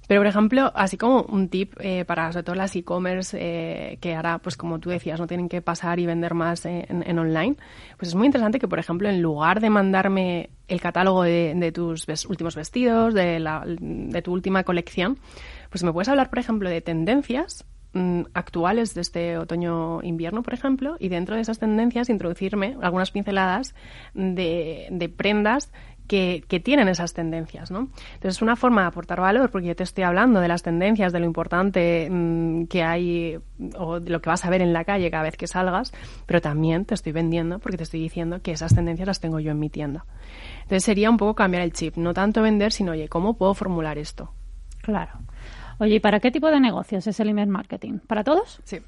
Pero, 0.06 0.20
por 0.20 0.28
ejemplo, 0.28 0.70
así 0.76 0.96
como 0.96 1.22
un 1.22 1.48
tip 1.48 1.74
eh, 1.80 2.04
para 2.04 2.30
sobre 2.30 2.44
todo 2.44 2.54
las 2.54 2.74
e-commerce 2.76 3.36
eh, 3.38 3.98
que 4.00 4.14
ahora, 4.14 4.38
pues 4.38 4.56
como 4.56 4.78
tú 4.78 4.90
decías, 4.90 5.18
no 5.18 5.26
tienen 5.26 5.48
que 5.48 5.60
pasar 5.60 5.98
y 5.98 6.06
vender 6.06 6.34
más 6.34 6.64
en, 6.66 7.18
online, 7.18 7.56
pues 7.98 8.10
es 8.10 8.14
muy 8.14 8.26
interesante 8.26 8.60
que, 8.60 8.68
por 8.68 8.78
ejemplo, 8.78 9.08
en 9.08 9.20
lugar 9.20 9.60
de 9.60 9.70
mandarme 9.70 10.50
el 10.68 10.80
catálogo 10.80 11.24
de, 11.24 11.72
tus 11.74 12.06
últimos 12.26 12.54
vestidos, 12.54 13.12
de, 13.12 13.40
la, 13.40 13.64
de 13.66 14.22
tu 14.22 14.32
última 14.32 14.62
colección, 14.62 15.18
pues 15.68 15.82
me 15.82 15.92
puedes 15.92 16.08
hablar, 16.08 16.30
por 16.30 16.38
ejemplo, 16.38 16.70
de 16.70 16.80
tendencias 16.80 17.64
Mm, 17.94 18.22
actuales 18.32 18.94
de 18.94 19.02
este 19.02 19.36
otoño-invierno, 19.36 20.42
por 20.42 20.54
ejemplo, 20.54 20.96
y 20.98 21.10
dentro 21.10 21.36
de 21.36 21.42
esas 21.42 21.58
tendencias 21.58 22.08
introducirme 22.08 22.74
algunas 22.80 23.10
pinceladas 23.10 23.74
de, 24.14 25.12
prendas 25.14 25.70
que, 26.06 26.42
que, 26.48 26.58
tienen 26.58 26.88
esas 26.88 27.12
tendencias, 27.12 27.70
¿no? 27.70 27.90
Entonces 28.14 28.36
es 28.36 28.42
una 28.42 28.56
forma 28.56 28.80
de 28.80 28.88
aportar 28.88 29.20
valor 29.20 29.50
porque 29.50 29.66
yo 29.66 29.76
te 29.76 29.82
estoy 29.82 30.04
hablando 30.04 30.40
de 30.40 30.48
las 30.48 30.62
tendencias, 30.62 31.12
de 31.12 31.20
lo 31.20 31.26
importante 31.26 32.08
mm, 32.10 32.64
que 32.64 32.82
hay 32.82 33.38
o 33.76 34.00
de 34.00 34.10
lo 34.10 34.22
que 34.22 34.30
vas 34.30 34.46
a 34.46 34.48
ver 34.48 34.62
en 34.62 34.72
la 34.72 34.84
calle 34.84 35.10
cada 35.10 35.24
vez 35.24 35.36
que 35.36 35.46
salgas, 35.46 35.92
pero 36.24 36.40
también 36.40 36.86
te 36.86 36.94
estoy 36.94 37.12
vendiendo 37.12 37.58
porque 37.58 37.76
te 37.76 37.82
estoy 37.82 38.00
diciendo 38.00 38.40
que 38.40 38.52
esas 38.52 38.74
tendencias 38.74 39.06
las 39.06 39.20
tengo 39.20 39.38
yo 39.38 39.50
en 39.50 39.58
mi 39.58 39.68
tienda. 39.68 40.06
Entonces 40.62 40.84
sería 40.84 41.10
un 41.10 41.18
poco 41.18 41.34
cambiar 41.34 41.62
el 41.62 41.74
chip, 41.74 41.98
no 41.98 42.14
tanto 42.14 42.40
vender, 42.40 42.72
sino, 42.72 42.92
oye, 42.92 43.10
¿cómo 43.10 43.36
puedo 43.36 43.52
formular 43.52 43.98
esto? 43.98 44.32
Claro. 44.80 45.12
Oye, 45.82 45.96
¿y 45.96 46.00
para 46.00 46.20
qué 46.20 46.30
tipo 46.30 46.48
de 46.48 46.60
negocios 46.60 47.04
es 47.08 47.18
el 47.18 47.30
email 47.30 47.48
marketing? 47.48 47.98
¿Para 48.06 48.22
todos? 48.22 48.60
Sí. 48.62 48.78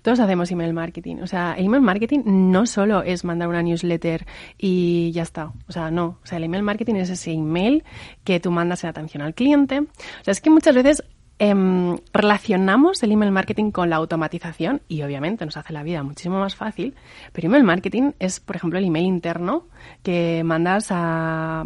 Todos 0.00 0.20
hacemos 0.20 0.50
email 0.50 0.72
marketing. 0.72 1.16
O 1.16 1.26
sea, 1.26 1.52
el 1.52 1.66
email 1.66 1.82
marketing 1.82 2.20
no 2.24 2.64
solo 2.64 3.02
es 3.02 3.24
mandar 3.24 3.48
una 3.48 3.62
newsletter 3.62 4.26
y 4.56 5.12
ya 5.12 5.20
está. 5.20 5.52
O 5.68 5.72
sea, 5.72 5.90
no. 5.90 6.18
O 6.22 6.26
sea, 6.26 6.38
el 6.38 6.44
email 6.44 6.62
marketing 6.62 6.94
es 6.94 7.10
ese 7.10 7.32
email 7.32 7.84
que 8.24 8.40
tú 8.40 8.50
mandas 8.50 8.84
en 8.84 8.88
atención 8.88 9.22
al 9.22 9.34
cliente. 9.34 9.80
O 9.80 10.24
sea, 10.24 10.32
es 10.32 10.40
que 10.40 10.48
muchas 10.48 10.74
veces 10.74 11.04
em, 11.38 11.98
relacionamos 12.14 13.02
el 13.02 13.12
email 13.12 13.30
marketing 13.30 13.70
con 13.70 13.90
la 13.90 13.96
automatización 13.96 14.80
y 14.88 15.02
obviamente 15.02 15.44
nos 15.44 15.58
hace 15.58 15.74
la 15.74 15.82
vida 15.82 16.02
muchísimo 16.02 16.38
más 16.38 16.56
fácil. 16.56 16.94
Pero 17.34 17.48
email 17.48 17.64
marketing 17.64 18.12
es, 18.18 18.40
por 18.40 18.56
ejemplo, 18.56 18.78
el 18.78 18.86
email 18.86 19.04
interno 19.04 19.66
que 20.02 20.42
mandas 20.42 20.86
a 20.88 21.64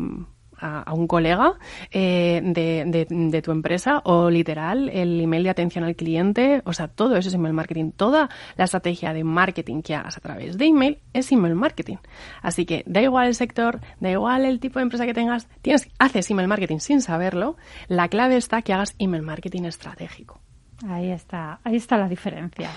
a, 0.58 0.92
un 0.94 1.06
colega 1.06 1.54
eh, 1.90 2.40
de, 2.42 3.06
de, 3.08 3.42
tu 3.42 3.50
empresa 3.52 4.00
o 4.04 4.30
literal 4.30 4.88
el 4.88 5.20
email 5.20 5.44
de 5.44 5.50
atención 5.50 5.84
al 5.84 5.96
cliente, 5.96 6.62
o 6.64 6.72
sea, 6.72 6.88
todo 6.88 7.16
eso 7.16 7.28
es 7.28 7.34
email 7.34 7.54
marketing. 7.54 7.92
Toda 7.92 8.28
la 8.56 8.64
estrategia 8.64 9.12
de 9.12 9.24
marketing 9.24 9.82
que 9.82 9.94
hagas 9.94 10.16
a 10.16 10.20
través 10.20 10.58
de 10.58 10.66
email 10.66 10.98
es 11.12 11.30
email 11.32 11.54
marketing. 11.54 11.96
Así 12.42 12.64
que 12.66 12.82
da 12.86 13.02
igual 13.02 13.28
el 13.28 13.34
sector, 13.34 13.80
da 14.00 14.10
igual 14.10 14.44
el 14.44 14.60
tipo 14.60 14.78
de 14.78 14.84
empresa 14.84 15.06
que 15.06 15.14
tengas, 15.14 15.48
tienes, 15.62 15.88
haces 15.98 16.30
email 16.30 16.48
marketing 16.48 16.78
sin 16.78 17.00
saberlo. 17.00 17.56
La 17.88 18.08
clave 18.08 18.36
está 18.36 18.62
que 18.62 18.72
hagas 18.72 18.94
email 18.98 19.22
marketing 19.22 19.64
estratégico. 19.64 20.40
Ahí 20.88 21.10
está, 21.10 21.60
ahí 21.64 21.76
está 21.76 21.96
la 21.96 22.08
diferencia. 22.08 22.70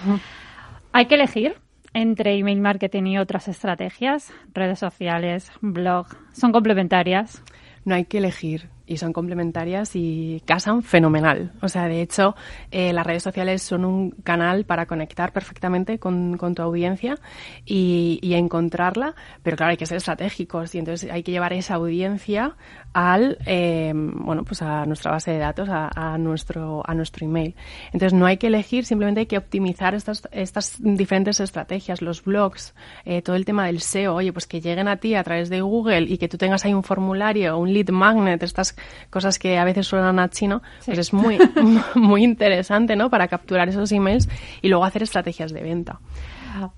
Hay 0.93 1.05
que 1.05 1.15
elegir 1.15 1.55
entre 1.93 2.37
email 2.37 2.61
marketing 2.61 3.03
y 3.03 3.17
otras 3.17 3.47
estrategias, 3.47 4.31
redes 4.53 4.79
sociales, 4.79 5.51
blog, 5.61 6.07
son 6.33 6.51
complementarias. 6.51 7.43
No 7.85 7.95
hay 7.95 8.05
que 8.05 8.19
elegir 8.19 8.69
y 8.89 8.97
son 8.97 9.13
complementarias 9.13 9.95
y 9.95 10.41
casan 10.45 10.81
fenomenal. 10.81 11.51
O 11.61 11.69
sea, 11.69 11.87
de 11.87 12.01
hecho, 12.01 12.35
eh, 12.71 12.91
las 12.91 13.05
redes 13.05 13.21
sociales 13.21 13.61
son 13.61 13.85
un 13.85 14.11
canal 14.11 14.65
para 14.65 14.87
conectar 14.87 15.31
perfectamente 15.31 15.99
con, 15.99 16.37
con 16.37 16.55
tu 16.55 16.63
audiencia 16.63 17.19
y, 17.65 18.17
y, 18.23 18.33
encontrarla, 18.33 19.13
pero 19.43 19.55
claro, 19.55 19.71
hay 19.71 19.77
que 19.77 19.85
ser 19.85 19.97
estratégicos 19.97 20.73
y 20.73 20.79
entonces 20.79 21.11
hay 21.11 21.21
que 21.21 21.31
llevar 21.31 21.53
esa 21.53 21.75
audiencia 21.75 22.55
al, 22.93 23.37
eh, 23.45 23.93
bueno, 23.95 24.43
pues 24.43 24.63
a 24.63 24.85
nuestra 24.85 25.11
base 25.11 25.31
de 25.31 25.37
datos, 25.37 25.69
a, 25.69 26.17
nuestro, 26.17 26.81
a 26.85 26.95
nuestro 26.95 27.25
email. 27.27 27.55
Entonces 27.93 28.13
no 28.13 28.25
hay 28.25 28.37
que 28.37 28.47
elegir, 28.47 28.85
simplemente 28.85 29.21
hay 29.21 29.25
que 29.27 29.37
optimizar 29.37 29.93
estas, 29.93 30.27
estas 30.31 30.77
diferentes 30.79 31.39
estrategias, 31.39 32.01
los 32.01 32.23
blogs, 32.23 32.73
eh, 33.05 33.21
todo 33.21 33.35
el 33.35 33.45
tema 33.45 33.67
del 33.67 33.81
SEO, 33.81 34.15
oye, 34.15 34.33
pues 34.33 34.47
que 34.47 34.61
lleguen 34.61 34.87
a 34.87 34.97
ti 34.97 35.13
a 35.13 35.23
través 35.23 35.49
de 35.49 35.61
Google 35.61 36.01
y 36.01 36.17
que 36.17 36.27
tú 36.27 36.37
tengas 36.37 36.65
ahí 36.65 36.73
un 36.73 36.83
formulario, 36.83 37.57
un 37.57 37.71
lead 37.71 37.89
magnet, 37.89 38.41
estas 38.41 38.75
cosas 39.09 39.39
que 39.39 39.57
a 39.57 39.63
veces 39.63 39.87
suenan 39.87 40.19
a 40.19 40.29
chino, 40.29 40.61
pues 40.85 40.97
es 40.97 41.13
muy, 41.13 41.37
muy 41.95 42.23
interesante, 42.23 42.95
¿no? 42.95 43.09
Para 43.09 43.27
capturar 43.27 43.69
esos 43.69 43.91
emails 43.91 44.29
y 44.61 44.69
luego 44.69 44.85
hacer 44.85 45.03
estrategias 45.03 45.53
de 45.53 45.61
venta. 45.61 45.99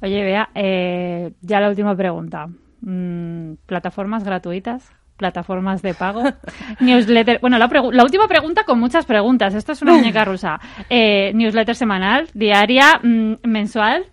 Oye, 0.02 0.24
vea, 0.24 0.50
eh, 0.54 1.32
ya 1.42 1.60
la 1.60 1.70
última 1.70 1.96
pregunta. 1.96 2.48
Mm, 2.82 3.54
¿Plataformas 3.66 4.24
gratuitas? 4.24 4.92
plataformas 5.22 5.84
de 5.84 5.94
pago, 5.94 6.24
newsletter. 6.80 7.38
Bueno, 7.40 7.60
la, 7.60 7.68
la, 7.68 8.04
última 8.04 8.28
pregunta 8.28 8.64
con 8.64 8.80
muchas 8.80 9.06
preguntas. 9.06 9.54
Esto 9.54 9.74
es 9.74 9.82
una 9.84 9.94
muñeca 9.94 10.26
rusa. 10.26 10.60
Eh, 10.90 11.32
newsletter 11.36 11.76
semanal, 11.76 12.28
diaria, 12.34 13.00
mm, 13.04 13.34
mensual. 13.44 14.08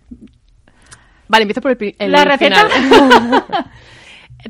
Vale, 1.28 1.44
empiezo 1.44 1.62
por 1.62 1.70
el, 1.70 1.96
el 1.98 2.12
la 2.12 2.24
receta. 2.24 2.68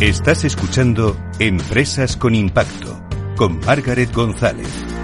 Estás 0.00 0.46
escuchando 0.46 1.14
Empresas 1.38 2.16
con 2.16 2.34
Impacto 2.34 3.02
con 3.36 3.60
Margaret 3.66 4.10
González. 4.14 4.97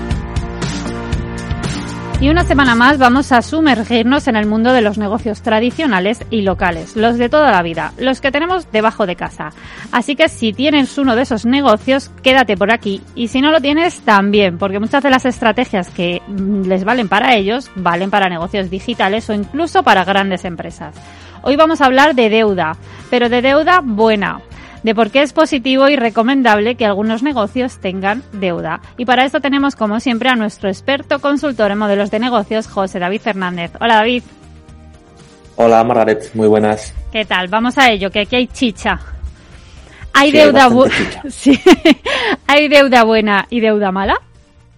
Y 2.25 2.31
una 2.31 2.45
semana 2.45 2.75
más 2.75 2.97
vamos 2.97 3.33
a 3.33 3.43
sumergirnos 3.43 4.29
en 4.29 4.37
el 4.37 4.47
mundo 4.47 4.73
de 4.73 4.81
los 4.81 4.97
negocios 4.97 5.43
tradicionales 5.43 6.25
y 6.31 6.41
locales, 6.41 6.97
los 6.97 7.19
de 7.19 7.29
toda 7.29 7.51
la 7.51 7.61
vida, 7.61 7.93
los 7.99 8.23
que 8.23 8.33
tenemos 8.33 8.73
debajo 8.73 9.05
de 9.05 9.15
casa. 9.15 9.51
Así 9.93 10.17
que 10.17 10.31
si 10.31 10.55
tienes 10.55 10.97
uno 10.97 11.17
de 11.17 11.23
esos 11.25 11.45
negocios, 11.45 12.11
quédate 12.23 12.57
por 12.57 12.73
aquí. 12.73 13.03
Y 13.15 13.29
si 13.29 13.43
no 13.43 13.51
lo 13.51 13.61
tienes, 13.61 14.01
también, 14.01 14.57
porque 14.57 14.81
muchas 14.81 15.03
de 15.03 15.11
las 15.11 15.27
estrategias 15.27 15.91
que 15.91 16.23
les 16.65 16.85
valen 16.85 17.11
para 17.11 17.35
ellos, 17.35 17.71
valen 17.77 18.09
para 18.09 18.31
negocios 18.31 18.71
digitales 18.71 19.29
o 19.29 19.35
incluso 19.35 19.83
para 19.83 20.07
grandes 20.07 20.47
empresas. 20.47 20.97
Hoy 21.43 21.57
vamos 21.57 21.83
a 21.83 21.85
hablar 21.85 22.15
de 22.15 22.31
deuda, 22.31 22.75
pero 23.11 23.29
de 23.29 23.43
deuda 23.43 23.83
buena 23.85 24.41
de 24.85 24.95
por 24.95 25.11
qué 25.11 25.23
es 25.23 25.33
positivo 25.33 25.89
y 25.89 25.97
recomendable 25.97 26.77
que 26.77 26.85
algunos 26.85 27.23
negocios 27.23 27.79
tengan 27.79 28.23
deuda. 28.33 28.83
Y 28.99 29.07
para 29.07 29.25
esto 29.25 29.41
tenemos, 29.41 29.77
como 29.77 29.99
siempre, 29.99 30.29
a 30.29 30.37
nuestro 30.37 30.69
experto 30.69 31.21
consultor 31.21 31.71
en 31.71 31.79
modelos 31.79 32.11
de 32.11 32.21
negocios, 32.21 32.69
José 32.69 32.99
David 32.99 33.23
Fernández. 33.23 33.73
Hola, 33.81 33.97
David. 33.97 34.23
Hola, 35.57 35.83
Margaret. 35.85 36.31
Muy 36.35 36.49
buenas. 36.49 36.95
¿Qué 37.11 37.25
tal? 37.25 37.49
Vamos 37.49 37.79
a 37.79 37.91
ello, 37.91 38.11
que 38.11 38.21
aquí 38.21 38.37
hay 38.37 38.47
chicha. 38.47 39.01
¿Hay 40.13 40.31
sí, 40.31 40.37
deuda 40.37 40.69
buena? 40.69 40.95
Sí. 41.31 41.59
¿Hay 42.47 42.69
deuda 42.69 43.05
buena 43.05 43.47
y 43.49 43.61
deuda 43.61 43.91
mala? 43.91 44.21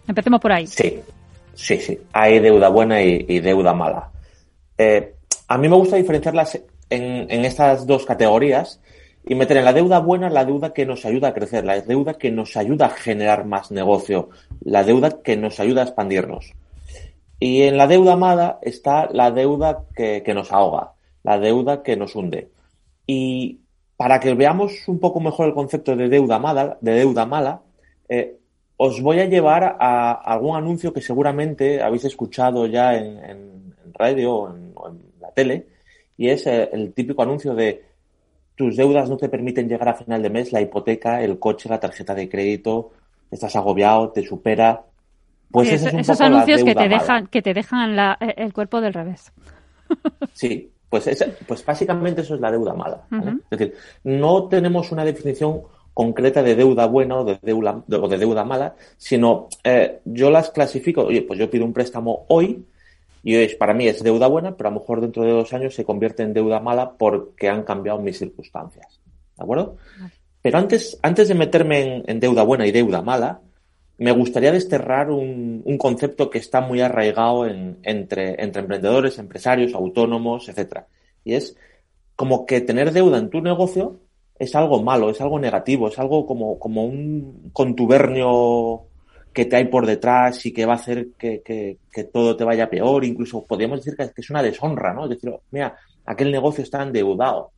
Empecemos 0.07 0.41
por 0.41 0.53
ahí. 0.53 0.69
Sí, 0.69 1.01
sí, 1.55 1.79
sí. 1.79 1.99
Hay 2.13 2.39
deuda 2.39 2.69
buena 2.69 3.03
y, 3.03 3.27
y 3.29 3.41
deuda 3.41 3.75
mala. 3.75 4.09
Eh, 4.79 5.15
a 5.49 5.59
mí 5.59 5.69
me 5.69 5.75
gusta 5.75 5.97
diferenciarlas 5.97 6.61
en, 6.91 7.27
en 7.29 7.45
estas 7.45 7.89
dos 7.89 8.07
categorías 8.07 8.81
y 9.27 9.35
meter 9.35 9.57
en 9.57 9.65
la 9.65 9.73
deuda 9.73 9.99
buena 9.99 10.31
la 10.31 10.45
deuda 10.45 10.73
que 10.73 10.87
nos 10.87 11.05
ayuda 11.05 11.29
a 11.29 11.35
crecer, 11.35 11.65
la 11.65 11.81
deuda 11.81 12.15
que 12.15 12.31
nos 12.31 12.57
ayuda 12.57 12.87
a 12.87 12.91
generar 12.91 13.45
más 13.45 13.73
negocio, 13.73 14.31
la 14.61 14.85
deuda 14.85 15.21
que 15.21 15.37
nos 15.37 15.59
ayuda 15.59 15.83
a 15.83 15.85
expandirnos. 15.87 16.53
Y 17.41 17.63
en 17.63 17.77
la 17.77 17.89
deuda 17.89 18.15
mala 18.17 18.59
está 18.63 19.09
la 19.13 19.33
deuda 19.33 19.85
que, 19.95 20.23
que 20.25 20.33
nos 20.33 20.53
ahoga, 20.53 20.93
la 21.25 21.39
deuda 21.39 21.83
que 21.83 21.97
nos 21.97 22.15
hunde. 22.15 22.51
Y 23.05 23.61
para 23.97 24.21
que 24.21 24.35
veamos 24.35 24.87
un 24.87 25.01
poco 25.01 25.19
mejor 25.19 25.49
el 25.49 25.55
concepto 25.55 25.97
de 25.97 26.09
deuda 26.09 26.39
mala, 26.39 26.79
de 26.81 26.93
deuda 26.93 27.27
mala, 27.27 27.63
eh, 28.09 28.37
os 28.77 29.01
voy 29.03 29.19
a 29.19 29.27
llevar 29.27 29.77
a, 29.81 30.13
algún 30.13 30.57
anuncio 30.57 30.93
que 30.93 31.01
seguramente 31.01 31.83
habéis 31.83 32.05
escuchado 32.05 32.67
ya 32.67 32.95
en, 32.95 33.75
radio 33.93 34.35
o 34.35 34.55
en, 34.55 34.73
o 34.75 34.89
en, 34.89 35.01
la 35.21 35.33
tele, 35.33 35.67
y 36.17 36.29
es 36.29 36.47
eh, 36.47 36.69
el 36.73 36.93
típico 36.93 37.23
anuncio 37.23 37.55
de 37.55 37.96
tus 38.57 38.77
deudas 38.77 39.09
no 39.09 39.17
te 39.17 39.29
permiten 39.29 39.69
llegar 39.69 39.89
a 39.89 39.95
final 39.95 40.23
de 40.23 40.31
mes, 40.31 40.53
la 40.53 40.61
hipoteca, 40.61 41.23
el 41.23 41.39
coche, 41.39 41.69
la 41.69 41.79
tarjeta 41.79 42.15
de 42.15 42.29
crédito, 42.29 42.93
estás 43.31 43.55
agobiado, 43.57 44.11
te 44.11 44.23
supera. 44.23 44.83
Pues 45.51 45.69
sí, 45.69 45.75
ese 45.75 45.89
es 45.89 45.95
un 45.95 46.01
esos 46.01 46.17
poco 46.19 46.27
anuncios 46.27 46.61
la 46.61 46.65
que 46.65 46.75
te 46.75 46.89
mala. 46.89 46.99
dejan, 47.01 47.27
que 47.29 47.43
te 47.43 47.55
dejan 47.55 47.97
la, 47.97 48.19
el 48.21 48.53
cuerpo 48.53 48.81
del 48.81 48.95
revés. 48.95 49.33
Sí, 50.33 50.71
pues, 50.89 51.07
ese, 51.07 51.29
pues 51.47 51.65
básicamente 51.65 52.21
eso 52.23 52.35
es 52.35 52.41
la 52.41 52.51
deuda 52.51 52.75
mala. 52.75 53.07
¿vale? 53.11 53.31
Uh 53.31 53.35
-huh. 53.35 53.41
Es 53.51 53.59
decir, 53.59 53.75
no 54.05 54.49
tenemos 54.49 54.91
una 54.93 55.05
definición 55.05 55.63
concreta 55.95 56.43
de 56.43 56.55
deuda 56.55 56.87
buena 56.87 57.17
o 57.17 57.25
de 57.25 57.39
deuda, 57.41 57.83
de, 57.87 57.97
o 57.97 58.09
de 58.09 58.19
deuda 58.19 58.45
mala, 58.45 58.75
sino 58.99 59.49
eh, 59.65 60.01
yo 60.05 60.31
las 60.31 60.51
clasifico, 60.51 61.03
oye, 61.03 61.23
pues 61.23 61.39
yo 61.39 61.49
pido 61.49 61.65
un 61.65 61.73
préstamo 61.73 62.27
hoy, 62.29 62.67
y 63.27 63.35
es, 63.35 63.57
para 63.57 63.75
mí 63.75 63.89
es 63.89 64.05
deuda 64.05 64.29
buena, 64.29 64.57
pero 64.57 64.69
a 64.69 64.73
lo 64.73 64.79
mejor 64.79 65.01
dentro 65.01 65.25
de 65.25 65.33
dos 65.33 65.53
años 65.53 65.75
se 65.75 65.85
convierte 65.85 66.23
en 66.23 66.33
deuda 66.33 66.61
mala 66.61 66.93
porque 66.93 67.49
han 67.49 67.65
cambiado 67.65 67.99
mis 67.99 68.21
circunstancias. 68.21 69.01
¿De 69.37 69.43
acuerdo? 69.43 69.79
Pero 70.43 70.59
antes, 70.59 70.97
antes 71.03 71.27
de 71.27 71.35
meterme 71.35 72.05
en, 72.07 72.21
deuda 72.21 72.45
buena 72.45 72.69
y 72.69 72.71
deuda 72.71 73.03
mala, 73.03 73.41
me 73.99 74.13
gustaría 74.13 74.53
desterrar 74.53 75.11
un, 75.11 75.61
un 75.65 75.77
concepto 75.77 76.31
que 76.31 76.39
está 76.39 76.61
muy 76.61 76.81
arraigado 76.81 77.49
en, 77.49 77.79
entre, 77.83 78.41
entre 78.41 78.61
emprendedores, 78.61 79.19
empresarios, 79.19 79.75
autónomos, 79.75 80.49
etcétera. 80.49 80.87
Y 81.25 81.35
es 81.35 81.57
como 82.15 82.47
que 82.47 82.61
tener 82.61 82.93
deuda 82.93 83.19
en 83.19 83.31
tu 83.31 83.41
negocio 83.41 83.99
es 84.39 84.55
algo 84.55 84.85
malo, 84.85 85.11
es 85.11 85.21
algo 85.21 85.41
negativo, 85.41 85.89
es 85.89 85.99
algo 85.99 86.27
como, 86.27 86.61
como 86.61 86.85
un 86.85 87.51
contubernio 87.53 88.86
que 89.37 89.45
te 89.45 89.57
hay 89.57 89.67
por 89.67 89.85
detrás 89.85 90.47
y 90.47 90.51
que 90.51 90.65
va 90.65 90.73
a 90.73 90.77
hacer 90.77 91.09
que, 91.19 91.43
que, 91.45 91.77
que 91.93 92.05
todo 92.05 92.35
te 92.35 92.43
vaya 92.43 92.71
peor, 92.71 93.05
incluso 93.05 93.45
podríamos 93.45 93.85
decir 93.85 93.95
que, 93.95 94.11
es 94.19 94.31
una 94.31 94.43
deshonra, 94.43 94.95
¿no? 94.95 95.05
Es 95.05 95.11
decir, 95.11 95.31
mira, 95.51 95.77
aquel 96.07 96.33
negocio 96.33 96.65
está 96.65 96.83
endeudado. 96.83 97.51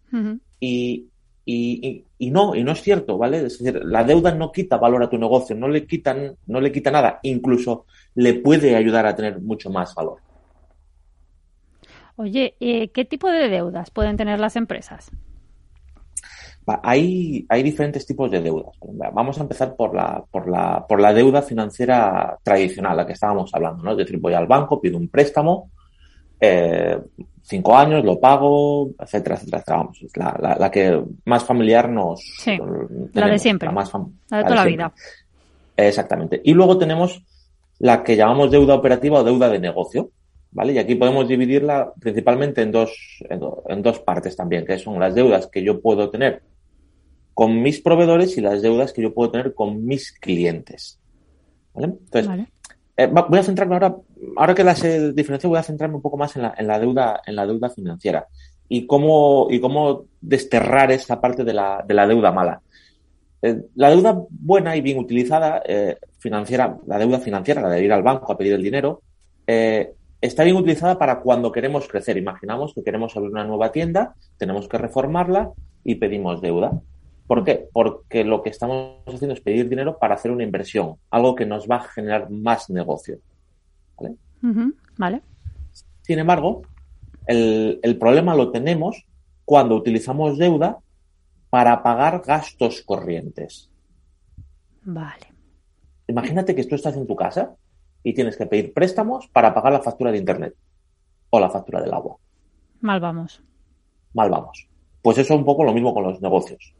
y, 0.59 1.07
y, 1.45 2.05
y, 2.19 2.31
no, 2.33 2.57
y 2.57 2.65
no 2.65 2.73
es 2.73 2.83
cierto, 2.83 3.17
¿vale? 3.17 3.37
Es 3.47 3.61
decir, 3.61 3.81
la 3.85 4.03
deuda 4.03 4.35
no 4.35 4.51
quita 4.51 4.77
valor 4.77 5.05
a 5.05 5.09
tu 5.09 5.19
negocio, 5.19 5.55
no 5.55 5.69
le 5.69 5.87
quitan, 5.87 6.35
no 6.49 6.61
le 6.61 6.73
quita 6.73 6.91
nada, 6.91 7.21
incluso 7.23 7.87
le 8.17 8.35
puede 8.35 8.75
ayudar 8.75 9.07
a 9.07 9.15
tener 9.15 9.41
mucho 9.41 9.71
más 9.71 9.95
valor. 9.95 10.19
Oye, 12.17 12.57
eh, 12.59 12.89
¿qué 12.89 13.05
tipo 13.05 13.31
de 13.31 13.49
deudas 13.49 13.93
pueden 13.93 14.17
tener 14.17 14.41
las 14.41 14.57
empresas? 14.57 15.13
Hay, 16.83 17.47
hay 17.49 17.63
diferentes 17.63 18.07
tipos 18.07 18.31
de 18.31 18.41
deudas. 18.41 18.77
Vamos 19.13 19.39
a 19.39 19.43
empezar 19.43 19.75
por 19.75 19.95
la, 19.95 20.23
por, 20.31 20.49
la, 20.49 20.87
por 20.87 21.01
la 21.01 21.13
deuda 21.13 21.43
financiera 21.43 22.37
tradicional, 22.43 22.97
la 22.97 23.07
que 23.07 23.13
estábamos 23.13 23.55
hablando, 23.55 23.83
¿no? 23.83 23.93
Es 23.93 23.99
decir, 23.99 24.19
voy 24.19 24.35
al 24.35 24.47
banco, 24.47 24.81
pido 24.81 24.99
un 24.99 25.09
préstamo, 25.09 25.71
eh, 26.41 26.99
cinco 27.43 27.77
años, 27.77 28.05
lo 28.05 28.21
pago, 28.21 28.91
etcétera, 28.99 29.37
etcétera, 29.37 29.65
Vamos, 29.67 30.03
es 30.03 30.17
la, 30.17 30.57
la, 30.59 30.71
que 30.71 31.03
más 31.25 31.45
familiar 31.45 31.89
nos... 31.89 32.21
Sí, 32.21 32.59
la 33.15 33.29
de 33.29 33.39
siempre. 33.39 33.67
La, 33.67 33.73
más 33.73 33.91
la 34.31 34.39
de 34.39 34.45
toda 34.45 34.57
la, 34.57 34.65
vida. 34.65 34.93
Exactamente. 35.77 36.41
Y 36.45 36.53
luego 36.53 36.77
tenemos 36.77 37.23
la 37.79 38.03
que 38.03 38.17
llamamos 38.17 38.51
deuda 38.51 38.75
operativa 38.75 39.21
o 39.21 39.25
deuda 39.25 39.49
de 39.49 39.61
negocio, 39.61 40.11
¿vale? 40.51 40.73
Y 40.73 40.79
aquí 40.79 40.95
podemos 40.95 41.29
dividirla 41.29 41.93
principalmente 41.99 42.63
en 42.63 42.73
dos, 42.73 43.23
en, 43.29 43.83
dos 43.83 44.01
partes 44.01 44.37
también, 44.37 44.65
que 44.65 44.79
son 44.79 44.99
las 44.99 45.15
deudas 45.15 45.47
que 45.47 45.63
yo 45.63 45.81
puedo 45.81 46.11
tener 46.11 46.43
con 47.39 47.63
mis 47.63 47.81
proveedores 47.81 48.37
y 48.37 48.41
las 48.41 48.63
deudas 48.63 48.93
que 48.93 49.01
yo 49.01 49.15
puedo 49.15 49.31
tener 49.31 49.55
con 49.55 49.87
mis 49.87 50.11
clientes. 50.11 50.99
¿Vale? 51.73 51.95
Entonces, 52.05 52.49
eh, 52.97 53.07
voy 53.07 53.39
a 53.39 53.45
centrarme 53.45 53.75
ahora, 53.75 53.95
ahora 54.37 54.57
que 54.57 54.65
las 54.65 54.83
he 54.83 55.13
diferenciado, 55.13 55.51
voy 55.51 55.61
a 55.61 55.63
centrarme 55.63 55.95
un 55.95 56.03
poco 56.03 56.17
más 56.17 56.35
en 56.35 56.43
la, 56.43 56.55
en 56.59 56.67
la 56.67 56.81
deuda, 56.81 57.21
en 57.25 57.37
la 57.37 57.47
deuda 57.47 57.71
financiera 57.71 58.27
y 58.69 58.89
cómo, 58.89 59.47
y 59.51 59.61
cómo 59.61 60.07
desterrar 60.21 60.91
esa 60.91 61.21
parte 61.21 61.45
de 61.45 61.55
la, 61.55 61.85
de 61.87 61.95
la 61.95 62.09
deuda 62.09 62.33
mala. 62.33 62.61
Eh, 63.41 63.67
la 63.77 63.91
deuda 63.91 64.21
buena 64.31 64.75
y 64.75 64.81
bien 64.81 64.99
utilizada, 64.99 65.63
eh, 65.65 65.97
financiera, 66.19 66.77
la 66.89 66.99
deuda 66.99 67.21
financiera, 67.21 67.63
la 67.63 67.69
de 67.69 67.85
ir 67.85 67.93
al 67.93 68.03
banco 68.03 68.33
a 68.33 68.37
pedir 68.37 68.55
el 68.55 68.65
dinero, 68.65 69.03
está 70.21 70.43
bien 70.43 70.57
utilizada 70.57 70.99
para 70.99 71.21
cuando 71.21 71.53
queremos 71.53 71.87
crecer. 71.87 72.17
Imaginamos 72.17 72.75
que 72.75 72.83
queremos 72.83 73.17
abrir 73.17 73.31
una 73.31 73.45
nueva 73.45 73.71
tienda, 73.71 74.17
tenemos 74.39 74.67
que 74.67 74.77
reformarla 74.77 75.53
y 75.85 75.95
pedimos 75.95 76.41
deuda. 76.41 76.73
¿Por 77.29 77.45
qué? 77.45 77.69
Porque 77.73 78.25
lo 78.25 78.43
que 78.43 78.49
estamos 78.49 78.97
haciendo 79.07 79.35
es 79.35 79.41
pedir 79.43 79.69
dinero 79.69 79.99
para 79.99 80.15
hacer 80.15 80.31
una 80.31 80.43
inversión, 80.43 80.97
algo 81.11 81.35
que 81.35 81.45
nos 81.45 81.69
va 81.69 81.77
a 81.77 81.89
generar 81.89 82.31
más 82.31 82.71
negocio. 82.71 83.19
¿Vale? 83.99 84.17
vale. 84.97 85.23
Sin 86.03 86.19
embargo, 86.19 86.63
el, 87.27 87.81
el 87.83 87.99
problema 87.99 88.35
lo 88.35 88.51
tenemos 88.51 89.05
cuando 89.45 89.77
utilizamos 89.77 90.39
deuda 90.39 90.79
para 91.51 91.83
pagar 91.83 92.23
gastos 92.25 92.81
corrientes. 92.83 93.71
Vale. 94.85 95.27
Imagínate 96.07 96.55
que 96.55 96.65
tú 96.65 96.77
estás 96.77 96.97
en 96.97 97.07
tu 97.07 97.15
casa 97.15 97.55
y 98.03 98.15
tienes 98.15 98.39
que 98.39 98.47
pedir 98.47 98.73
préstamos 98.73 99.29
para 99.29 99.53
pagar 99.53 99.75
la 99.75 99.83
factura 99.83 100.11
de 100.11 100.19
Internet 100.19 100.55
o 101.29 101.39
la 101.39 101.51
factura 101.51 101.83
del 101.83 101.93
agua. 101.93 102.17
Mal 102.81 103.01
vamos. 103.01 103.43
Mal 104.15 104.31
vamos. 104.31 104.67
Pues 105.03 105.19
eso 105.19 105.35
es 105.35 105.39
un 105.39 105.45
poco 105.45 105.63
lo 105.63 105.75
mismo 105.75 105.93
con 105.93 106.05
los 106.05 106.23
negocios. 106.23 106.75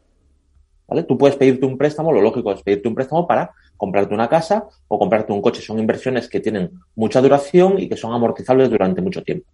¿Vale? 0.89 1.03
Tú 1.05 1.17
puedes 1.17 1.37
pedirte 1.37 1.67
un 1.67 1.77
préstamo, 1.77 2.11
lo 2.11 2.23
lógico 2.23 2.53
es 2.53 2.63
pedirte 2.63 2.89
un 2.89 2.95
préstamo 2.95 3.27
para 3.27 3.53
comprarte 3.77 4.15
una 4.15 4.29
casa 4.29 4.67
o 4.89 4.99
comprarte 4.99 5.33
un 5.33 5.43
coche. 5.43 5.61
Son 5.61 5.79
inversiones 5.79 6.29
que 6.29 6.41
tienen 6.41 6.71
mucha 6.97 7.21
duración 7.21 7.79
y 7.79 7.89
que 7.89 7.97
son 7.97 8.13
amortizables 8.13 8.71
durante 8.71 9.03
mucho 9.03 9.23
tiempo. 9.23 9.47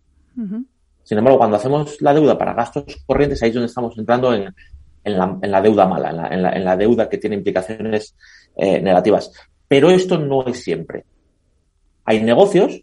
Sin 1.02 1.18
embargo, 1.18 1.38
cuando 1.38 1.56
hacemos 1.56 2.00
la 2.00 2.14
deuda 2.14 2.38
para 2.38 2.54
gastos 2.54 3.02
corrientes, 3.04 3.42
ahí 3.42 3.50
es 3.50 3.54
donde 3.54 3.66
estamos 3.66 3.98
entrando 3.98 4.32
en, 4.32 4.54
la, 5.04 5.60
deuda 5.60 5.86
mala, 5.86 6.28
en 6.30 6.64
la, 6.64 6.76
deuda 6.76 7.08
que 7.08 7.18
tiene 7.18 7.36
implicaciones 7.36 8.16
eh, 8.56 8.80
negativas. 8.80 9.30
Pero 9.68 9.90
esto 9.90 10.18
no 10.18 10.46
es 10.46 10.62
siempre. 10.62 11.04
Hay 12.04 12.22
negocios 12.22 12.80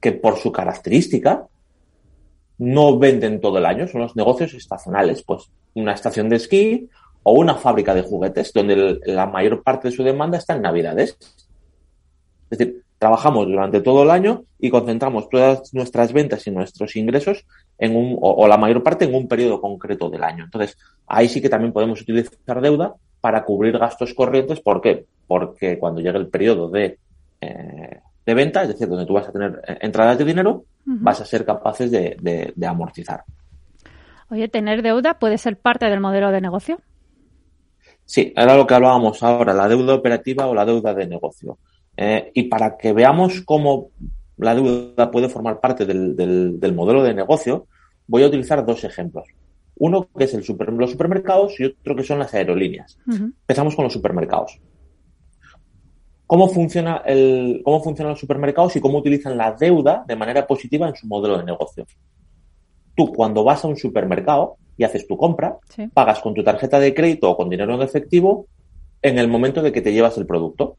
que 0.00 0.12
por 0.12 0.36
su 0.36 0.52
característica 0.52 1.46
no 2.58 2.98
venden 2.98 3.40
todo 3.40 3.58
el 3.58 3.66
año, 3.66 3.86
son 3.86 4.02
los 4.02 4.16
negocios 4.16 4.52
estacionales. 4.54 5.22
Pues 5.22 5.50
una 5.74 5.94
estación 5.94 6.28
de 6.28 6.36
esquí 6.36 6.88
o 7.28 7.32
una 7.32 7.56
fábrica 7.56 7.94
de 7.94 8.00
juguetes 8.00 8.54
donde 8.54 9.00
la 9.04 9.26
mayor 9.26 9.62
parte 9.62 9.88
de 9.88 9.94
su 9.94 10.02
demanda 10.02 10.38
está 10.38 10.54
en 10.54 10.62
Navidades. 10.62 11.18
Es 12.50 12.58
decir, 12.58 12.82
trabajamos 12.98 13.46
durante 13.46 13.82
todo 13.82 14.02
el 14.02 14.10
año 14.10 14.44
y 14.58 14.70
concentramos 14.70 15.28
todas 15.28 15.74
nuestras 15.74 16.14
ventas 16.14 16.46
y 16.46 16.50
nuestros 16.50 16.96
ingresos 16.96 17.44
en 17.76 17.94
un, 17.94 18.16
o, 18.18 18.48
la 18.48 18.56
mayor 18.56 18.82
parte 18.82 19.04
en 19.04 19.14
un 19.14 19.28
periodo 19.28 19.60
concreto 19.60 20.08
del 20.08 20.24
año. 20.24 20.44
Entonces, 20.44 20.78
ahí 21.06 21.28
sí 21.28 21.42
que 21.42 21.50
también 21.50 21.74
podemos 21.74 22.00
utilizar 22.00 22.62
deuda 22.62 22.94
para 23.20 23.44
cubrir 23.44 23.76
gastos 23.76 24.14
corrientes. 24.14 24.60
¿Por 24.60 24.80
qué? 24.80 25.04
Porque 25.26 25.78
cuando 25.78 26.00
llegue 26.00 26.16
el 26.16 26.28
periodo 26.28 26.70
de, 26.70 26.98
eh, 27.42 28.00
de 28.24 28.34
venta, 28.34 28.62
es 28.62 28.68
decir, 28.68 28.88
donde 28.88 29.04
tú 29.04 29.12
vas 29.12 29.28
a 29.28 29.32
tener 29.32 29.60
eh, 29.68 29.76
entradas 29.82 30.16
de 30.16 30.24
dinero, 30.24 30.64
vas 30.86 31.20
a 31.20 31.26
ser 31.26 31.44
capaces 31.44 31.90
de, 31.90 32.16
de 32.56 32.66
amortizar. 32.66 33.22
Oye, 34.30 34.48
¿tener 34.48 34.80
deuda 34.80 35.18
puede 35.18 35.36
ser 35.36 35.58
parte 35.58 35.84
del 35.90 36.00
modelo 36.00 36.30
de 36.30 36.40
negocio? 36.40 36.80
Sí, 38.08 38.32
era 38.34 38.56
lo 38.56 38.66
que 38.66 38.72
hablábamos 38.72 39.22
ahora, 39.22 39.52
la 39.52 39.68
deuda 39.68 39.94
operativa 39.94 40.46
o 40.46 40.54
la 40.54 40.64
deuda 40.64 40.94
de 40.94 41.06
negocio. 41.06 41.58
Eh, 41.94 42.30
y 42.32 42.44
para 42.44 42.78
que 42.78 42.94
veamos 42.94 43.42
cómo 43.42 43.90
la 44.38 44.54
deuda 44.54 45.10
puede 45.10 45.28
formar 45.28 45.60
parte 45.60 45.84
del, 45.84 46.16
del, 46.16 46.74
modelo 46.74 47.02
de 47.02 47.12
negocio, 47.12 47.66
voy 48.06 48.22
a 48.22 48.28
utilizar 48.28 48.64
dos 48.64 48.82
ejemplos. 48.84 49.28
Uno 49.76 50.08
que 50.16 50.24
es 50.24 50.32
el 50.32 50.42
super, 50.42 50.72
los 50.72 50.90
supermercados 50.90 51.60
y 51.60 51.66
otro 51.66 51.94
que 51.94 52.02
son 52.02 52.18
las 52.18 52.32
aerolíneas. 52.32 52.98
Empezamos 53.06 53.76
con 53.76 53.84
los 53.84 53.92
supermercados. 53.92 54.58
¿Cómo, 56.26 56.48
funciona 56.48 57.02
el, 57.04 57.60
¿Cómo 57.62 57.82
funcionan 57.82 58.12
los 58.12 58.20
supermercados 58.20 58.74
y 58.76 58.80
cómo 58.80 58.98
utilizan 58.98 59.36
la 59.36 59.52
deuda 59.52 60.02
de 60.08 60.16
manera 60.16 60.46
positiva 60.46 60.88
en 60.88 60.96
su 60.96 61.06
modelo 61.06 61.36
de 61.36 61.44
negocio? 61.44 61.86
Tú, 62.98 63.12
cuando 63.12 63.44
vas 63.44 63.64
a 63.64 63.68
un 63.68 63.76
supermercado, 63.76 64.56
y 64.78 64.84
haces 64.84 65.06
tu 65.06 65.16
compra, 65.16 65.58
pagas 65.92 66.20
con 66.20 66.32
tu 66.32 66.42
tarjeta 66.42 66.78
de 66.80 66.94
crédito 66.94 67.30
o 67.30 67.36
con 67.36 67.50
dinero 67.50 67.74
en 67.74 67.82
efectivo 67.82 68.46
en 69.02 69.18
el 69.18 69.28
momento 69.28 69.60
de 69.60 69.72
que 69.72 69.82
te 69.82 69.92
llevas 69.92 70.16
el 70.18 70.26
producto. 70.26 70.76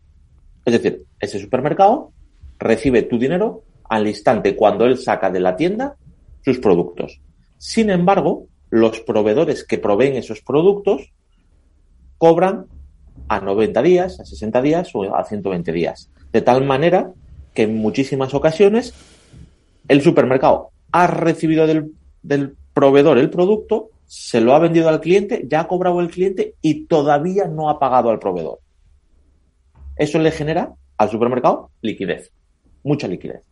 Es 0.65 0.73
decir, 0.73 1.03
ese 1.19 1.37
supermercado 1.37 2.11
recibe 2.57 3.03
tu 3.03 3.19
dinero 3.19 3.63
al 3.83 4.07
instante 4.07 4.55
cuando 4.55 4.85
él 4.85 4.97
saca 4.97 5.29
de 5.29 5.41
la 5.41 5.57
tienda 5.57 5.95
sus 6.43 6.59
productos. 6.59 7.19
Sin 7.57 7.89
embargo, 7.89 8.47
los 8.69 9.01
proveedores 9.01 9.65
que 9.65 9.77
proveen 9.77 10.15
esos 10.15 10.41
productos 10.41 11.11
cobran 12.17 12.65
a 13.27 13.41
90 13.41 13.81
días, 13.81 14.19
a 14.21 14.25
60 14.25 14.61
días 14.61 14.91
o 14.93 15.13
a 15.13 15.25
120 15.25 15.73
días. 15.73 16.09
De 16.31 16.41
tal 16.41 16.65
manera 16.65 17.11
que 17.53 17.63
en 17.63 17.75
muchísimas 17.75 18.33
ocasiones 18.33 18.93
el 19.89 20.01
supermercado 20.01 20.69
ha 20.91 21.07
recibido 21.07 21.67
del, 21.67 21.91
del 22.21 22.55
proveedor 22.73 23.17
el 23.17 23.29
producto, 23.29 23.89
se 24.05 24.41
lo 24.41 24.53
ha 24.53 24.59
vendido 24.59 24.89
al 24.89 25.01
cliente, 25.01 25.45
ya 25.47 25.61
ha 25.61 25.67
cobrado 25.67 25.99
el 25.99 26.09
cliente 26.09 26.55
y 26.61 26.85
todavía 26.85 27.45
no 27.45 27.69
ha 27.69 27.79
pagado 27.79 28.09
al 28.09 28.19
proveedor. 28.19 28.59
Eso 29.95 30.17
le 30.17 30.31
genera 30.31 30.73
al 30.97 31.09
supermercado 31.09 31.71
liquidez, 31.81 32.31
mucha 32.83 33.07
liquidez, 33.07 33.43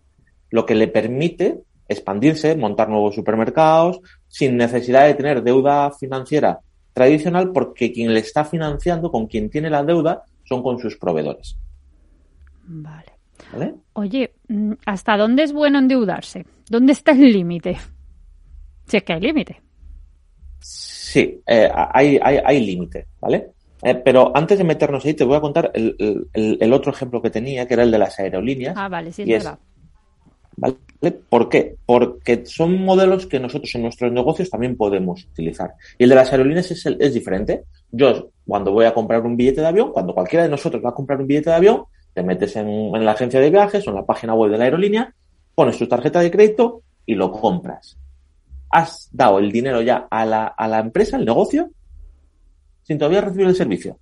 lo 0.50 0.66
que 0.66 0.76
le 0.76 0.88
permite 0.88 1.62
expandirse, 1.88 2.56
montar 2.56 2.90
nuevos 2.90 3.16
supermercados, 3.16 4.00
sin 4.28 4.58
necesidad 4.58 5.06
de 5.06 5.14
tener 5.14 5.44
deuda 5.44 5.92
financiera 5.92 6.60
tradicional, 6.94 7.52
porque 7.52 7.94
quien 7.94 8.14
le 8.14 8.20
está 8.20 8.44
financiando, 8.44 9.12
con 9.12 9.28
quien 9.28 9.50
tiene 9.50 9.70
la 9.70 9.84
deuda, 9.84 10.24
son 10.44 10.64
con 10.64 10.80
sus 10.80 10.98
proveedores. 10.98 11.58
Vale. 12.64 13.14
¿Vale? 13.54 13.76
Oye, 13.94 14.34
mm, 14.48 14.74
¿hasta 14.86 15.16
dónde 15.16 15.44
es 15.44 15.54
bueno 15.54 15.80
endeudarse? 15.80 16.46
¿Dónde 16.70 16.94
está 16.94 17.12
el 17.12 17.32
límite? 17.32 17.78
Si 18.88 18.98
es 18.98 19.04
que 19.04 19.14
hay 19.14 19.20
límite. 19.20 19.62
Sí, 20.60 21.42
eh, 21.46 21.70
hay, 21.74 22.20
hay, 22.22 22.40
hay 22.44 22.66
límite, 22.66 23.08
¿vale? 23.20 23.52
Eh, 23.84 23.96
pero 23.96 24.32
antes 24.36 24.58
de 24.58 24.64
meternos 24.64 25.06
ahí, 25.06 25.14
te 25.14 25.24
voy 25.24 25.38
a 25.38 25.42
contar 25.42 25.72
el, 25.74 26.74
otro 26.74 26.92
ejemplo 26.92 27.22
que 27.22 27.30
tenía, 27.30 27.68
que 27.68 27.76
era 27.76 27.84
el 27.84 27.92
de 27.92 28.00
las 28.00 28.18
aerolíneas. 28.20 28.76
Ah, 28.78 28.90
vale, 28.90 29.12
sí, 29.12 29.22
es 29.24 29.28
verdad. 29.28 29.60
¿Vale? 30.56 30.76
¿Por 31.30 31.50
qué? 31.50 31.76
Porque 31.86 32.46
son 32.46 32.82
modelos 32.82 33.28
que 33.28 33.40
nosotros 33.40 33.74
en 33.76 33.84
nuestros 33.84 34.12
negocios 34.12 34.50
también 34.50 34.76
podemos 34.76 35.26
utilizar. 35.26 35.74
Y 35.98 36.04
el 36.04 36.10
de 36.10 36.16
las 36.16 36.32
aerolíneas 36.32 36.72
es, 36.72 36.86
es 36.86 37.14
diferente. 37.14 37.66
Yo, 37.92 38.32
cuando 38.48 38.72
voy 38.72 38.86
a 38.86 38.94
comprar 38.94 39.22
un 39.22 39.38
billete 39.38 39.62
de 39.62 39.68
avión, 39.68 39.92
cuando 39.92 40.16
cualquiera 40.16 40.44
de 40.44 40.50
nosotros 40.50 40.84
va 40.84 40.90
a 40.90 40.96
comprar 40.96 41.22
un 41.22 41.28
billete 41.28 41.52
de 41.52 41.56
avión, 41.56 41.84
te 42.14 42.24
metes 42.24 42.56
en, 42.56 42.68
en 42.68 43.06
la 43.06 43.12
agencia 43.12 43.40
de 43.40 43.52
viajes 43.52 43.86
o 43.88 43.92
en 43.92 43.98
la 43.98 44.06
página 44.06 44.34
web 44.34 44.50
de 44.52 44.58
la 44.58 44.64
aerolínea, 44.64 45.14
pones 45.54 45.78
tu 45.78 45.88
tarjeta 45.88 46.20
de 46.22 46.32
crédito 46.32 46.82
y 47.06 47.14
lo 47.14 47.32
compras 47.32 47.98
has 48.70 49.10
dado 49.12 49.40
el 49.40 49.52
dinero 49.52 49.82
ya 49.82 50.08
a 50.10 50.26
la, 50.26 50.46
a 50.48 50.68
la 50.68 50.80
empresa, 50.80 51.18
al 51.18 51.26
negocio, 51.26 51.70
sin 52.84 52.98
todavía 52.98 53.22
recibir 53.22 53.48
el 53.48 53.56
servicio. 53.56 53.98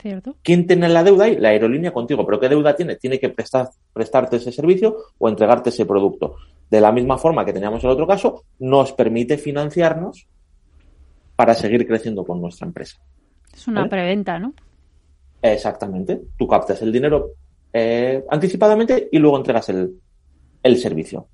cierto. 0.00 0.36
¿Quién 0.42 0.66
tiene 0.66 0.88
la 0.88 1.04
deuda 1.04 1.24
ahí? 1.24 1.36
La 1.36 1.50
aerolínea 1.50 1.92
contigo. 1.92 2.24
¿Pero 2.24 2.40
qué 2.40 2.48
deuda 2.48 2.74
tiene? 2.74 2.96
Tiene 2.96 3.18
que 3.18 3.28
prestar, 3.28 3.68
prestarte 3.92 4.36
ese 4.36 4.50
servicio 4.52 4.96
o 5.18 5.28
entregarte 5.28 5.70
ese 5.70 5.84
producto. 5.84 6.36
de 6.70 6.80
la 6.80 6.90
misma 6.90 7.18
forma 7.18 7.44
que 7.44 7.52
teníamos 7.52 7.84
el 7.84 7.90
otro 7.90 8.06
caso, 8.06 8.44
nos 8.60 8.92
permite 8.92 9.36
financiarnos 9.36 10.26
para 11.36 11.52
seguir 11.54 11.86
creciendo 11.86 12.24
con 12.24 12.40
nuestra 12.40 12.66
empresa. 12.66 12.96
Es 13.52 13.68
una 13.68 13.86
preventa, 13.88 14.38
¿no? 14.38 14.54
Exactamente. 15.42 16.18
Tú 16.38 16.46
captas 16.48 16.80
el 16.80 16.90
dinero 16.90 17.32
eh, 17.74 18.24
anticipadamente 18.30 19.08
y 19.12 19.18
luego 19.18 19.36
entregas 19.36 19.68
el, 19.68 20.00
el 20.62 20.76
servicio. 20.78 21.26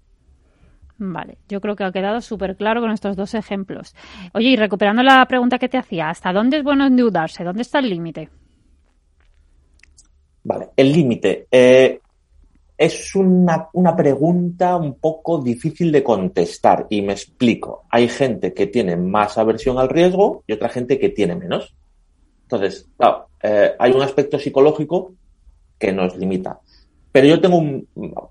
Vale, 0.99 1.39
yo 1.49 1.61
creo 1.61 1.77
que 1.77 1.85
ha 1.85 1.93
quedado 1.93 2.21
súper 2.21 2.57
claro 2.57 2.81
con 2.81 2.91
estos 2.91 3.17
dos 3.17 3.35
ejemplos. 3.35 3.95
Oye, 4.35 4.49
y 4.49 4.57
recuperando 4.57 5.05
la 5.05 5.25
pregunta 5.27 5.59
que 5.59 5.69
te 5.69 5.79
hacía, 5.79 6.11
¿hasta 6.11 6.33
dónde 6.33 6.59
es 6.59 6.65
bueno 6.65 6.87
endeudarse? 6.87 7.45
¿Dónde 7.45 7.63
está 7.63 7.79
el 7.79 7.89
límite? 7.89 8.29
Vale, 10.43 10.71
el 10.77 10.93
límite. 10.93 11.47
Eh, 11.51 12.01
es 12.77 13.15
una, 13.15 13.69
una, 13.75 13.95
pregunta 13.95 14.77
un 14.77 14.99
poco 14.99 15.41
difícil 15.41 15.93
de 15.93 16.03
contestar 16.03 16.87
y 16.91 17.03
me 17.03 17.13
explico. 17.13 17.85
Hay 17.91 18.09
gente 18.09 18.53
que 18.53 18.67
tiene 18.67 18.97
más 18.97 19.39
aversión 19.39 19.79
al 19.79 19.89
riesgo 19.89 20.43
y 20.49 20.53
otra 20.53 20.69
gente 20.69 20.99
que 20.99 21.11
tiene 21.11 21.37
menos. 21.37 21.75
Entonces, 22.43 22.89
claro, 22.97 23.29
eh, 23.43 23.73
hay 23.79 23.93
un 23.93 24.03
aspecto 24.03 24.39
psicológico 24.39 25.13
que 25.79 25.93
nos 25.93 26.17
limita. 26.17 26.61
Pero 27.19 27.31
yo 27.31 27.41
tengo 27.41 27.61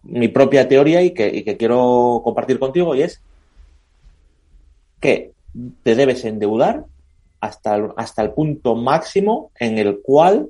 mi 0.04 0.30
propia 0.30 0.66
teoría 0.66 1.02
y 1.02 1.14
que, 1.14 1.58
quiero 1.60 2.22
compartir 2.24 2.58
contigo 2.58 2.96
y 2.96 3.02
es 3.02 3.22
que 5.02 5.34
te 5.84 5.94
debes 5.94 6.24
endeudar 6.24 6.86
hasta 7.42 7.76
el, 7.76 7.90
hasta 7.98 8.22
el 8.22 8.32
punto 8.32 8.76
máximo 8.76 9.52
en 9.60 9.78
el 9.78 10.00
cual 10.02 10.48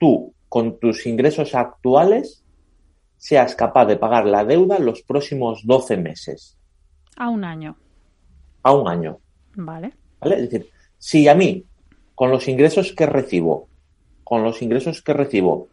tú, 0.00 0.34
con 0.48 0.80
tus 0.80 1.06
ingresos 1.06 1.54
actuales, 1.54 2.42
seas 3.16 3.54
capaz 3.54 3.86
de 3.86 3.96
pagar 3.96 4.26
la 4.26 4.44
deuda 4.44 4.80
los 4.80 5.02
próximos 5.02 5.60
12 5.64 5.96
meses. 5.98 6.56
A 7.16 7.28
un 7.28 7.44
año. 7.44 7.76
A 8.64 8.74
un 8.74 8.88
año. 8.88 9.20
Vale. 9.54 9.92
¿Vale? 10.20 10.34
Es 10.34 10.50
decir, 10.50 10.68
si 10.98 11.28
a 11.28 11.36
mí, 11.36 11.64
con 12.16 12.32
los 12.32 12.48
ingresos 12.48 12.92
que 12.92 13.06
recibo, 13.06 13.68
con 14.24 14.42
los 14.42 14.60
ingresos 14.62 15.00
que 15.00 15.12
recibo, 15.12 15.68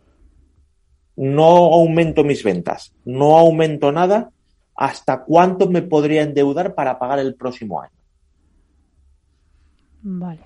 no 1.22 1.72
aumento 1.72 2.24
mis 2.24 2.44
ventas, 2.44 2.94
no 3.06 3.38
aumento 3.38 3.92
nada, 3.92 4.32
¿hasta 4.76 5.22
cuánto 5.22 5.70
me 5.70 5.84
podría 5.84 6.24
endeudar 6.24 6.74
para 6.74 6.98
pagar 6.98 7.20
el 7.20 7.36
próximo 7.36 7.80
año? 7.80 7.94
Vale. 10.02 10.40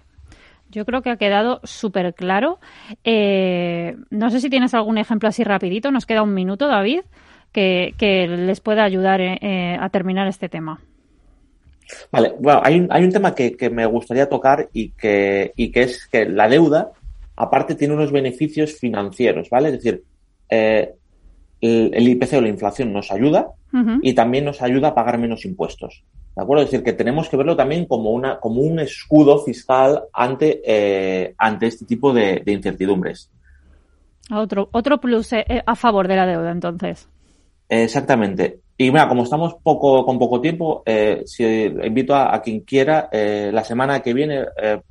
Yo 0.70 0.86
creo 0.86 1.02
que 1.02 1.12
ha 1.12 1.16
quedado 1.16 1.62
súper 1.64 2.14
claro. 2.14 2.60
Eh, 3.06 3.96
no 4.10 4.30
sé 4.30 4.42
si 4.42 4.50
tienes 4.50 4.74
algún 4.74 4.98
ejemplo 4.98 5.30
así 5.30 5.46
rapidito. 5.46 5.92
Nos 5.92 6.06
queda 6.06 6.24
un 6.24 6.34
minuto, 6.34 6.68
David, 6.68 7.04
que, 7.54 7.94
les 8.28 8.60
pueda 8.60 8.84
ayudar 8.84 9.22
eh, 9.22 9.40
eh, 9.42 9.78
a 9.80 9.88
terminar 9.88 10.28
este 10.28 10.50
tema. 10.50 10.82
Vale, 12.12 12.34
bueno, 12.38 12.60
hay 12.66 12.82
un, 12.82 12.88
hay 12.90 13.06
un 13.06 13.14
tema 13.14 13.34
que, 13.34 13.56
que, 13.56 13.70
me 13.70 13.86
gustaría 13.86 14.28
tocar 14.28 14.68
y 14.74 14.90
que, 14.90 15.54
y 15.56 15.72
que 15.72 15.84
es 15.84 16.06
que 16.08 16.26
la 16.26 16.50
deuda, 16.50 16.92
aparte, 17.38 17.76
tiene 17.76 17.94
unos 17.94 18.12
beneficios 18.12 18.74
financieros, 18.74 19.50
¿vale? 19.50 19.70
Es 19.70 19.76
decir, 19.76 20.04
eh, 20.50 20.94
el, 21.62 22.08
IPC 22.08 22.34
o 22.34 22.42
la 22.42 22.50
inflación 22.50 22.94
nos 22.94 23.12
ayuda 23.12 23.48
y 24.02 24.14
también 24.14 24.46
nos 24.46 24.62
ayuda 24.62 24.90
a 24.90 24.96
pagar 24.96 25.18
menos 25.18 25.44
impuestos. 25.44 26.06
¿De 26.36 26.42
acuerdo? 26.42 26.64
Es 26.64 26.72
decir, 26.72 26.84
que 26.84 26.94
tenemos 26.94 27.28
que 27.28 27.38
verlo 27.38 27.56
también 27.56 27.86
como, 27.86 28.12
una, 28.12 28.40
como 28.40 28.62
un 28.62 28.80
escudo 28.80 29.40
fiscal 29.40 30.04
ante, 30.14 30.62
eh, 30.66 31.34
ante 31.38 31.68
este 31.68 31.86
tipo 31.86 32.14
de, 32.14 32.42
incertidumbres. 32.46 33.30
Otro, 34.32 34.70
otro 34.72 35.00
plus 35.00 35.34
eh, 35.34 35.46
a 35.66 35.76
favor 35.76 36.08
de 36.08 36.16
la 36.16 36.26
deuda, 36.26 36.52
entonces. 36.52 37.10
Exactamente. 37.70 38.60
Y 38.78 38.92
mira, 38.92 39.08
como 39.08 39.24
estamos 39.24 39.56
poco 39.64 40.06
con 40.06 40.20
poco 40.20 40.42
tiempo, 40.42 40.84
eh, 40.86 41.24
si 41.26 41.44
invito 41.46 42.14
a, 42.14 42.42
quien 42.42 42.60
quiera, 42.62 43.08
eh, 43.12 43.50
la 43.54 43.64
semana 43.64 44.02
que 44.02 44.14
viene 44.14 44.46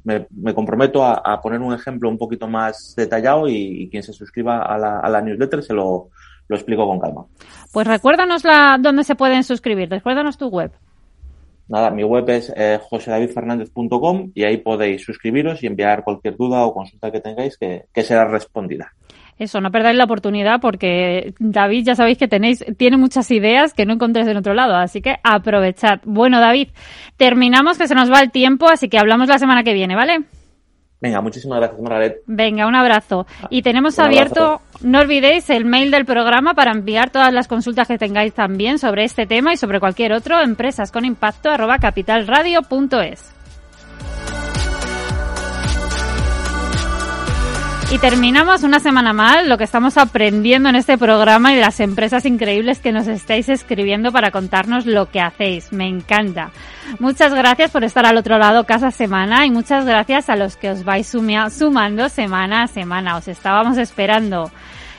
me, 0.04 0.54
comprometo 0.54 1.04
a, 1.04 1.40
poner 1.42 1.60
un 1.60 1.74
ejemplo 1.74 2.08
un 2.08 2.16
poquito 2.16 2.48
más 2.48 2.94
detallado 2.96 3.46
y, 3.46 3.88
quien 3.90 4.02
se 4.02 4.14
suscriba 4.14 4.62
a 4.62 4.78
la, 4.78 5.00
a 5.00 5.08
la 5.10 5.20
newsletter 5.20 5.62
se 5.62 5.74
lo, 5.74 6.08
lo, 6.48 6.56
explico 6.56 6.86
con 6.86 6.98
calma. 6.98 7.26
Pues 7.72 7.86
recuérdanos 7.86 8.42
la, 8.44 8.78
dónde 8.80 9.04
se 9.04 9.16
pueden 9.16 9.44
suscribir, 9.44 9.90
recuérdanos 9.90 10.38
tu 10.38 10.48
web. 10.48 10.72
Nada, 11.66 11.90
mi 11.90 12.04
web 12.04 12.28
es 12.28 12.52
eh, 12.54 12.78
josedavidfernandez.com 12.82 14.32
y 14.34 14.44
ahí 14.44 14.58
podéis 14.58 15.02
suscribiros 15.02 15.62
y 15.62 15.66
enviar 15.66 16.04
cualquier 16.04 16.36
duda 16.36 16.64
o 16.64 16.74
consulta 16.74 17.10
que 17.10 17.20
tengáis 17.20 17.56
que, 17.56 17.86
que 17.92 18.02
será 18.02 18.26
respondida. 18.26 18.92
Eso, 19.38 19.60
no 19.60 19.70
perdáis 19.70 19.96
la 19.96 20.04
oportunidad 20.04 20.60
porque 20.60 21.34
David 21.38 21.84
ya 21.86 21.94
sabéis 21.94 22.18
que 22.18 22.28
tenéis, 22.28 22.64
tiene 22.76 22.96
muchas 22.96 23.30
ideas 23.30 23.74
que 23.74 23.84
no 23.84 23.94
encontréis 23.94 24.28
en 24.28 24.36
otro 24.36 24.54
lado, 24.54 24.74
así 24.76 25.00
que 25.02 25.16
aprovechad. 25.22 26.00
Bueno, 26.04 26.40
David, 26.40 26.68
terminamos 27.16 27.78
que 27.78 27.88
se 27.88 27.94
nos 27.94 28.12
va 28.12 28.20
el 28.20 28.30
tiempo, 28.30 28.68
así 28.68 28.88
que 28.88 28.98
hablamos 28.98 29.28
la 29.28 29.38
semana 29.38 29.62
que 29.64 29.74
viene, 29.74 29.96
¿vale? 29.96 30.24
Venga, 31.00 31.20
muchísimas 31.20 31.58
gracias, 31.58 31.80
Margaret. 31.80 32.22
Venga, 32.26 32.66
un 32.66 32.74
abrazo. 32.74 33.26
Y 33.50 33.60
tenemos 33.60 33.98
abierto, 33.98 34.62
no 34.80 35.00
olvidéis, 35.00 35.50
el 35.50 35.66
mail 35.66 35.90
del 35.90 36.06
programa 36.06 36.54
para 36.54 36.70
enviar 36.70 37.10
todas 37.10 37.30
las 37.32 37.46
consultas 37.46 37.88
que 37.88 37.98
tengáis 37.98 38.32
también 38.32 38.78
sobre 38.78 39.04
este 39.04 39.26
tema 39.26 39.52
y 39.52 39.58
sobre 39.58 39.80
cualquier 39.80 40.14
otro, 40.14 40.40
empresas 40.40 40.90
Y 47.94 47.98
terminamos 47.98 48.64
una 48.64 48.80
semana 48.80 49.12
más 49.12 49.46
lo 49.46 49.56
que 49.56 49.62
estamos 49.62 49.96
aprendiendo 49.98 50.68
en 50.68 50.74
este 50.74 50.98
programa 50.98 51.52
y 51.52 51.60
las 51.60 51.78
empresas 51.78 52.26
increíbles 52.26 52.80
que 52.80 52.90
nos 52.90 53.06
estáis 53.06 53.48
escribiendo 53.48 54.10
para 54.10 54.32
contarnos 54.32 54.84
lo 54.84 55.08
que 55.12 55.20
hacéis. 55.20 55.72
Me 55.72 55.86
encanta. 55.86 56.50
Muchas 56.98 57.32
gracias 57.32 57.70
por 57.70 57.84
estar 57.84 58.04
al 58.04 58.16
otro 58.16 58.36
lado 58.36 58.64
cada 58.64 58.90
semana 58.90 59.46
y 59.46 59.52
muchas 59.52 59.84
gracias 59.84 60.28
a 60.28 60.34
los 60.34 60.56
que 60.56 60.70
os 60.70 60.82
vais 60.82 61.06
sumando 61.06 62.08
semana 62.08 62.64
a 62.64 62.66
semana. 62.66 63.16
Os 63.16 63.28
estábamos 63.28 63.78
esperando. 63.78 64.50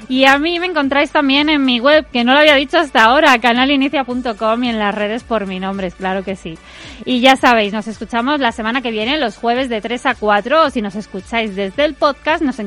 Y 0.07 0.25
a 0.25 0.37
mí 0.37 0.59
me 0.59 0.67
encontráis 0.67 1.11
también 1.11 1.49
en 1.49 1.65
mi 1.65 1.79
web, 1.79 2.05
que 2.11 2.23
no 2.23 2.33
lo 2.33 2.39
había 2.39 2.55
dicho 2.55 2.77
hasta 2.77 3.05
ahora, 3.05 3.37
canalinicia.com 3.39 4.63
y 4.63 4.69
en 4.69 4.79
las 4.79 4.93
redes 4.93 5.23
por 5.23 5.47
mi 5.47 5.59
nombre, 5.59 5.91
claro 5.91 6.23
que 6.23 6.35
sí. 6.35 6.57
Y 7.05 7.21
ya 7.21 7.35
sabéis, 7.35 7.73
nos 7.73 7.87
escuchamos 7.87 8.39
la 8.39 8.51
semana 8.51 8.81
que 8.81 8.91
viene, 8.91 9.17
los 9.17 9.37
jueves 9.37 9.69
de 9.69 9.81
3 9.81 10.05
a 10.05 10.15
4, 10.15 10.63
o 10.63 10.69
si 10.69 10.81
nos 10.81 10.95
escucháis 10.95 11.55
desde 11.55 11.85
el 11.85 11.95
podcast, 11.95 12.43
nos, 12.43 12.57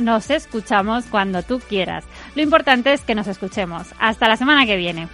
nos 0.00 0.30
escuchamos 0.30 1.04
cuando 1.06 1.42
tú 1.42 1.60
quieras. 1.60 2.04
Lo 2.34 2.42
importante 2.42 2.92
es 2.92 3.02
que 3.02 3.14
nos 3.14 3.26
escuchemos. 3.26 3.88
Hasta 3.98 4.28
la 4.28 4.36
semana 4.36 4.66
que 4.66 4.76
viene. 4.76 5.08